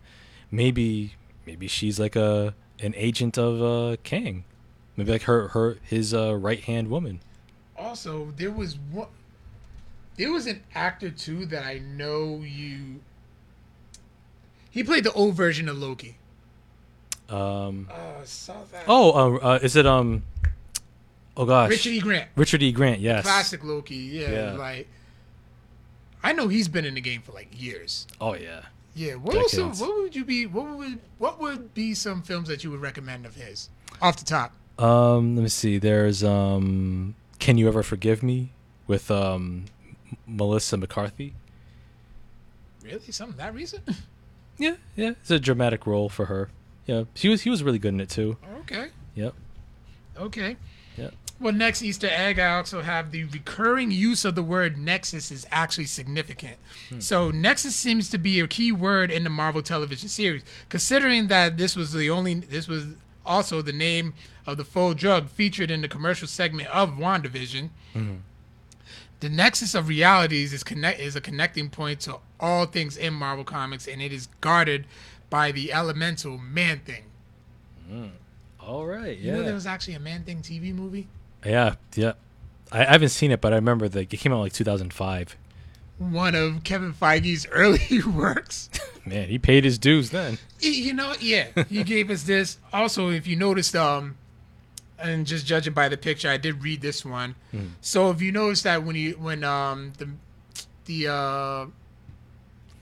[0.50, 1.14] maybe
[1.46, 4.44] maybe she's like a an agent of uh, Kang,
[4.96, 7.20] maybe like her her his uh, right hand woman.
[7.76, 9.08] also, there was one.
[10.16, 13.00] There was an actor too that I know you.
[14.70, 16.16] He played the old version of Loki.
[17.28, 18.24] Um, Uh,
[18.86, 20.22] oh, uh, uh, is it um?
[21.36, 22.00] Oh gosh, Richard E.
[22.00, 22.70] Grant, Richard E.
[22.70, 23.00] Grant.
[23.00, 23.24] Yes.
[23.24, 23.96] classic Loki.
[23.96, 24.52] Yeah, Yeah.
[24.52, 24.88] like.
[26.22, 28.06] I know he's been in the game for like years.
[28.20, 28.62] Oh yeah.
[28.96, 30.46] Yeah, what was some, What would you be?
[30.46, 33.68] What would what would be some films that you would recommend of his,
[34.00, 34.52] off the top?
[34.78, 35.78] Um, let me see.
[35.78, 38.52] There's um, Can You Ever Forgive Me
[38.86, 39.64] with um,
[40.26, 41.34] Melissa McCarthy.
[42.82, 43.82] Really, something that recent?
[44.56, 45.10] Yeah, yeah.
[45.20, 46.48] It's a dramatic role for her.
[46.86, 48.36] Yeah, he was he was really good in it too.
[48.60, 48.90] okay.
[49.16, 49.34] Yep.
[50.16, 50.56] Okay.
[50.96, 51.10] Yeah.
[51.40, 55.44] Well, next Easter egg, I also have the recurring use of the word Nexus is
[55.50, 56.56] actually significant.
[56.88, 57.00] Hmm.
[57.00, 61.56] So, Nexus seems to be a key word in the Marvel television series, considering that
[61.56, 62.86] this was the only, this was
[63.26, 64.14] also the name
[64.46, 67.70] of the full drug featured in the commercial segment of WandaVision.
[67.94, 68.14] Mm-hmm.
[69.24, 73.42] The Nexus of Realities is connect is a connecting point to all things in Marvel
[73.42, 74.84] Comics, and it is guarded
[75.30, 77.04] by the elemental Man Thing.
[78.60, 79.16] All right.
[79.16, 79.36] Yeah.
[79.36, 81.08] Know there was actually a Man Thing TV movie.
[81.42, 82.12] Yeah, yeah.
[82.70, 85.36] I, I haven't seen it, but I remember that it came out like 2005.
[85.96, 88.68] one of Kevin Feige's early works.
[89.06, 90.36] Man, he paid his dues then.
[90.60, 92.58] You know, yeah, he gave us this.
[92.74, 94.18] Also, if you noticed, um,
[94.98, 97.34] and just judging by the picture, I did read this one.
[97.80, 100.08] So if you notice that when he when um the
[100.86, 101.66] the uh,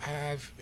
[0.07, 0.53] I've,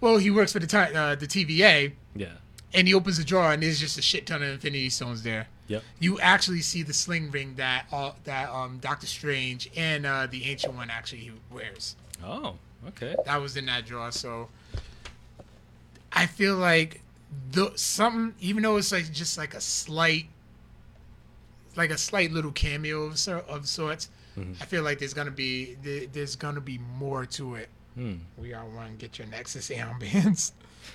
[0.00, 2.28] well he works for the ti- uh, the TVA Yeah.
[2.72, 5.48] and he opens the drawer and there's just a shit ton of Infinity Stones there.
[5.66, 5.82] Yep.
[5.98, 10.44] You actually see the sling ring that uh, that um Doctor Strange and uh, the
[10.44, 11.96] Ancient One actually wears.
[12.24, 12.56] Oh,
[12.88, 13.16] okay.
[13.26, 14.48] that was in that drawer, So
[16.12, 17.00] I feel like
[17.50, 20.26] the something, even though it's like just like a slight,
[21.76, 24.08] like a slight little cameo of, of sorts,
[24.60, 27.68] I feel like there's gonna be there- there's gonna be more to it.
[27.94, 28.14] Hmm.
[28.36, 30.50] We all want to get your Nexus ambience.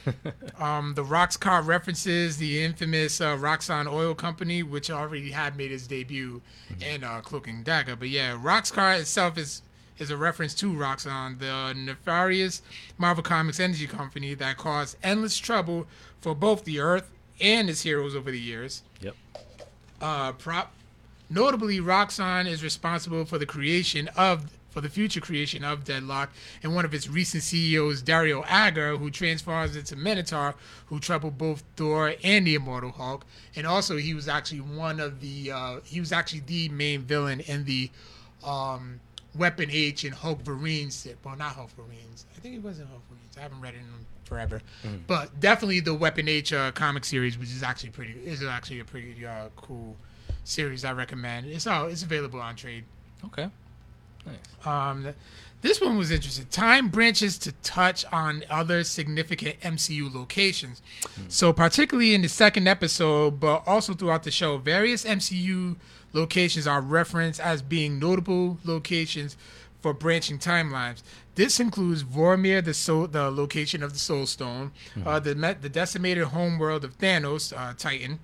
[0.60, 5.88] um, the Roxxcart references the infamous uh, Roxxon Oil Company, which already had made its
[5.88, 6.41] debut
[6.85, 7.95] in uh, Cloak and Dagger.
[7.95, 9.61] But yeah, Roxxcart itself is
[9.97, 12.61] is a reference to Roxxon, the nefarious
[12.97, 15.88] Marvel Comics energy company that caused endless trouble
[16.22, 17.10] for both the Earth
[17.41, 18.84] and its heroes over the years.
[19.01, 19.15] Yep.
[20.01, 20.71] Uh, prop,
[21.30, 26.30] notably, Roxxon is responsible for the creation of for the future creation of Deathlok,
[26.61, 30.53] and one of its recent CEOs, Dario Agger, who transforms into Minotaur,
[30.85, 35.21] who troubled both Thor and the Immortal Hulk, and also he was actually one of
[35.21, 37.89] the uh, he was actually the main villain in the
[38.43, 38.99] um,
[39.35, 41.07] Weapon H and Hulk Marines.
[41.23, 42.26] Well, not Hulk Marines.
[42.35, 43.38] I think it wasn't Hulk Marines.
[43.38, 44.61] I haven't read it in forever,
[45.07, 48.85] but definitely the Weapon H uh, comic series, which is actually pretty is actually a
[48.85, 49.97] pretty uh, cool
[50.45, 50.85] series.
[50.85, 51.47] I recommend.
[51.47, 52.85] It's all it's available on trade.
[53.26, 53.49] Okay.
[54.26, 54.68] Nice.
[54.68, 55.15] Um, th-
[55.61, 56.45] this one was interesting.
[56.45, 60.81] Time branches to touch on other significant MCU locations.
[61.27, 65.76] So, particularly in the second episode, but also throughout the show, various MCU
[66.14, 69.35] locations are referenced as being notable locations
[69.81, 71.03] for branching timelines.
[71.40, 74.74] This includes Vormir, the soul, the location of the Soul Stone,
[75.06, 78.20] uh, the the decimated homeworld of Thanos, uh, Titan,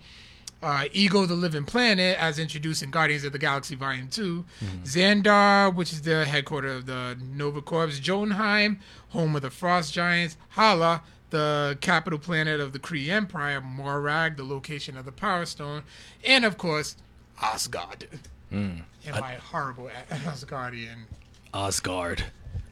[0.62, 4.44] uh, Ego, the Living Planet, as introduced in Guardians of the Galaxy Volume 2.
[4.84, 7.88] Xandar, which is the headquarters of the Nova Corps.
[7.88, 8.82] Jotunheim,
[9.12, 10.36] home of the Frost Giants.
[10.50, 13.62] Hala, the capital planet of the Kree Empire.
[13.62, 15.84] Morag, the location of the Power Stone.
[16.26, 16.98] And, of course,
[17.42, 18.10] Asgard.
[18.52, 21.06] And my horrible Asgardian.
[21.54, 22.26] Asgard.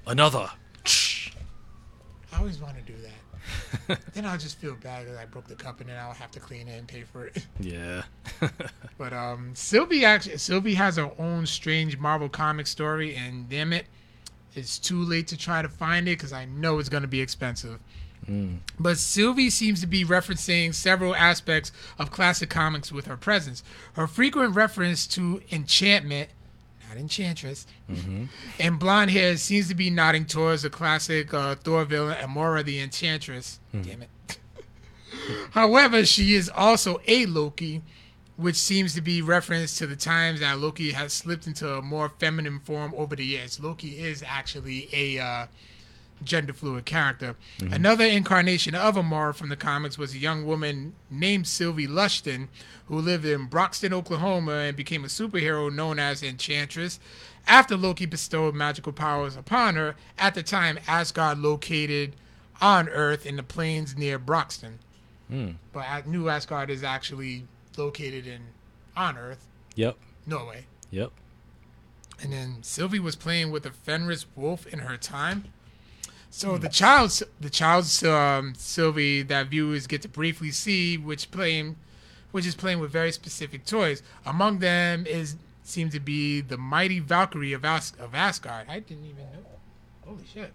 [0.05, 0.49] Another.
[0.85, 3.99] I always want to do that.
[4.13, 6.39] then I'll just feel bad that I broke the cup and then I'll have to
[6.39, 7.45] clean it and pay for it.
[7.59, 8.03] Yeah.
[8.97, 13.85] But um, Sylvie actually Sylvie has her own strange Marvel comic story, and damn it,
[14.53, 17.79] it's too late to try to find it because I know it's gonna be expensive.
[18.79, 23.63] But Sylvie seems to be referencing several aspects of classic comics with her presence.
[23.93, 26.29] Her frequent reference to enchantment,
[26.93, 27.65] not enchantress,
[28.59, 32.79] and blonde hair seems to be nodding towards the classic uh, Thor villain Amora the
[32.79, 33.59] Enchantress.
[33.71, 34.09] Damn it.
[35.51, 37.81] However, she is also a Loki,
[38.35, 42.09] which seems to be reference to the times that Loki has slipped into a more
[42.09, 43.59] feminine form over the years.
[43.59, 45.47] Loki is actually a uh,
[46.25, 47.35] gender fluid character.
[47.59, 52.47] Another incarnation of Amora from the comics was a young woman named Sylvie Lushton,
[52.87, 56.99] who lived in Broxton, Oklahoma, and became a superhero known as Enchantress.
[57.47, 62.15] After Loki bestowed magical powers upon her, at the time Asgard located
[62.61, 64.79] on Earth in the plains near Broxton.
[65.29, 68.41] But uh, New Asgard is actually located in
[68.95, 69.97] on Earth, Yep.
[70.27, 70.65] Norway.
[70.91, 71.11] Yep.
[72.21, 75.45] And then Sylvie was playing with a Fenris wolf in her time.
[76.35, 81.75] So the child, the child's um, Sylvie that viewers get to briefly see, which playing,
[82.31, 84.01] which is playing with very specific toys.
[84.25, 88.65] Among them is seemed to be the mighty Valkyrie of, As- of Asgard.
[88.67, 89.45] I didn't even know.
[90.07, 90.51] Holy shit!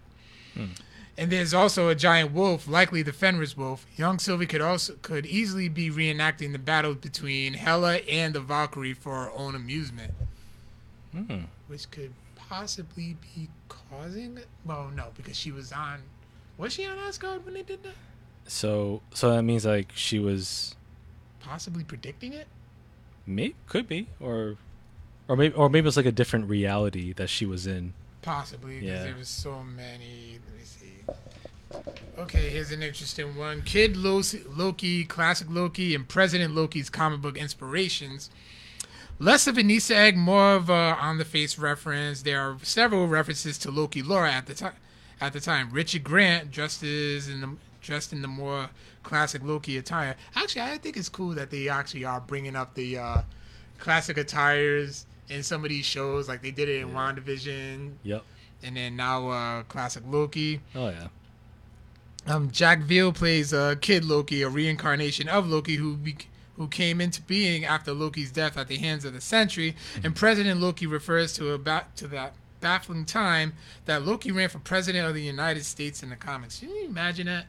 [1.17, 3.85] And there's also a giant wolf, likely the Fenris wolf.
[3.95, 8.93] Young Sylvie could also could easily be reenacting the battle between Hela and the Valkyrie
[8.93, 10.13] for her own amusement
[11.13, 11.43] Hmm.
[11.67, 12.11] which could
[12.49, 14.39] possibly be causing.
[14.65, 16.01] Well, no, because she was on.
[16.57, 17.93] Was she on Asgard when they did that?
[18.47, 20.75] So so that means like she was
[21.39, 22.47] Possibly predicting it.
[23.25, 24.57] maybe could be or
[25.27, 27.93] or maybe or maybe it's like a different reality that she was in.
[28.21, 29.03] Possibly because Yeah.
[29.03, 30.39] there was so many.
[30.45, 31.95] Let me see.
[32.17, 33.61] Okay, here's an interesting one.
[33.61, 38.29] Kid Lo- Loki, classic Loki, and President Loki's comic book inspirations.
[39.21, 42.21] Less of an Easter egg, more of a on-the-face reference.
[42.21, 44.73] There are several references to Loki lore at the time.
[45.19, 47.49] At the time, Richard Grant dressed as in the
[47.81, 48.69] dressed in the more
[49.03, 50.15] classic Loki attire.
[50.35, 53.21] Actually, I think it's cool that they actually are bringing up the uh,
[53.79, 58.23] classic attires in some of these shows, like they did it in WandaVision, Yep.
[58.63, 60.61] and then now uh, classic Loki.
[60.75, 61.07] Oh yeah.
[62.27, 66.17] Um, Jack Veal plays uh, Kid Loki, a reincarnation of Loki who be-
[66.59, 69.77] who came into being after Loki's death at the hands of the Sentry.
[70.03, 73.53] And President Loki refers to about to that baffling time
[73.85, 76.59] that Loki ran for president of the United States in the comics.
[76.59, 77.45] Can you imagine that?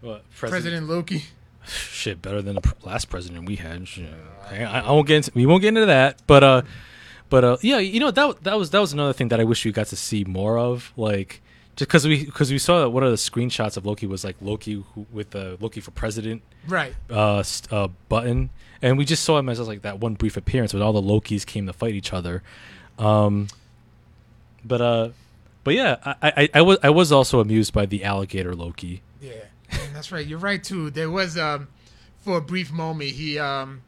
[0.00, 1.24] What President Loki.
[1.66, 3.88] shit better than the pr- last president we had.
[4.48, 6.62] I, I won't get into, we won't get into that, but uh,
[7.28, 9.64] but uh, yeah, you know that that was that was another thing that I wish
[9.64, 11.42] we got to see more of, like
[11.80, 14.36] just because we because we saw that one of the screenshots of Loki was like
[14.42, 16.94] Loki who, with the Loki for president Right.
[17.08, 18.50] uh, uh button,
[18.82, 21.46] and we just saw him as like that one brief appearance when all the Lokis
[21.46, 22.42] came to fight each other.
[22.98, 23.48] Um,
[24.62, 25.08] but uh,
[25.64, 29.00] but yeah, I, I I was I was also amused by the alligator Loki.
[29.18, 29.32] Yeah,
[29.94, 30.26] that's right.
[30.26, 30.90] You're right too.
[30.90, 31.68] There was um,
[32.18, 33.80] for a brief moment he um,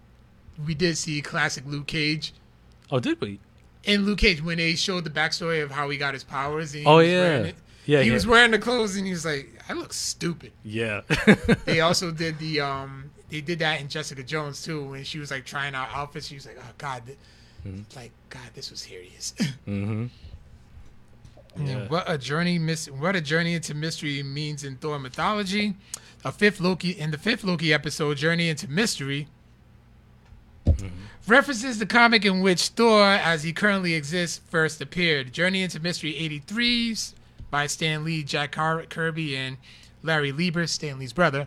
[0.67, 2.33] we did see classic Luke Cage.
[2.91, 3.39] Oh, did we?
[3.85, 6.75] in Luke Cage when they showed the backstory of how he got his powers.
[6.87, 7.53] Oh, yeah.
[7.85, 8.15] Yeah, he yeah.
[8.15, 11.03] was wearing the clothes and he was like, "I look stupid." Yeah.
[11.65, 15.31] They also did the um, they did that in Jessica Jones too when she was
[15.31, 16.27] like trying out outfits.
[16.29, 17.19] She was like, "Oh God, th-
[17.97, 19.35] like God, this was hideous."
[19.67, 20.07] mm-hmm.
[21.59, 21.87] Yeah.
[21.89, 25.75] what a journey mis- what a journey into mystery means in Thor mythology.
[26.25, 29.27] A fifth Loki in the fifth Loki episode, Journey into Mystery,
[31.27, 35.33] references the comic in which Thor, as he currently exists, first appeared.
[35.33, 36.97] Journey into Mystery 83
[37.53, 39.59] by Stan Lee, Jack Kirby, and
[40.03, 41.47] Larry Lieber, Stan Lee's brother,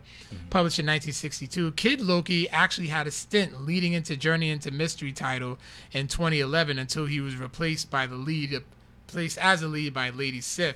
[0.52, 1.74] published in 1962.
[1.74, 5.58] Kid Loki actually had a stint leading into Journey into Mystery title
[5.92, 8.64] in 2011 until he was replaced by the lead,
[9.08, 10.76] placed as a lead by Lady Sif.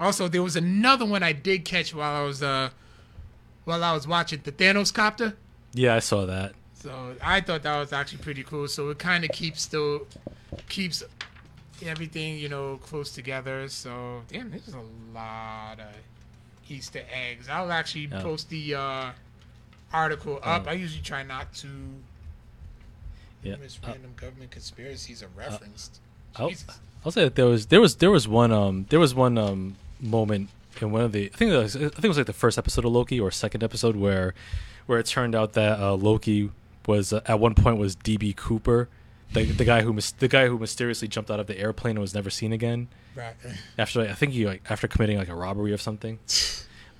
[0.00, 2.70] Also, there was another one I did catch while I was uh
[3.64, 5.34] while I was watching the Thanos copter.
[5.74, 6.54] Yeah, I saw that.
[6.72, 8.66] So I thought that was actually pretty cool.
[8.66, 10.06] So it kind of keeps still
[10.70, 11.02] keeps
[11.82, 13.68] everything you know close together.
[13.68, 14.82] So damn, there's a
[15.14, 15.94] lot of
[16.68, 17.48] Easter eggs.
[17.48, 18.22] I'll actually Yeah.
[18.22, 19.10] post the uh
[19.92, 20.66] article up.
[20.66, 21.68] I usually try not to.
[23.42, 23.54] Yeah.
[23.54, 26.00] Uh, random government conspiracies are referenced.
[26.36, 26.52] I'll,
[27.04, 29.76] I'll say that there was there was there was one um there was one um
[30.00, 30.50] moment
[30.80, 32.58] in one of the I think it was, I think it was like the first
[32.58, 34.34] episode of Loki or second episode where
[34.86, 36.50] where it turned out that uh, Loki
[36.86, 38.88] was uh, at one point was DB Cooper,
[39.32, 42.00] the the guy who mis- the guy who mysteriously jumped out of the airplane and
[42.00, 43.34] was never seen again Right.
[43.76, 46.18] after I think he like after committing like a robbery or something.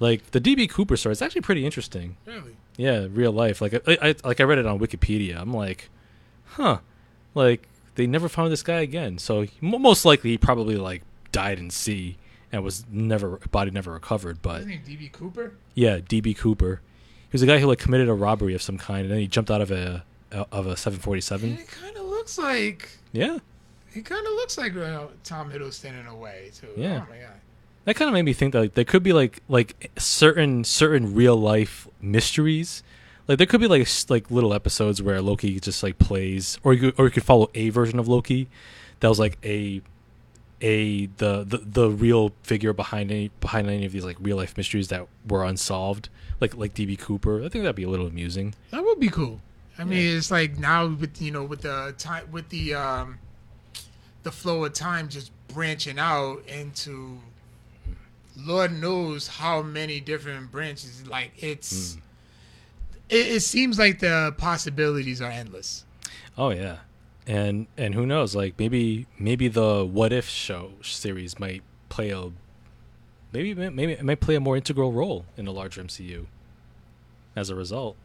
[0.00, 2.16] Like the DB Cooper story, is actually pretty interesting.
[2.24, 2.56] Really?
[2.76, 3.60] Yeah, real life.
[3.60, 5.36] Like I, I like I read it on Wikipedia.
[5.40, 5.90] I'm like,
[6.46, 6.78] huh,
[7.34, 9.18] like they never found this guy again.
[9.18, 11.02] So he, most likely he probably like
[11.32, 12.16] died in sea
[12.52, 14.40] and was never body never recovered.
[14.40, 15.54] But His name DB Cooper.
[15.74, 16.80] yeah, DB Cooper.
[17.22, 19.26] He was a guy who like committed a robbery of some kind and then he
[19.26, 21.54] jumped out of a of a 747.
[21.58, 23.38] it kind of looks like Yeah,
[23.92, 26.68] he kind of looks like uh, Tom Hiddleston in a way too.
[26.76, 27.04] Yeah.
[27.08, 27.14] Oh
[27.84, 31.14] that kind of made me think that like, there could be like like certain certain
[31.14, 32.82] real life mysteries.
[33.26, 36.80] Like there could be like like little episodes where Loki just like plays, or you
[36.80, 38.48] could, or you could follow a version of Loki
[39.00, 39.80] that was like a
[40.60, 44.56] a the the, the real figure behind any behind any of these like real life
[44.56, 46.10] mysteries that were unsolved,
[46.40, 47.38] like like DB Cooper.
[47.42, 48.54] I think that'd be a little amusing.
[48.70, 49.40] That would be cool.
[49.78, 53.18] I mean, it's like now with you know with the time with the um
[54.24, 57.18] the flow of time just branching out into
[58.36, 61.06] Lord knows how many different branches.
[61.06, 61.96] Like it's
[63.08, 65.84] it, it seems like the possibilities are endless.
[66.36, 66.78] Oh yeah,
[67.26, 68.34] and and who knows?
[68.34, 72.30] Like maybe maybe the What If show series might play a
[73.32, 76.26] maybe maybe it might play a more integral role in the larger MCU.
[77.36, 77.96] As a result,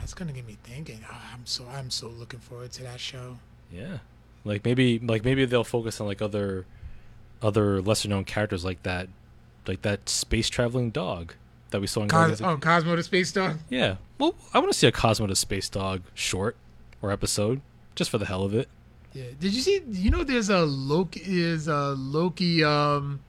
[0.00, 1.00] That's gonna get me thinking.
[1.10, 3.38] I'm so I'm so looking forward to that show.
[3.72, 3.98] yeah,
[4.44, 6.66] like maybe like maybe they'll focus on like other
[7.42, 9.08] other lesser known characters like that
[9.66, 11.34] like that space traveling dog
[11.70, 13.58] that we saw in Cos- oh, Cosmo the Space Dog.
[13.68, 16.56] Yeah, well, I want to see a Cosmo the Space Dog short
[17.00, 17.60] or episode
[17.94, 18.68] just for the hell of it.
[19.12, 19.24] Yeah.
[19.38, 19.82] Did you see?
[19.90, 21.20] You know, there's a Loki.
[21.24, 23.20] Is a Loki um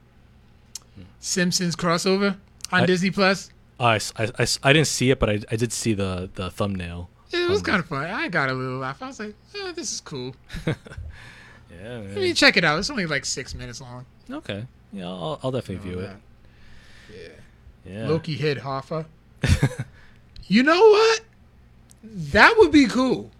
[1.20, 2.36] Simpsons crossover
[2.72, 3.50] on I- Disney Plus.
[3.80, 6.30] Oh, I, s- I- I I didn't see it, but I, I did see the,
[6.34, 7.08] the thumbnail.
[7.32, 8.04] It was kind of fun.
[8.04, 9.02] I got a little laugh.
[9.02, 10.34] I was like, oh, "This is cool."
[11.82, 12.78] Yeah, I mean, check it out.
[12.78, 14.04] It's only like six minutes long.
[14.30, 14.66] okay.
[14.92, 16.10] Yeah, I'll, I'll definitely view it.
[17.10, 17.28] Yeah.
[17.92, 18.08] Yeah.
[18.08, 19.06] Loki hit Hoffa.
[20.46, 21.20] You know what?
[22.04, 23.30] That would be cool.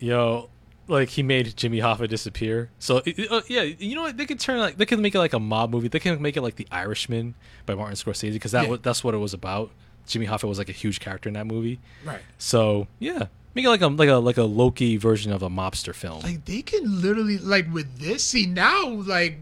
[0.00, 0.48] Yo,
[0.90, 2.70] like he made Jimmy Hoffa disappear.
[2.78, 2.98] So
[3.30, 4.16] uh, yeah, you know what?
[4.16, 5.88] They could turn like they can make it like a mob movie.
[5.88, 7.34] They can make it like The Irishman
[7.66, 8.70] by Martin Scorsese because that Yeah.
[8.70, 9.70] was that's what it was about.
[10.06, 11.78] Jimmy Hoffa was like a huge character in that movie.
[12.04, 12.20] Right.
[12.38, 15.94] So yeah, make it like a like a like a Loki version of a mobster
[15.94, 16.20] film.
[16.22, 18.24] Like they can literally like with this.
[18.24, 19.38] See now, like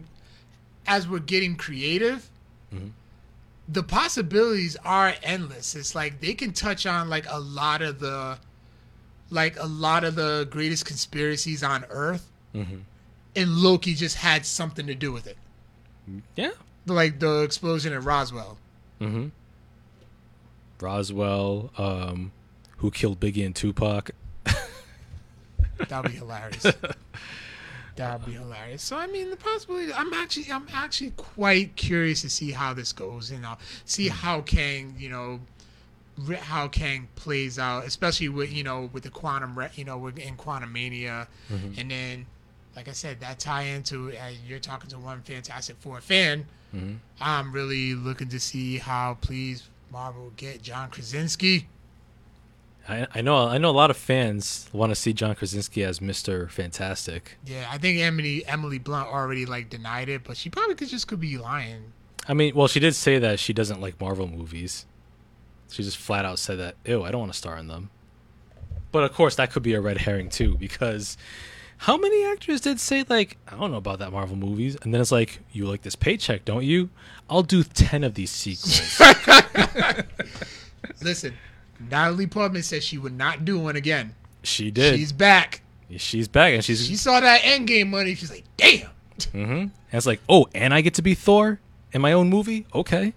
[0.86, 2.28] as we're getting creative,
[2.74, 2.90] Mhm.
[3.68, 5.74] the possibilities are endless.
[5.74, 8.38] It's like they can touch on like a lot of the,
[9.30, 12.80] like a lot of the greatest conspiracies on Earth, hmm
[13.38, 15.36] and Loki just had something to do with it.
[16.34, 16.50] Yeah.
[16.86, 18.58] Like the explosion at Roswell.
[19.00, 19.28] Mm-hmm.
[20.80, 22.32] Roswell, um,
[22.78, 24.10] who killed Biggie and Tupac.
[25.88, 26.66] That'd be hilarious.
[27.96, 28.82] That'd be hilarious.
[28.82, 29.92] So I mean, the possibility.
[29.92, 33.30] I'm actually, I'm actually quite curious to see how this goes.
[33.30, 35.40] You know, see how Kang, you know,
[36.40, 41.26] how Kang plays out, especially with you know with the quantum, you know, in Quantumania,
[41.76, 42.26] and then,
[42.76, 46.46] like I said, that tie into uh, you're talking to one Fantastic Four fan.
[46.72, 51.68] hmm I'm really looking to see how please Marvel get John Krasinski.
[52.88, 56.00] I, I know I know a lot of fans want to see John Krasinski as
[56.00, 57.36] Mister Fantastic.
[57.46, 61.06] Yeah, I think Emily Emily Blunt already like denied it, but she probably could just
[61.06, 61.92] could be lying.
[62.26, 64.86] I mean, well, she did say that she doesn't like Marvel movies.
[65.70, 67.90] She just flat out said that, ew, I don't want to star in them.
[68.90, 71.16] But of course, that could be a red herring too, because
[71.78, 75.00] how many actors did say like, I don't know about that Marvel movies, and then
[75.00, 76.88] it's like, you like this paycheck, don't you?
[77.28, 79.00] I'll do ten of these sequels.
[81.02, 81.34] Listen,
[81.90, 84.14] Natalie Portman said she would not do one again.
[84.42, 84.96] she did.
[84.96, 85.62] She's back.
[85.96, 88.14] She's, back, and she's She saw that Endgame money.
[88.14, 88.90] She's like, damn.
[89.18, 89.40] Mm-hmm.
[89.40, 91.60] And it's like, oh, and I get to be Thor
[91.92, 92.66] in my own movie?
[92.74, 93.14] Okay.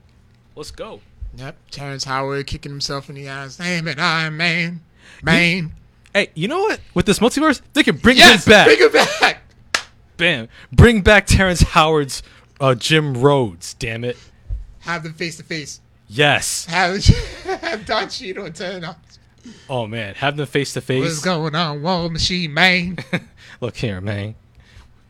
[0.56, 1.02] Let's go.
[1.36, 1.56] Yep.
[1.72, 3.58] Terrence Howard kicking himself in the ass.
[3.58, 4.82] Damn it, I'm Man.
[5.24, 5.74] Man.
[6.14, 6.80] Hey, you know what?
[6.94, 8.68] With this multiverse, they can bring Yes, him back.
[8.68, 9.42] bring him back.
[10.18, 10.50] Bam.
[10.72, 12.22] Bring back Terrence Howard's
[12.60, 14.18] uh, Jim Rhodes, damn it.
[14.82, 15.80] Have them face to face.
[16.08, 16.66] Yes.
[16.66, 17.04] Have
[17.62, 19.00] have Don Cheadle turn up.
[19.70, 20.14] Oh, man.
[20.16, 21.02] Have them face to face.
[21.04, 22.98] What's going on, War Machine Man?
[23.62, 24.36] Look here, man.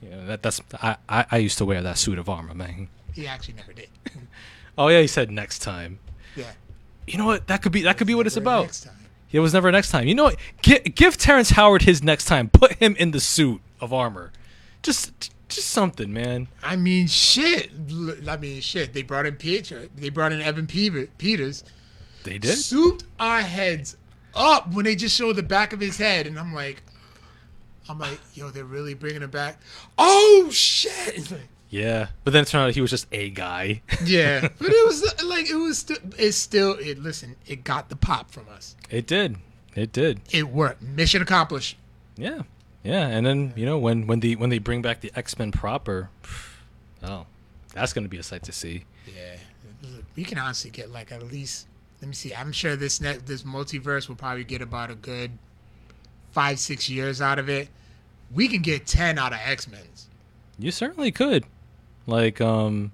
[0.01, 2.87] Yeah, that, that's I, I, I used to wear that suit of armor, man.
[3.13, 3.89] he actually never did.
[4.77, 5.99] Oh, yeah, he said next time.
[6.35, 6.51] Yeah.
[7.07, 7.47] you know what?
[7.47, 8.85] That could be that could be what it's about.
[9.31, 10.07] It was never next time.
[10.07, 10.35] You know what?
[10.61, 12.49] Give, give Terrence Howard his next time.
[12.49, 14.31] Put him in the suit of armor.
[14.83, 16.47] Just just something, man.
[16.63, 17.71] I mean, shit.
[18.27, 18.93] I mean, shit.
[18.93, 19.87] They brought in Peter.
[19.95, 21.63] They brought in Evan Peters.
[22.23, 22.57] They did.
[22.57, 23.97] Souped our heads
[24.33, 26.83] up when they just showed the back of his head, and I'm like,
[27.89, 29.59] I'm like, yo, they're really bringing it back.
[29.97, 31.31] Oh shit!
[31.31, 33.81] Like, Yeah, but then it turned out he was just a guy.
[34.03, 35.79] yeah, but it was like it was.
[35.79, 36.73] St- it's still.
[36.73, 37.37] It listen.
[37.47, 38.75] It got the pop from us.
[38.89, 39.37] it did.
[39.73, 40.19] It did.
[40.31, 40.81] It worked.
[40.81, 41.77] Mission accomplished.
[42.17, 42.41] Yeah,
[42.83, 43.07] yeah.
[43.07, 46.09] And then you know when when the when they bring back the X Men proper,
[47.03, 47.25] oh,
[47.73, 48.83] that's gonna be a sight to see.
[49.07, 49.37] Yeah,
[50.17, 51.67] we can honestly get like at least.
[52.01, 52.35] Let me see.
[52.35, 55.31] I'm sure this net this multiverse will probably get about a good
[56.31, 57.69] five six years out of it.
[58.29, 60.09] We can get ten out of X Men's.
[60.59, 61.45] You certainly could,
[62.07, 62.91] like um,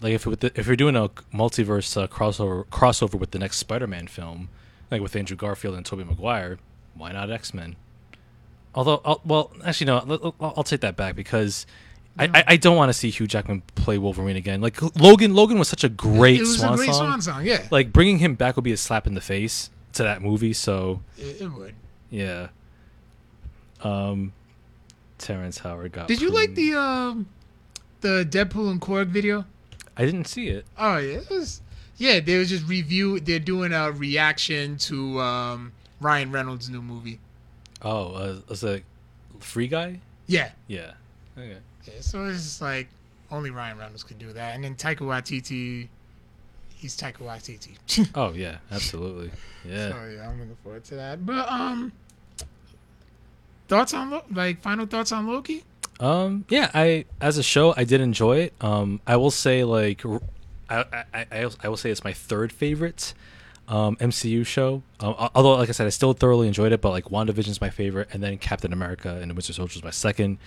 [0.00, 3.58] like if with the, if you're doing a multiverse uh, crossover crossover with the next
[3.58, 4.48] Spider-Man film,
[4.90, 6.58] like with Andrew Garfield and Tobey Maguire,
[6.94, 7.76] why not X Men?
[8.74, 9.98] Although, I'll, well, actually, no,
[10.40, 11.66] I'll, I'll- take that back because.
[12.18, 14.60] I, I, I don't want to see Hugh Jackman play Wolverine again.
[14.60, 16.96] Like Logan, Logan was such a great, it was swan, a great song.
[17.06, 17.46] swan song.
[17.46, 20.52] Yeah, Like bringing him back would be a slap in the face to that movie.
[20.52, 21.74] So it, it would.
[22.10, 22.48] yeah.
[23.82, 24.34] Um,
[25.18, 26.08] Terrence Howard got.
[26.08, 27.26] Did you like the um
[28.02, 29.44] the Deadpool and Korg video?
[29.96, 30.64] I didn't see it.
[30.78, 31.60] Oh yeah, it was.
[31.96, 33.20] Yeah, they was just review.
[33.20, 37.18] They're doing a reaction to um Ryan Reynolds' new movie.
[37.82, 38.84] Oh, uh, was it
[39.40, 40.00] Free Guy?
[40.26, 40.92] Yeah, Yeah.
[41.36, 41.56] Okay.
[41.86, 41.92] yeah.
[42.00, 42.88] So it's like
[43.30, 45.88] only Ryan Reynolds could do that, and then Taika Waititi.
[46.74, 47.76] He's Taika Waititi.
[48.14, 49.30] Oh yeah, absolutely.
[49.64, 49.90] Yeah.
[49.90, 51.24] So yeah, I'm looking forward to that.
[51.24, 51.92] But um,
[53.68, 55.64] thoughts on like final thoughts on Loki?
[56.02, 56.44] Um.
[56.48, 56.70] Yeah.
[56.74, 58.54] I as a show, I did enjoy it.
[58.60, 59.00] Um.
[59.06, 60.02] I will say like,
[60.68, 63.14] I I I, I will say it's my third favorite.
[63.68, 64.82] Um, MCU show.
[65.00, 66.80] Um, although, like I said, I still thoroughly enjoyed it.
[66.80, 69.84] But like, WandaVision is my favorite, and then Captain America and the Winter Soldier is
[69.84, 70.38] my second.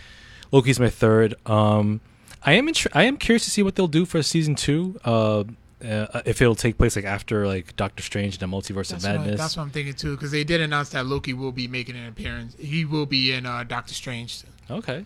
[0.51, 1.33] Loki's my third.
[1.45, 2.01] Um,
[2.43, 4.99] I am intr- I am curious to see what they'll do for season two.
[5.03, 5.45] Uh,
[5.83, 9.11] uh, if it'll take place like after like Doctor Strange and the Multiverse That's of
[9.11, 9.39] what, Madness.
[9.39, 12.07] that's what I'm thinking too, because they did announce that Loki will be making an
[12.07, 12.55] appearance.
[12.59, 14.43] He will be in uh, Doctor Strange.
[14.69, 15.05] Okay.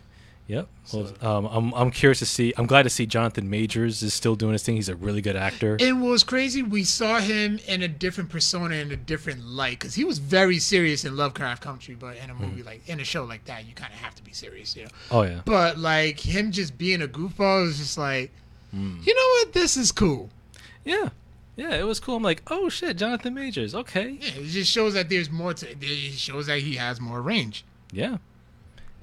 [0.50, 0.68] Yep.
[0.92, 2.54] Well, So- um, I'm I'm curious to see.
[2.58, 4.76] I'm glad to see Jonathan Majors is still doing his thing.
[4.76, 5.78] He's a really good actor.
[5.80, 9.94] It was crazy, we saw him in a different persona, in a different light, because
[9.94, 12.46] he was very serious in Lovecraft Country, but in a Hmm.
[12.46, 14.84] movie like in a show like that, you kind of have to be serious, you
[14.86, 14.90] know.
[15.12, 15.42] oh yeah.
[15.46, 18.32] But like him just being a goofball is just like,
[18.72, 18.98] Hmm.
[19.04, 20.30] you know what, this is cool.
[20.84, 21.10] Yeah.
[21.58, 21.76] Yeah.
[21.76, 22.16] It was cool.
[22.16, 23.76] I'm like, oh shit, Jonathan Majors.
[23.76, 24.18] Okay.
[24.20, 25.68] Yeah, it just shows that there's more to.
[25.80, 27.66] It shows that he has more range.
[27.92, 28.18] Yeah.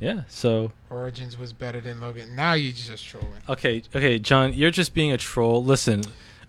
[0.01, 0.23] Yeah.
[0.29, 2.37] So Origins was better than Logan.
[2.37, 3.41] Now you're just trolling.
[3.49, 5.65] okay, okay, John, you're just being a troll.
[5.65, 6.03] Listen,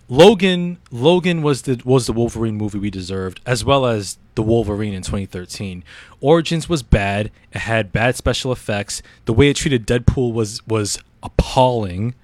[0.10, 0.78] Logan.
[0.92, 5.02] Logan was the was the Wolverine movie we deserved, as well as the Wolverine in
[5.02, 5.84] 2013.
[6.22, 7.32] Origins was bad.
[7.54, 9.02] It had bad special effects.
[9.26, 12.16] The way it treated Deadpool was was appalling.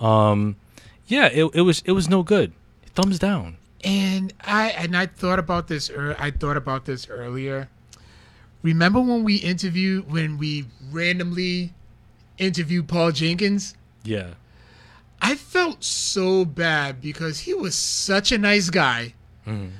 [0.00, 0.56] Um,
[1.06, 2.52] yeah, it, it was it was no good.
[2.94, 3.56] Thumbs down.
[3.84, 5.88] And I and I thought about this.
[5.90, 7.68] ear I thought about this earlier.
[8.62, 11.72] Remember when we interviewed when we randomly
[12.38, 13.74] interviewed Paul Jenkins?
[14.04, 14.34] Yeah.
[15.20, 19.14] I felt so bad because he was such a nice guy,
[19.46, 19.70] Mhm.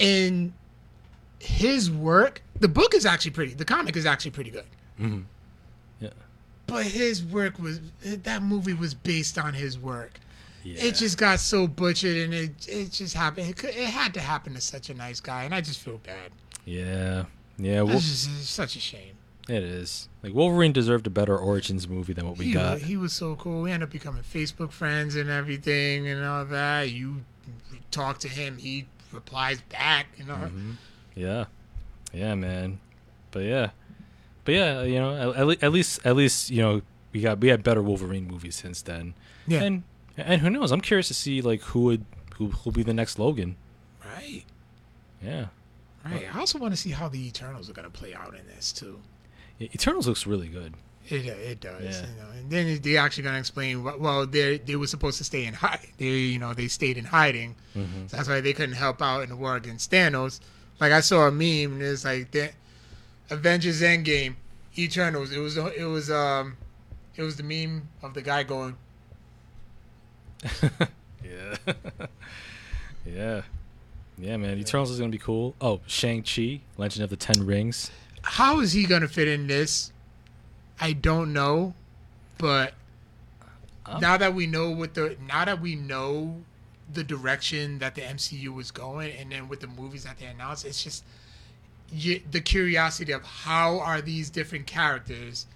[0.00, 0.52] and
[1.40, 2.42] his work.
[2.60, 3.54] The book is actually pretty.
[3.54, 4.66] The comic is actually pretty good.
[5.00, 5.24] Mhm.
[6.00, 6.10] Yeah.
[6.66, 10.20] But his work was that movie was based on his work.
[10.62, 10.82] Yeah.
[10.84, 13.48] It just got so butchered, and it it just happened.
[13.50, 15.98] It, could, it had to happen to such a nice guy, and I just feel
[15.98, 16.30] bad.
[16.64, 17.24] Yeah.
[17.58, 17.82] Yeah.
[17.82, 19.14] Well, It's just it's such a shame.
[19.48, 20.08] it is.
[20.22, 22.74] Like Wolverine deserved a better Origins movie than what we he, got.
[22.74, 23.62] Was, he was so cool.
[23.62, 26.90] We ended up becoming Facebook friends and everything and all that.
[26.90, 27.24] You
[27.90, 30.06] talk to him, he replies back.
[30.16, 30.74] You know, Mhm.
[31.14, 31.44] Yeah,
[32.12, 32.80] yeah, man.
[33.30, 33.70] But yeah,
[34.44, 36.82] but yeah, you know, at, at, le- at least at least you know
[37.12, 39.14] we got we had better Wolverine movies since then.
[39.46, 39.82] yeah, And
[40.16, 40.72] and who knows?
[40.72, 42.04] I'm curious to see like who would
[42.36, 43.56] who who'll be the next Logan.
[44.04, 44.44] right,
[45.22, 45.46] Yeah,
[46.04, 46.34] right.
[46.34, 49.00] I also want to see how the Eternals are gonna play out in this too.
[49.60, 50.74] Eternals looks really good.
[51.08, 52.00] It, it does, Yeah.
[52.06, 52.30] you know.
[52.38, 53.82] And then they actually gonna explain.
[53.84, 55.86] Well, they they were supposed to stay in hide.
[55.98, 57.54] They you know they stayed in hiding.
[57.76, 58.08] Mhm.
[58.10, 60.40] So that's why they couldn't help out in the war against Thanos.
[60.80, 61.74] Like I saw a meme.
[61.74, 62.50] and It's like the
[63.30, 64.34] Avengers Endgame,
[64.78, 65.30] Eternals.
[65.32, 66.56] It was it was um
[67.16, 68.76] it was the meme of the guy going.
[71.22, 71.56] yeah,
[73.06, 73.42] yeah,
[74.18, 74.58] yeah, man.
[74.58, 75.54] Eternals is gonna be cool.
[75.60, 77.90] Oh, Shang Chi, Legend of the Ten Rings.
[78.22, 79.92] How is he gonna fit in this?
[80.80, 81.74] I don't know,
[82.38, 82.74] but
[83.86, 86.42] Um, now that we know what the now that we know
[86.92, 90.64] the direction that the MCU was going, and then with the movies that they announced,
[90.64, 91.04] it's just
[91.92, 95.46] you, the curiosity of how are these different characters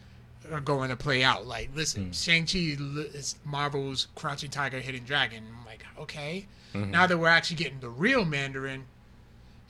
[0.52, 1.46] are going to play out.
[1.46, 2.76] Like, listen, Shang Chi
[3.14, 5.44] is Marvel's Crouching Tiger, Hidden Dragon.
[5.58, 8.84] I'm like, okay, now that we're actually getting the real Mandarin,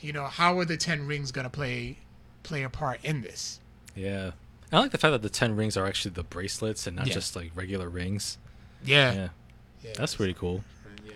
[0.00, 1.98] you know, how are the Ten Rings going to play
[2.42, 3.60] play a part in this?
[3.94, 4.32] Yeah.
[4.72, 7.14] I like the fact that the ten rings are actually the bracelets and not Yeah.
[7.14, 8.36] just like regular rings.
[8.84, 9.28] Yeah, Yeah,
[9.82, 10.62] Yeah, that's pretty cool.
[11.06, 11.12] Yeah.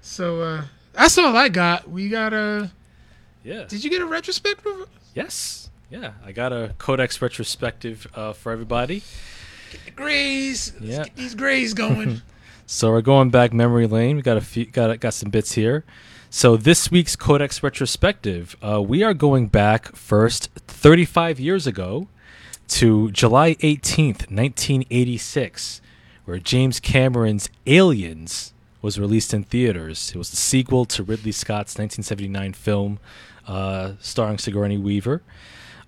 [0.00, 0.62] So uh,
[0.92, 1.90] that's all I got.
[1.90, 2.70] We got a.
[3.42, 3.64] Yeah.
[3.64, 4.88] Did you get a retrospective?
[5.14, 5.70] Yes.
[5.90, 9.02] Yeah, I got a Codex retrospective uh, for everybody.
[9.72, 10.72] Get the grays.
[10.74, 11.04] Let's Yeah.
[11.04, 12.22] get these grays going.
[12.70, 14.16] So we're going back memory lane.
[14.16, 15.84] We got a few, got got some bits here.
[16.28, 22.08] So this week's Codex retrospective, uh, we are going back first 35 years ago
[22.76, 25.80] to July 18th, 1986,
[26.26, 28.52] where James Cameron's Aliens
[28.82, 30.12] was released in theaters.
[30.14, 32.98] It was the sequel to Ridley Scott's 1979 film
[33.46, 35.22] uh, starring Sigourney Weaver.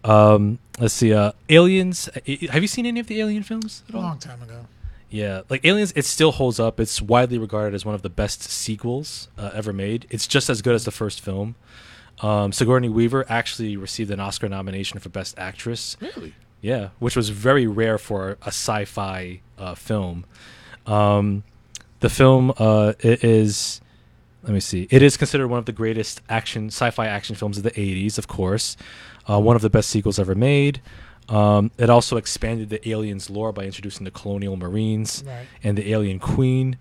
[0.04, 2.08] Um, let's see, uh, Aliens.
[2.14, 4.66] Have you seen any of the Alien films at a long time ago.
[5.10, 6.78] Yeah, like Aliens, it still holds up.
[6.78, 10.06] It's widely regarded as one of the best sequels uh, ever made.
[10.08, 11.56] It's just as good as the first film.
[12.20, 15.96] Um, Sigourney Weaver actually received an Oscar nomination for Best Actress.
[16.00, 16.34] Really?
[16.60, 20.26] Yeah, which was very rare for a sci-fi uh, film.
[20.86, 21.42] Um,
[22.00, 23.80] the film uh, it is,
[24.42, 27.64] let me see, it is considered one of the greatest action sci-fi action films of
[27.64, 28.76] the '80s, of course.
[29.28, 30.80] Uh, one of the best sequels ever made.
[31.28, 35.46] Um, it also expanded the aliens lore by introducing the colonial marines Right.
[35.62, 36.76] and the alien queen.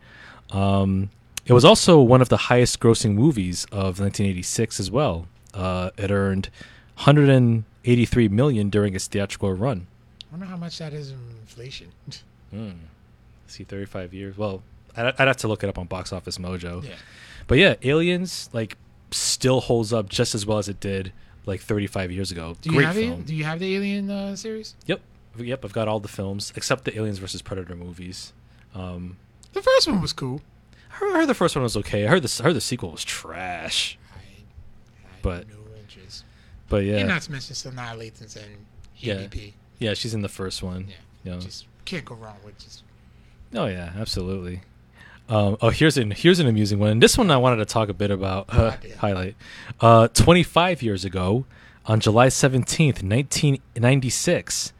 [0.51, 1.11] Um,
[1.45, 5.27] it was also one of the highest grossing movies of 1986 as well.
[5.53, 6.49] Uh, it earned
[6.97, 9.87] 183 million during its theatrical run.
[10.21, 11.87] I wonder how much that is in inflation.
[12.51, 12.71] Hmm.
[13.45, 14.35] See, 35 years.
[14.35, 14.63] Well,
[14.97, 16.83] I'd, I'd have to look it up on Box Office Mojo.
[16.83, 16.95] yeah.
[17.45, 18.75] But yeah, Aliens like
[19.11, 21.13] still holds up just as well as it did
[21.45, 22.55] like 35 years ago.
[22.61, 23.11] Do you Great have film.
[23.21, 23.25] it?
[23.25, 24.75] Do you have the Alien uh, series?
[24.85, 25.01] Yep,
[25.37, 25.65] yep.
[25.65, 28.33] I've got all the films except the Aliens versus Predator movies.
[28.75, 29.17] Um,
[29.53, 30.41] The first one was cool.
[30.91, 32.05] I heard, I heard the first one was okay.
[32.05, 33.97] I heard the I heard the sequel was trash.
[34.13, 34.21] I, I
[35.21, 36.23] But- no interest.
[36.67, 38.65] But yeah, And not to mention Latents and
[38.97, 39.27] Yeah.
[39.79, 40.87] Yeah, she's in the first one.
[41.23, 41.33] Yeah.
[41.33, 41.39] Yeah.
[41.39, 42.83] Just can't go wrong with just.
[43.55, 44.61] Oh yeah, absolutely.
[45.30, 46.89] Um, oh, here's an here's an amusing one.
[46.89, 48.47] And this one I wanted to talk a bit about.
[48.49, 48.95] Uh, yeah.
[48.95, 49.35] highlight.
[49.80, 51.45] Uh, 25 years ago,
[51.85, 54.73] on July 17th, 1996,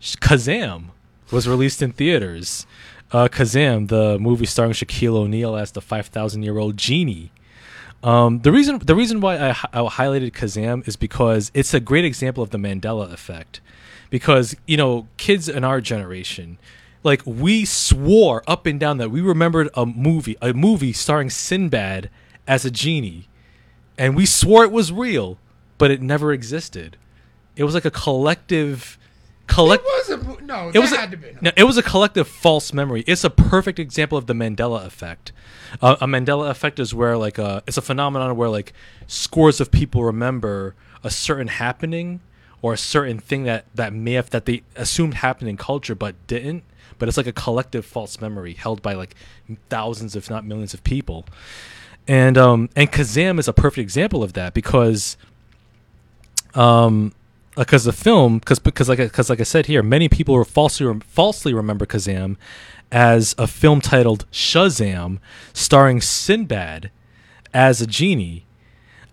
[0.00, 0.84] Kazam
[1.30, 2.66] was released in theaters.
[3.12, 7.32] Uh, Kazam, the movie starring Shaquille O'Neal as the 5,000 year old genie.
[8.02, 12.04] Um, the reason the reason why I, I highlighted Kazam is because it's a great
[12.04, 13.60] example of the Mandela effect.
[14.10, 16.58] Because you know, kids in our generation,
[17.04, 22.10] like we swore up and down that we remembered a movie, a movie starring Sinbad
[22.48, 23.28] as a genie,
[23.96, 25.38] and we swore it was real,
[25.78, 26.96] but it never existed.
[27.56, 28.98] It was like a collective,
[29.46, 29.84] collect.
[29.84, 30.70] It was a no.
[30.74, 31.36] It was a, had to be.
[31.40, 33.04] no, it was a collective false memory.
[33.06, 35.30] It's a perfect example of the Mandela effect.
[35.80, 38.72] Uh, a Mandela effect is where like uh it's a phenomenon where like
[39.06, 40.74] scores of people remember
[41.04, 42.20] a certain happening
[42.64, 46.14] or a certain thing that that may have that they assumed happened in culture but
[46.26, 46.64] didn't.
[46.98, 49.14] But it's like a collective false memory held by like
[49.68, 51.26] thousands, if not millions, of people.
[52.08, 55.18] And um and Kazam is a perfect example of that because
[56.54, 57.12] um
[57.54, 61.00] because the film because because like because like I said here, many people were falsely
[61.00, 62.38] falsely remember Kazam
[62.90, 65.18] as a film titled Shazam,
[65.52, 66.90] starring Sinbad
[67.52, 68.46] as a genie.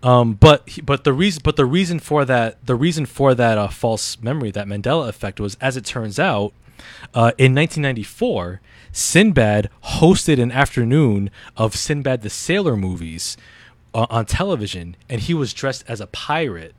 [0.03, 3.68] Um, but but the reason but the reason for that the reason for that uh,
[3.68, 6.53] false memory that Mandela effect was as it turns out
[7.14, 8.61] uh, in 1994
[8.91, 13.38] Sinbad hosted an afternoon of Sinbad the Sailor movies
[13.94, 16.73] uh, on television and he was dressed as a pirate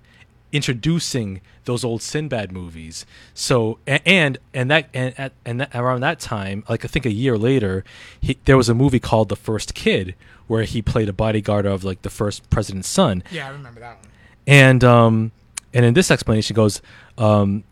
[0.52, 3.06] introducing those old Sinbad movies.
[3.34, 7.12] So and and that and at and that, around that time, like I think a
[7.12, 7.84] year later,
[8.20, 10.14] he, there was a movie called The First Kid
[10.46, 13.22] where he played a bodyguard of like the first president's son.
[13.30, 14.08] Yeah, I remember that one.
[14.46, 15.32] And um
[15.72, 16.82] and in this explanation goes
[17.16, 17.64] um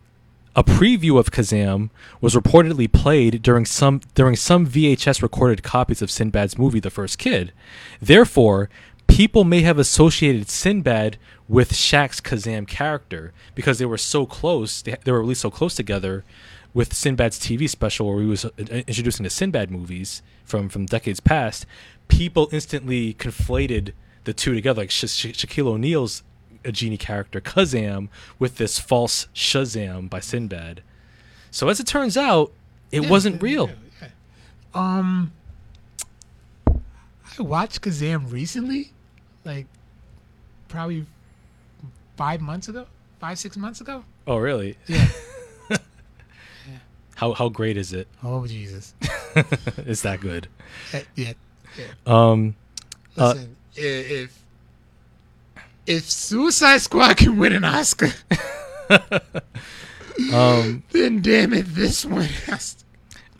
[0.56, 1.90] a preview of Kazam
[2.20, 7.18] was reportedly played during some during some VHS recorded copies of Sinbad's movie The First
[7.18, 7.52] Kid.
[8.00, 8.68] Therefore,
[9.10, 11.18] people may have associated Sinbad
[11.48, 14.82] with Shaq's Kazam character because they were so close.
[14.82, 16.24] They, they were released so close together
[16.72, 18.50] with Sinbad's TV special where he was uh,
[18.86, 21.66] introducing the Sinbad movies from from decades past.
[22.08, 23.92] People instantly conflated
[24.24, 26.22] the two together, like Sha- Sha- Shaquille O'Neal's
[26.64, 28.08] a genie character Kazam
[28.38, 30.82] with this false Shazam by Sinbad.
[31.50, 32.52] So as it turns out,
[32.92, 33.68] it Yeah, wasn't real.
[33.68, 34.08] yeah, yeah.
[34.74, 35.32] Um,
[36.68, 38.92] I watched Kazam recently,
[39.44, 39.66] like
[40.68, 41.06] probably
[42.16, 42.86] five months ago,
[43.20, 44.04] five six months ago.
[44.26, 44.76] Oh, really?
[44.86, 45.08] Yeah.
[47.16, 48.08] How how great is it?
[48.24, 48.94] oh Jesus.
[49.84, 50.48] Is that good?
[50.94, 51.32] Uh, yeah.
[52.06, 52.56] Um,
[53.18, 54.42] Uh, Listen, i- if
[55.86, 58.08] if Suicide Squad can win an Oscar,
[60.32, 62.76] um, then damn it, this one has.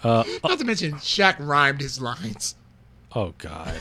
[0.03, 0.09] To.
[0.09, 2.57] uh, Not to mention, Shaq rhymed his lines.
[3.15, 3.81] oh God,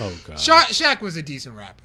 [0.00, 0.38] oh God.
[0.38, 1.84] Sha- Shaq was a decent rapper.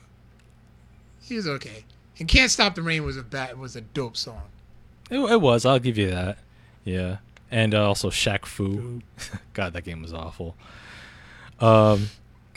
[1.21, 1.83] He was okay.
[2.19, 4.43] And "Can't Stop the Rain" was a bad, was a dope song.
[5.09, 5.65] It, it was.
[5.65, 6.37] I'll give you that.
[6.83, 7.17] Yeah,
[7.51, 9.01] and uh, also Shaq Fu.
[9.53, 10.55] God, that game was awful.
[11.59, 12.09] Um,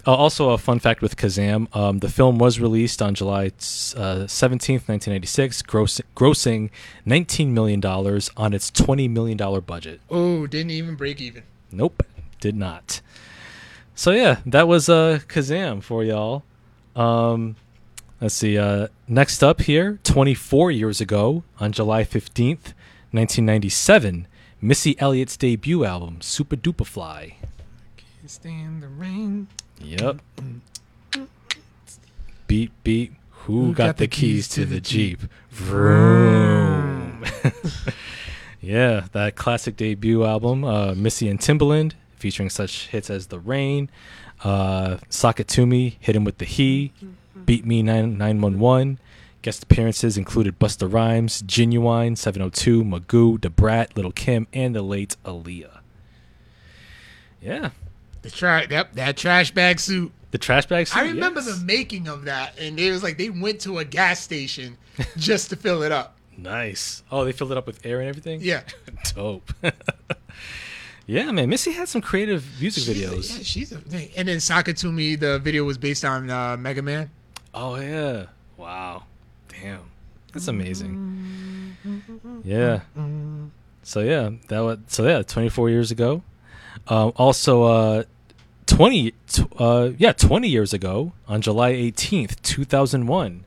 [0.06, 3.52] uh, also a fun fact with Kazam: um, the film was released on July
[3.96, 6.70] uh, seventeenth, nineteen ninety six, gross, grossing
[7.04, 10.00] nineteen million dollars on its twenty million dollar budget.
[10.08, 11.42] Oh, didn't even break even.
[11.70, 12.02] Nope,
[12.40, 13.00] did not.
[14.00, 16.42] So yeah, that was uh, Kazam for y'all.
[16.96, 17.56] Um,
[18.18, 18.56] let's see.
[18.56, 22.72] Uh, next up here, 24 years ago, on July 15th,
[23.12, 24.26] 1997,
[24.62, 27.36] Missy Elliott's debut album, Supa Dupa Fly.
[27.98, 29.48] Can't stand the rain.
[29.78, 30.22] Yep.
[32.46, 33.12] Beep beep.
[33.30, 35.20] Who, got, the keys, to the Jeep?
[35.50, 37.22] Vroom.
[38.62, 43.90] yeah, that classic debut album, uh, Missy and Timbaland, featuring such hits as The Rain,
[44.44, 46.92] uh, Sock It To Me, Hit Him With The He,
[47.46, 48.98] Beat Me 9- 911.
[49.42, 55.78] Guest appearances included Busta Rhymes, Ginuwine, 702, Magoo, Debrat, Lil' Kim, and the late Aaliyah.
[57.40, 57.70] Yeah,
[58.20, 60.12] The trash, yep, that trash bag suit.
[60.30, 60.86] the trash bag.
[60.88, 60.98] Suit.
[60.98, 61.58] I remember yes.
[61.58, 64.76] the making of that, and it was like they went to a gas station
[65.16, 66.18] just to fill it up.
[66.36, 67.02] Nice.
[67.10, 68.40] Oh, they filled it up with air and everything.
[68.42, 68.60] Yeah,
[69.14, 69.50] Dope.
[71.10, 71.48] yeah, man.
[71.48, 73.36] Missy had some creative music She's a- videos.
[73.36, 74.10] yeah, she's a thing.
[74.16, 77.10] And then Sock It to me, the video was based on uh, Mega Man.
[77.52, 78.26] Oh yeah.
[78.56, 79.04] Wow.
[79.48, 79.80] Damn.
[80.32, 81.74] That's amazing.
[82.44, 82.80] Yeah.
[83.82, 86.22] So yeah, that was so yeah, 24 years ago.
[86.86, 88.02] Um, also, uh,
[88.66, 93.44] 20, t- uh, yeah, 20 years ago on July 18th, 2001.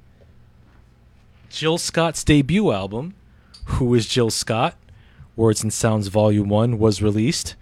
[1.49, 3.13] Jill Scott's debut album,
[3.65, 4.75] "Who Is Jill Scott?"
[5.35, 7.55] Words and Sounds Volume One was released.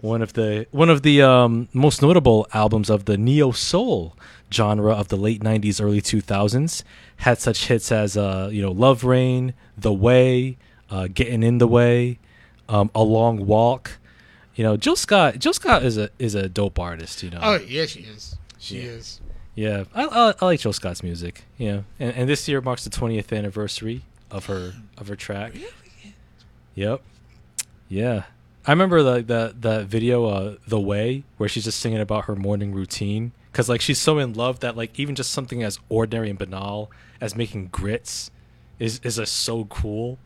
[0.00, 4.14] One of the one of the um, most notable albums of the neo soul
[4.52, 6.82] genre of the late '90s, early 2000s
[7.18, 10.58] had such hits as uh, you know "Love Rain," "The Way,"
[10.90, 12.18] uh, "Getting in the Way,"
[12.68, 13.98] um, "A Long Walk."
[14.54, 15.38] You know, Jill Scott.
[15.38, 17.22] Jill Scott is a is a dope artist.
[17.22, 17.40] You know.
[17.42, 18.36] Oh yeah, she is.
[18.58, 18.82] She Yeah.
[18.84, 19.20] is.
[19.54, 21.44] Yeah, I, I, I like Jill Scott's music.
[21.56, 25.54] Yeah, and, and this year marks the 20th anniversary of her of her track.
[26.76, 27.02] Yep.
[27.88, 28.24] Yeah,
[28.66, 32.36] I remember the the that video, uh, "The Way," where she's just singing about her
[32.36, 33.32] morning routine.
[33.52, 36.90] Cause like she's so in love that like even just something as ordinary and banal
[37.22, 38.30] as making grits
[38.78, 40.18] is is just so cool.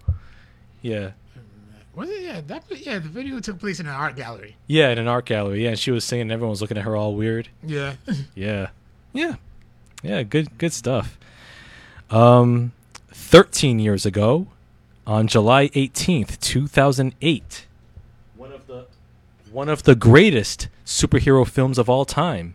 [0.83, 1.13] Yeah.
[1.95, 2.23] Was it?
[2.23, 2.65] Yeah, that.
[2.85, 4.57] Yeah, the video took place in an art gallery.
[4.67, 5.63] Yeah, in an art gallery.
[5.65, 6.23] Yeah, and she was singing.
[6.23, 7.49] and Everyone was looking at her all weird.
[7.65, 7.95] Yeah.
[8.35, 8.71] Yeah.
[9.13, 9.37] Yeah.
[10.03, 11.17] Yeah, good good stuff.
[12.11, 12.73] Um
[13.13, 14.49] 13 years ago
[15.11, 17.67] on July 18th, 2008,
[18.37, 18.87] one of the
[19.51, 22.55] one of the greatest superhero films of all time,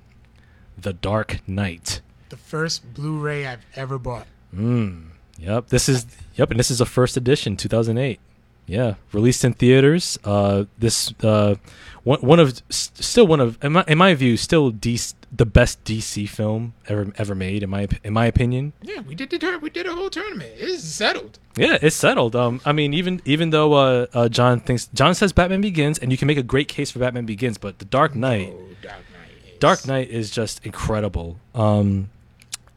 [0.77, 1.99] The Dark Knight.
[2.29, 4.25] the first Blu-ray I've ever bought.
[4.55, 5.07] Mm.
[5.37, 6.05] Yep, this is
[6.35, 8.21] yep, and this is a first edition, 2008.
[8.67, 10.17] Yeah, released in theaters.
[10.23, 11.55] Uh, this uh,
[12.03, 15.83] one one of still one of in my, in my view still DC, the best
[15.83, 18.73] DC film ever ever made in my in my opinion.
[18.81, 20.53] Yeah, we did the tur- we did a whole tournament.
[20.57, 21.37] It's settled.
[21.55, 22.35] Yeah, it's settled.
[22.35, 26.11] Um, I mean, even even though uh, uh, John thinks John says Batman Begins, and
[26.11, 28.51] you can make a great case for Batman Begins, but The Dark Knight.
[28.55, 29.53] Oh, Dark Knight.
[29.53, 31.37] is- Dark Knight is just incredible.
[31.53, 32.09] Um,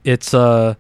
[0.05, 0.75] it's uh,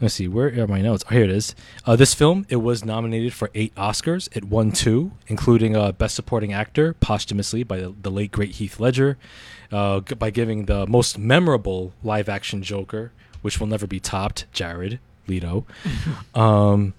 [0.00, 1.04] let's see, where are my notes?
[1.10, 1.54] Oh, here it is.
[1.84, 4.28] Uh, this film it was nominated for eight Oscars.
[4.36, 8.80] It won two, including uh, Best Supporting Actor posthumously by the, the late great Heath
[8.80, 9.18] Ledger,
[9.70, 13.12] uh, by giving the most memorable live action Joker,
[13.42, 15.66] which will never be topped, Jared Leto.
[16.34, 16.94] um,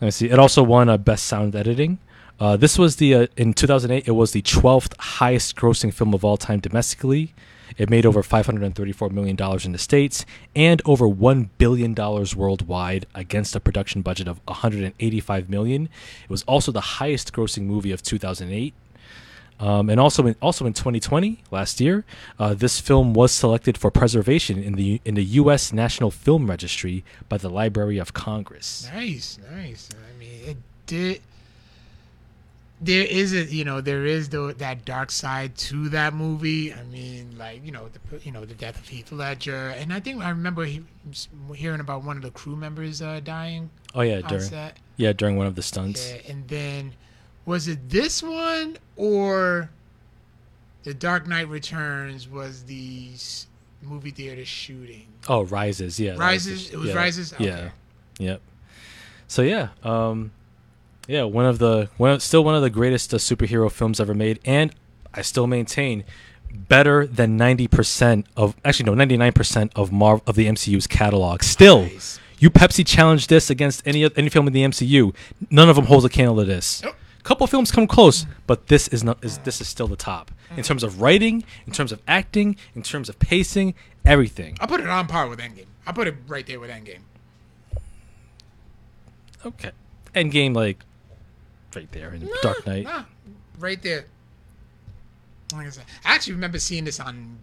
[0.00, 0.30] let me see.
[0.30, 1.98] It also won uh, Best Sound Editing.
[2.38, 4.08] Uh, this was the uh, in 2008.
[4.08, 7.34] It was the 12th highest grossing film of all time domestically.
[7.78, 10.24] It made over 534 million dollars in the states
[10.54, 15.88] and over one billion dollars worldwide against a production budget of 185 million.
[16.24, 18.74] It was also the highest grossing movie of 2008.
[19.60, 22.04] Um, and also in also in 2020, last year,
[22.38, 25.70] uh, this film was selected for preservation in the in the U.S.
[25.70, 28.88] National Film Registry by the Library of Congress.
[28.94, 29.90] Nice, nice.
[29.92, 30.56] I mean, it
[30.86, 31.20] did.
[32.80, 36.72] There is a you know there is the that dark side to that movie.
[36.72, 40.00] I mean, like you know the you know the death of Heath Ledger, and I
[40.00, 40.82] think I remember he,
[41.54, 43.70] hearing about one of the crew members uh, dying.
[43.94, 44.78] Oh yeah, during set.
[44.96, 46.10] yeah during one of the stunts.
[46.10, 46.94] Yeah, and then
[47.44, 49.70] was it this one or
[50.84, 53.10] the Dark Knight Returns was the
[53.82, 55.06] movie theater shooting?
[55.28, 56.00] Oh, Rises.
[56.00, 56.12] Yeah.
[56.12, 56.68] was Rises.
[56.68, 57.32] the- It was yeah, Rises.
[57.34, 57.44] Okay.
[57.44, 57.70] Yeah.
[58.18, 58.40] Yep.
[59.28, 60.32] So yeah, um,
[61.10, 64.14] yeah, one of the one of, still one of the greatest uh, superhero films ever
[64.14, 64.72] made, and
[65.12, 66.04] I still maintain
[66.52, 70.86] better than ninety percent of actually no ninety nine percent of Marv of the MCU's
[70.86, 71.42] catalog.
[71.42, 72.20] Still, Nice.
[72.38, 75.12] you Pepsi challenge this against any any film in the MCU,
[75.50, 76.82] none of them holds a candle to this.
[76.84, 76.94] Nope.
[77.24, 80.62] Couple films come close, but this is not is this is still the top in
[80.62, 83.74] terms of writing, in terms of acting, in terms of pacing,
[84.04, 84.56] everything.
[84.60, 85.66] I'll put it on par with Endgame.
[85.86, 87.00] I'll put it right there with Endgame.
[89.44, 89.70] Okay.
[90.14, 90.84] Endgame, like,
[91.74, 92.84] right there in Dark Knight.
[92.84, 93.04] Nah,
[93.58, 94.06] right there.
[95.52, 97.38] Like I said, I actually remember seeing this on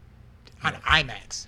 [0.63, 1.45] on IMAX.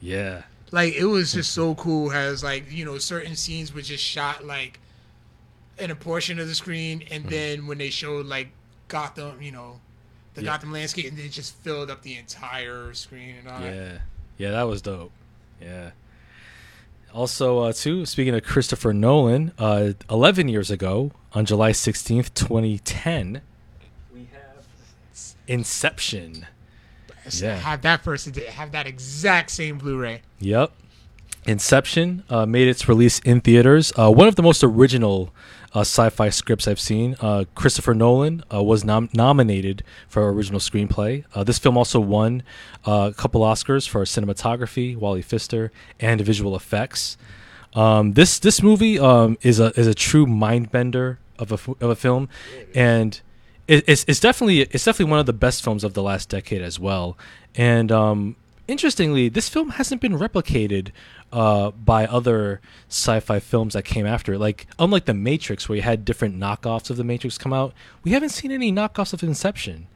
[0.00, 0.42] Yeah.
[0.70, 2.10] Like it was just so cool.
[2.10, 4.78] Has like you know certain scenes were just shot like
[5.78, 7.30] in a portion of the screen, and Mm-hmm.
[7.30, 8.48] then when they showed like
[8.88, 9.80] Gotham, you know,
[10.34, 10.46] the Yeah.
[10.52, 13.74] Gotham landscape, and they just filled up the entire screen and all that.
[13.74, 13.98] Yeah.
[14.38, 15.12] Yeah, that was dope.
[15.60, 15.90] Yeah.
[17.12, 23.42] Also, uh, too, speaking of Christopher Nolan, uh, 11 years ago, on July 16th, 2010,
[24.12, 24.64] we have
[25.46, 26.46] Inception.
[27.28, 27.56] So Yeah.
[27.56, 30.22] Have that first, have that exact same Blu-ray.
[30.40, 30.72] Yep.
[31.46, 33.92] Inception uh, made its release in theaters.
[33.98, 35.32] Uh, one of the most original
[35.74, 37.16] uh, sci-fi scripts I've seen.
[37.20, 41.24] Uh, Christopher Nolan uh, was nom- nominated for original screenplay.
[41.34, 42.42] Uh, this film also won
[42.86, 47.16] uh, a couple Oscars for cinematography, Wally Pfister, and visual effects.
[47.74, 51.90] Um, this this movie um, is a is a true mind bender of a of
[51.90, 52.28] a film,
[52.74, 53.20] and
[53.68, 56.62] it, it's it's definitely it's definitely one of the best films of the last decade
[56.62, 57.16] as well.
[57.54, 58.34] And um,
[58.66, 60.90] interestingly, this film hasn't been replicated
[61.32, 64.38] uh, by other sci-fi films that came after it.
[64.38, 68.10] Like unlike The Matrix, where you had different knockoffs of The Matrix come out, we
[68.12, 69.86] haven't seen any knockoffs of Inception,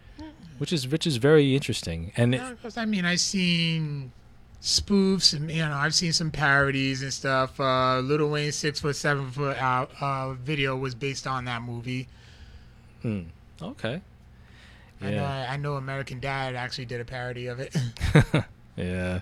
[0.58, 2.12] which is which is very interesting.
[2.16, 2.42] And it,
[2.76, 4.12] I mean, I've seen
[4.62, 7.58] spoofs, and you know, I've seen some parodies and stuff.
[7.58, 12.08] Uh, Lil Wayne six foot seven foot uh, uh, video was based on that movie.
[13.02, 13.22] hmm,
[13.60, 14.00] okay,
[15.00, 15.48] I know, yeah.
[15.50, 17.76] I know American Dad actually did a parody of it.
[18.76, 19.20] Yeah.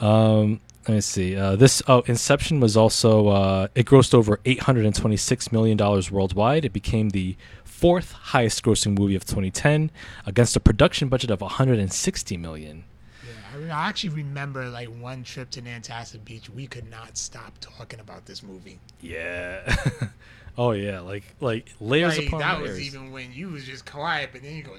[0.00, 1.36] Um, let me see.
[1.36, 5.50] Uh, this oh, Inception was also uh, it grossed over eight hundred and twenty six
[5.52, 6.64] million dollars worldwide.
[6.64, 9.90] It became the fourth highest grossing movie of 2010
[10.24, 12.84] against a production budget of 160 million.
[13.22, 16.48] yeah, I, I actually remember like one trip to Nantasket Beach.
[16.48, 18.78] We could not stop talking about this movie.
[19.02, 19.76] Yeah.
[20.58, 22.70] oh yeah, like like layers Like, upon that layers.
[22.78, 24.76] was even when you was just quiet, but then you go,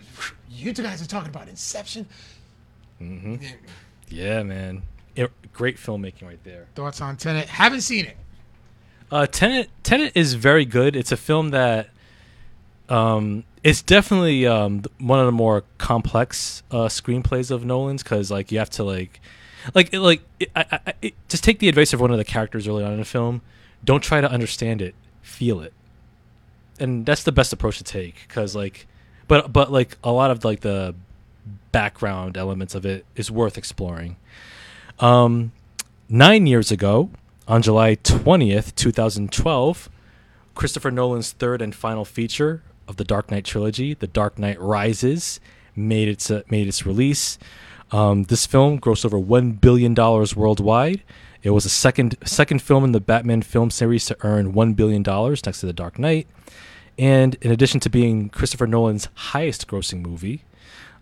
[0.50, 2.08] "You two guys are talking about Inception."
[3.02, 3.36] Mm-hmm.
[4.10, 4.82] Yeah, man.
[5.53, 6.68] Great filmmaking right there.
[6.76, 7.48] Thoughts on Tenet?
[7.48, 8.18] Haven't seen it.
[9.11, 10.95] Uh, Tenet Tenet is very good.
[10.95, 11.89] It's a film that
[12.89, 18.52] um, it's definitely um, one of the more complex uh, screenplays of Nolan's because like
[18.52, 19.19] you have to like
[19.73, 22.26] like it, like it, I, I, it, just take the advice of one of the
[22.26, 23.41] characters early on in the film.
[23.84, 25.73] Don't try to understand it, feel it,
[26.80, 28.88] and that's the best approach to take because like
[29.27, 30.95] but but like a lot of like the
[31.72, 34.18] background elements of it is worth exploring.
[34.99, 35.52] Um,
[36.10, 37.10] nine years ago,
[37.48, 39.90] on July 20th, 2012,
[40.56, 45.40] Christopher Nolan's third and final feature of the Dark Knight trilogy, The Dark Knight Rises,
[45.76, 47.38] made its uh, made its release.
[47.91, 51.03] Um, this film grossed over one billion dollars worldwide.
[51.44, 55.03] It was the second second film in the Batman film series to earn one billion
[55.03, 56.28] dollars, next to The Dark Knight.
[56.98, 60.44] And in addition to being Christopher Nolan's highest grossing movie,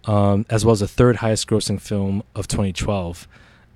[0.03, 3.27] um, as well as the third highest grossing film of 2012,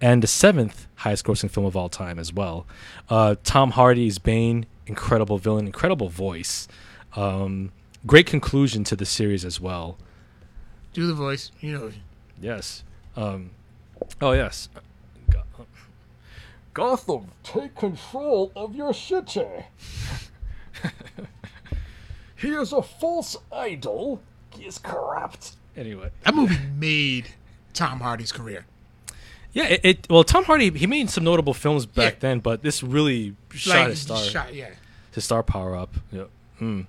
[0.02, 2.66] and the seventh highest grossing film of all time as well.
[3.10, 6.68] Uh, Tom Hardy's Bane, incredible villain, incredible voice.
[7.16, 7.72] Um,
[8.06, 9.98] great conclusion to the series as well.
[10.94, 11.52] Do the voice.
[11.60, 11.92] You know.
[12.42, 12.84] Yes.
[13.16, 13.52] Um,
[14.22, 14.70] oh, yes.
[16.74, 19.66] Gotham, take control of your city.
[22.38, 24.22] he is a false idol.
[24.52, 25.54] He is corrupt.
[25.76, 26.12] Anyway.
[26.24, 27.34] That movie made
[27.74, 28.66] Tom Hardy's career.
[29.54, 32.20] Yeah, it, it well Tom Hardy he made some notable films back Yeah.
[32.20, 34.70] then, but this really shot like, his star shot- yeah.
[35.12, 35.94] his star power up.
[36.12, 36.26] Yeah.
[36.60, 36.82] Hmm.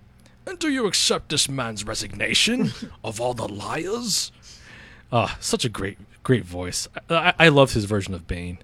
[0.47, 2.73] And do you accept this man's resignation
[3.05, 4.33] of all the liars?
[5.13, 6.87] Ah, such a great great voice.
[7.09, 8.59] I, I, I loved his version of Bane.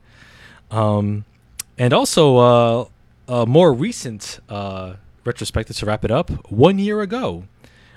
[0.71, 1.25] Um,
[1.79, 2.89] and also uh,
[3.29, 4.95] a more recent uh,
[5.25, 6.31] retrospective to wrap it up.
[6.51, 7.45] One year ago,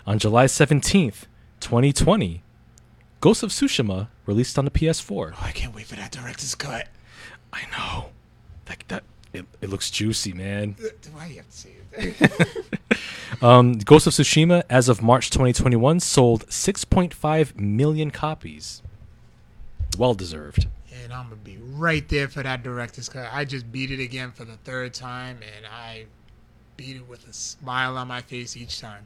[0.06, 1.26] On July 17th,
[1.60, 2.42] 2020,
[3.22, 5.34] Ghost of Tsushima released on the PS4.
[5.34, 6.88] Oh, I can't wait for that director's cut.
[7.52, 8.10] I know.
[8.66, 10.76] That, that it, it looks juicy, man.
[11.12, 12.70] Why do you have to say it?
[13.42, 18.82] Um, Ghost of Tsushima, as of March 2021, sold 6.5 million copies.
[19.98, 20.68] Well deserved.
[21.04, 23.30] and I'm gonna be right there for that director's cut.
[23.32, 26.06] I just beat it again for the third time, and I
[26.76, 29.06] beat it with a smile on my face each time.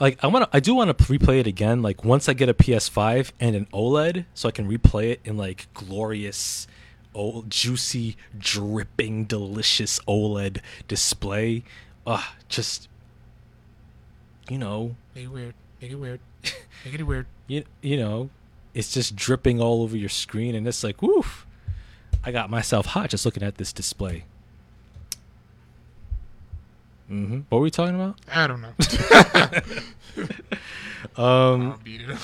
[0.00, 1.82] Like I want to, I do want to replay it again.
[1.82, 5.36] Like once I get a PS5 and an OLED, so I can replay it in
[5.36, 6.66] like glorious,
[7.14, 11.62] old, juicy, dripping, delicious OLED display.
[12.06, 12.88] Ah, just
[14.48, 15.54] you know, Make it weird.
[15.80, 16.20] Make it weird.
[16.84, 17.26] Make it weird.
[17.46, 18.30] you you know,
[18.74, 21.46] it's just dripping all over your screen, and it's like, woof.
[22.22, 24.24] I got myself hot just looking at this display.
[27.10, 28.18] Hmm What were we talking about?
[28.32, 28.72] I don't know.
[31.16, 32.10] Um, I'll beat it.
[32.10, 32.20] up.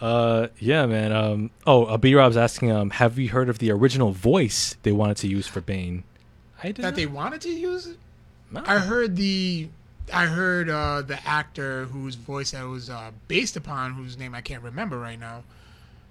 [0.00, 1.12] Uh, yeah, man.
[1.12, 4.92] Um, oh, uh, B Rob's asking, um, have you heard of the original voice they
[4.92, 6.02] wanted to use for Bane?
[6.62, 6.94] I did that not.
[6.96, 7.98] they wanted to use it.
[8.50, 8.62] No.
[8.66, 9.68] I heard the.
[10.12, 14.40] I heard uh, the actor whose voice that was uh, based upon, whose name I
[14.40, 15.44] can't remember right now.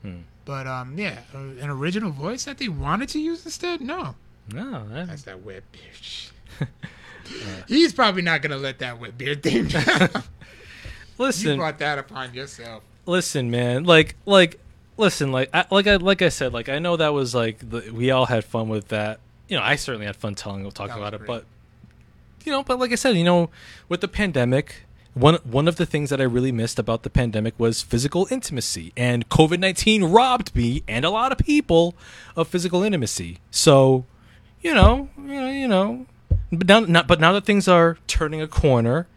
[0.02, 0.20] Hmm.
[0.46, 3.82] But um, yeah, uh, an original voice that they wanted to use instead.
[3.82, 4.16] No,
[4.54, 6.32] no, that- that's that wet bitch.
[7.68, 10.10] He's probably not gonna let that wet beard thing down.
[10.14, 10.22] you
[11.18, 12.84] listen, brought that upon yourself.
[13.06, 13.84] listen, man.
[13.84, 14.60] Like, like,
[14.98, 17.92] listen, like, I, like I, like I said, like I know that was like the,
[17.92, 19.20] we all had fun with that.
[19.48, 21.46] You know, I certainly had fun telling, talking about it, but
[22.46, 23.50] you know, but like I said, you know,
[23.90, 24.84] with the pandemic,
[25.14, 28.94] one one of the things that I really missed about the pandemic was physical intimacy,
[28.96, 31.96] and COVID nineteen robbed me and a lot of people
[32.36, 33.40] of physical intimacy.
[33.52, 34.06] So,
[34.62, 36.06] you know, you know, you know,
[36.52, 39.08] but now, not, but now that things are turning a corner,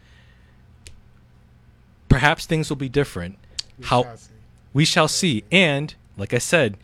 [2.09, 3.37] perhaps things will be different.
[3.77, 4.31] We How shall see.
[4.73, 5.43] we shall see.
[5.51, 6.77] And like I said,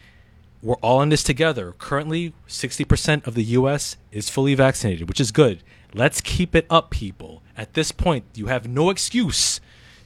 [0.62, 1.74] we're all in this together.
[1.80, 5.64] Currently, 60% of the US is fully vaccinated, which is good.
[5.94, 7.42] Let's keep it up, people.
[7.58, 9.60] At this point, you have no excuse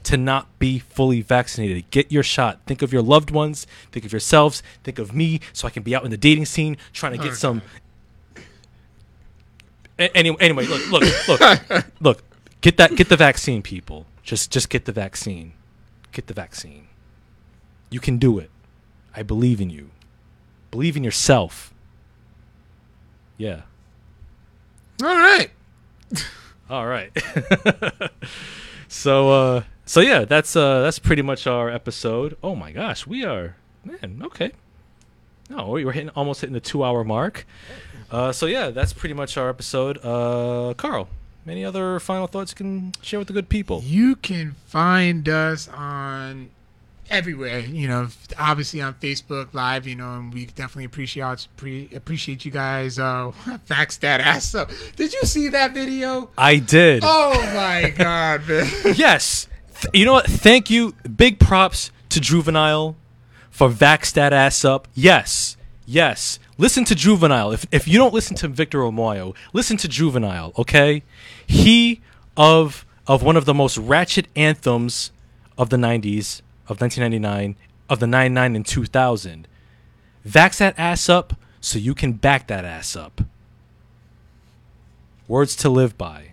[0.04, 1.90] to not be fully vaccinated.
[1.90, 2.60] Get your shot.
[2.66, 3.66] Think of your loved ones.
[3.92, 4.62] Think of yourselves.
[4.84, 7.32] Think of me so I can be out in the dating scene trying to get
[7.32, 7.62] Oh, some.
[9.98, 12.22] Anyway, anyway, look, look, look, look.
[12.60, 12.96] Get that.
[12.96, 14.06] Get the vaccine, people.
[14.22, 15.52] Just, just get the vaccine.
[16.12, 16.88] Get the vaccine.
[17.90, 18.50] You can do it.
[19.14, 19.90] I believe in you.
[20.70, 21.72] Believe in yourself.
[23.38, 23.62] Yeah.
[25.02, 25.50] All right.
[26.70, 27.10] All right.
[28.88, 32.36] so uh so yeah, that's uh that's pretty much our episode.
[32.42, 34.52] Oh my gosh, we are man, okay.
[35.48, 37.46] No, we we're hitting almost hitting the 2-hour mark.
[38.10, 39.98] Uh so yeah, that's pretty much our episode.
[40.04, 41.08] Uh Carl,
[41.46, 43.82] any other final thoughts you can share with the good people?
[43.84, 46.50] You can find us on
[47.10, 47.60] everywhere.
[47.60, 48.08] You know,
[48.38, 49.86] obviously on Facebook Live.
[49.86, 52.98] You know, and we definitely appreciate pre- appreciate you guys.
[52.98, 53.32] Uh,
[53.68, 54.70] that ass up.
[54.96, 56.30] Did you see that video?
[56.38, 57.02] I did.
[57.04, 58.68] Oh my god, man!
[58.94, 59.48] Yes.
[59.92, 60.26] You know what?
[60.26, 60.94] Thank you.
[61.16, 62.96] Big props to Juvenile
[63.50, 64.88] for vax that ass up.
[64.94, 65.56] Yes.
[65.86, 66.40] Yes.
[66.58, 67.52] Listen to Juvenile.
[67.52, 71.04] If if you don't listen to Victor Omoyo, listen to Juvenile, okay?
[71.46, 72.02] He
[72.36, 75.12] of of one of the most ratchet anthems
[75.56, 77.54] of the 90s, of 1999,
[77.88, 79.48] of the 99 and 2000.
[80.26, 83.22] Vax that ass up so you can back that ass up.
[85.28, 86.32] Words to live by.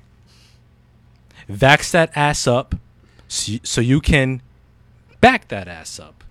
[1.48, 2.76] Vax that ass up
[3.28, 4.42] so you, so you can
[5.22, 6.23] back that ass up.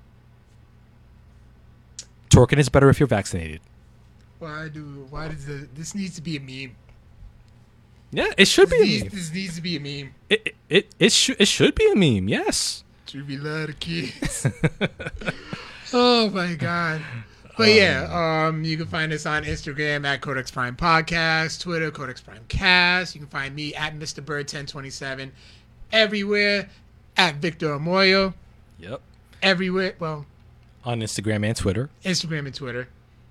[2.32, 3.60] Torkin is better if you're vaccinated.
[4.38, 5.06] Why do?
[5.10, 6.74] Why does the, this needs to be a meme?
[8.10, 9.08] Yeah, it should This be a meme.
[9.14, 10.14] this needs to be a meme.
[10.28, 12.28] It it it, it, should it should be a meme.
[12.28, 12.84] Yes.
[13.06, 14.46] Should love the kids?
[15.92, 17.02] oh my god.
[17.58, 22.20] But yeah, um, you can find us on Instagram at Codex Prime Podcast, Twitter Codex
[22.22, 23.14] Prime Cast.
[23.14, 24.24] You can find me at Mr.
[24.24, 25.30] Bird 1027,
[25.92, 26.70] everywhere
[27.18, 28.32] at Victor Amoyo,
[28.78, 29.02] Yep.
[29.42, 29.94] everywhere.
[29.98, 30.24] Well,
[30.84, 31.90] On Instagram and Twitter.
[32.04, 32.88] Instagram and Twitter,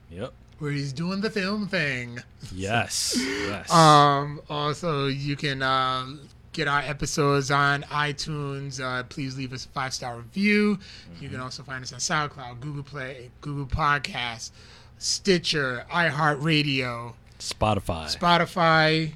[0.09, 0.31] Yep.
[0.59, 2.19] where he's doing the film thing.
[2.55, 3.15] Yes.
[3.19, 3.69] Yes.
[3.71, 6.05] Um, also, you can uh,
[6.53, 8.79] get our episodes on iTunes.
[8.79, 10.79] Uh, please leave us a five star review.
[11.19, 14.51] You can also find us on SoundCloud, Google Play, Google Podcasts,
[14.97, 18.15] Stitcher, iHeartRadio, Spotify.
[18.17, 19.11] Spotify.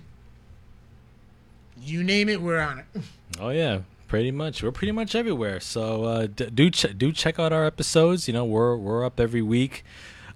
[1.81, 2.85] You name it, we're on it.
[3.39, 3.79] Oh yeah,
[4.15, 4.63] pretty much.
[4.63, 5.59] We're pretty much everywhere.
[5.59, 8.27] So uh, d- do ch- do check out our episodes.
[8.27, 9.83] You know, we're we're up every week.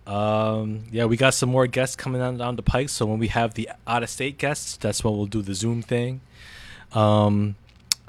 [0.05, 2.89] Um, yeah, we got some more guests coming down down the pike.
[2.89, 5.81] So when we have the out of state guests, that's when we'll do the Zoom
[5.81, 6.19] thing.
[6.93, 7.55] Um,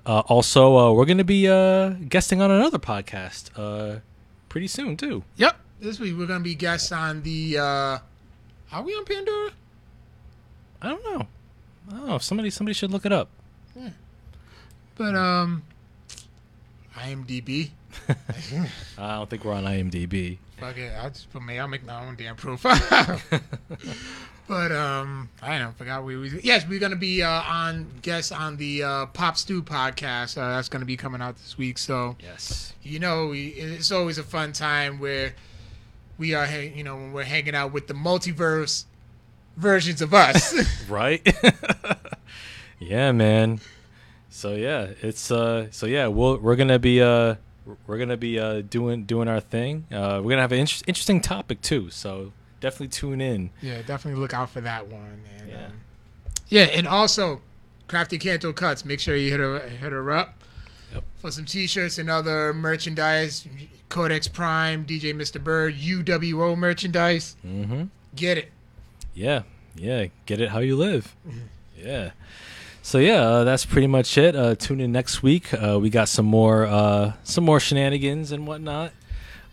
[0.06, 4.00] Uh, also, uh, we're going to be uh, guesting on another podcast uh,
[4.48, 5.22] pretty soon too.
[5.36, 5.54] Yep.
[5.80, 7.58] This week we're gonna be guests on the.
[7.58, 7.98] uh
[8.72, 9.50] Are we on Pandora?
[10.82, 11.22] I don't know.
[11.88, 12.18] I don't know.
[12.18, 13.28] Somebody somebody should look it up.
[15.00, 15.62] But um,
[16.94, 17.70] IMDb.
[18.98, 20.36] I don't think we're on IMDb.
[20.58, 20.92] Fuck it.
[20.92, 21.58] I'll just put me.
[21.58, 23.18] I'll make my own damn profile.
[24.46, 25.74] but um, I don't know.
[25.78, 26.18] Forgot we.
[26.18, 30.36] we yes, we're gonna be uh, on guests on the uh, Pop Stew podcast.
[30.36, 31.78] Uh, that's gonna be coming out this week.
[31.78, 32.74] So Yes.
[32.82, 35.34] you know, we, it's always a fun time where
[36.18, 38.84] we are, you know, when we're hanging out with the multiverse
[39.56, 40.54] versions of us.
[40.90, 41.26] Right?
[42.78, 43.60] yeah, man.
[44.40, 47.34] So yeah, it's uh so yeah, we'll we're going to be uh
[47.86, 49.84] we're going to be uh doing doing our thing.
[49.92, 51.90] Uh we're going to have an inter- interesting topic too.
[51.90, 53.50] So definitely tune in.
[53.60, 55.20] yeah, definitely look out for that one.
[55.38, 55.66] And, Yeah.
[55.66, 55.72] um,
[56.48, 57.42] yeah, and also,
[57.86, 58.84] Crafty Canto Cuts.
[58.86, 60.42] Make sure you hit her hit her up
[60.94, 61.04] Yep.
[61.18, 63.46] for some T-shirts and other merchandise.
[63.90, 65.42] Codex Prime, DJ Mr.
[65.42, 67.36] Bird, UWO merchandise.
[67.46, 67.88] Mhm.
[68.16, 68.50] Get it.
[69.14, 69.42] Yeah.
[69.76, 71.14] Yeah, get it how you live.
[71.76, 72.10] Yeah.
[72.90, 74.34] So yeah, uh, that's pretty much it.
[74.34, 75.54] Uh, tune in next week.
[75.54, 78.90] Uh, we got some more uh, some more shenanigans and whatnot.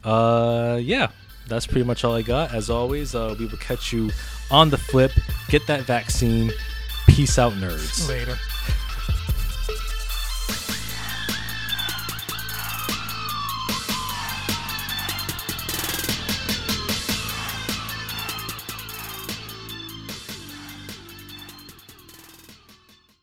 [0.03, 1.09] Uh, yeah,
[1.47, 2.51] that's pretty much all I got.
[2.51, 4.09] As always, uh, we will catch you
[4.49, 5.11] on the flip.
[5.49, 6.51] Get that vaccine.
[7.05, 8.09] Peace out, nerds.
[8.09, 8.39] Later.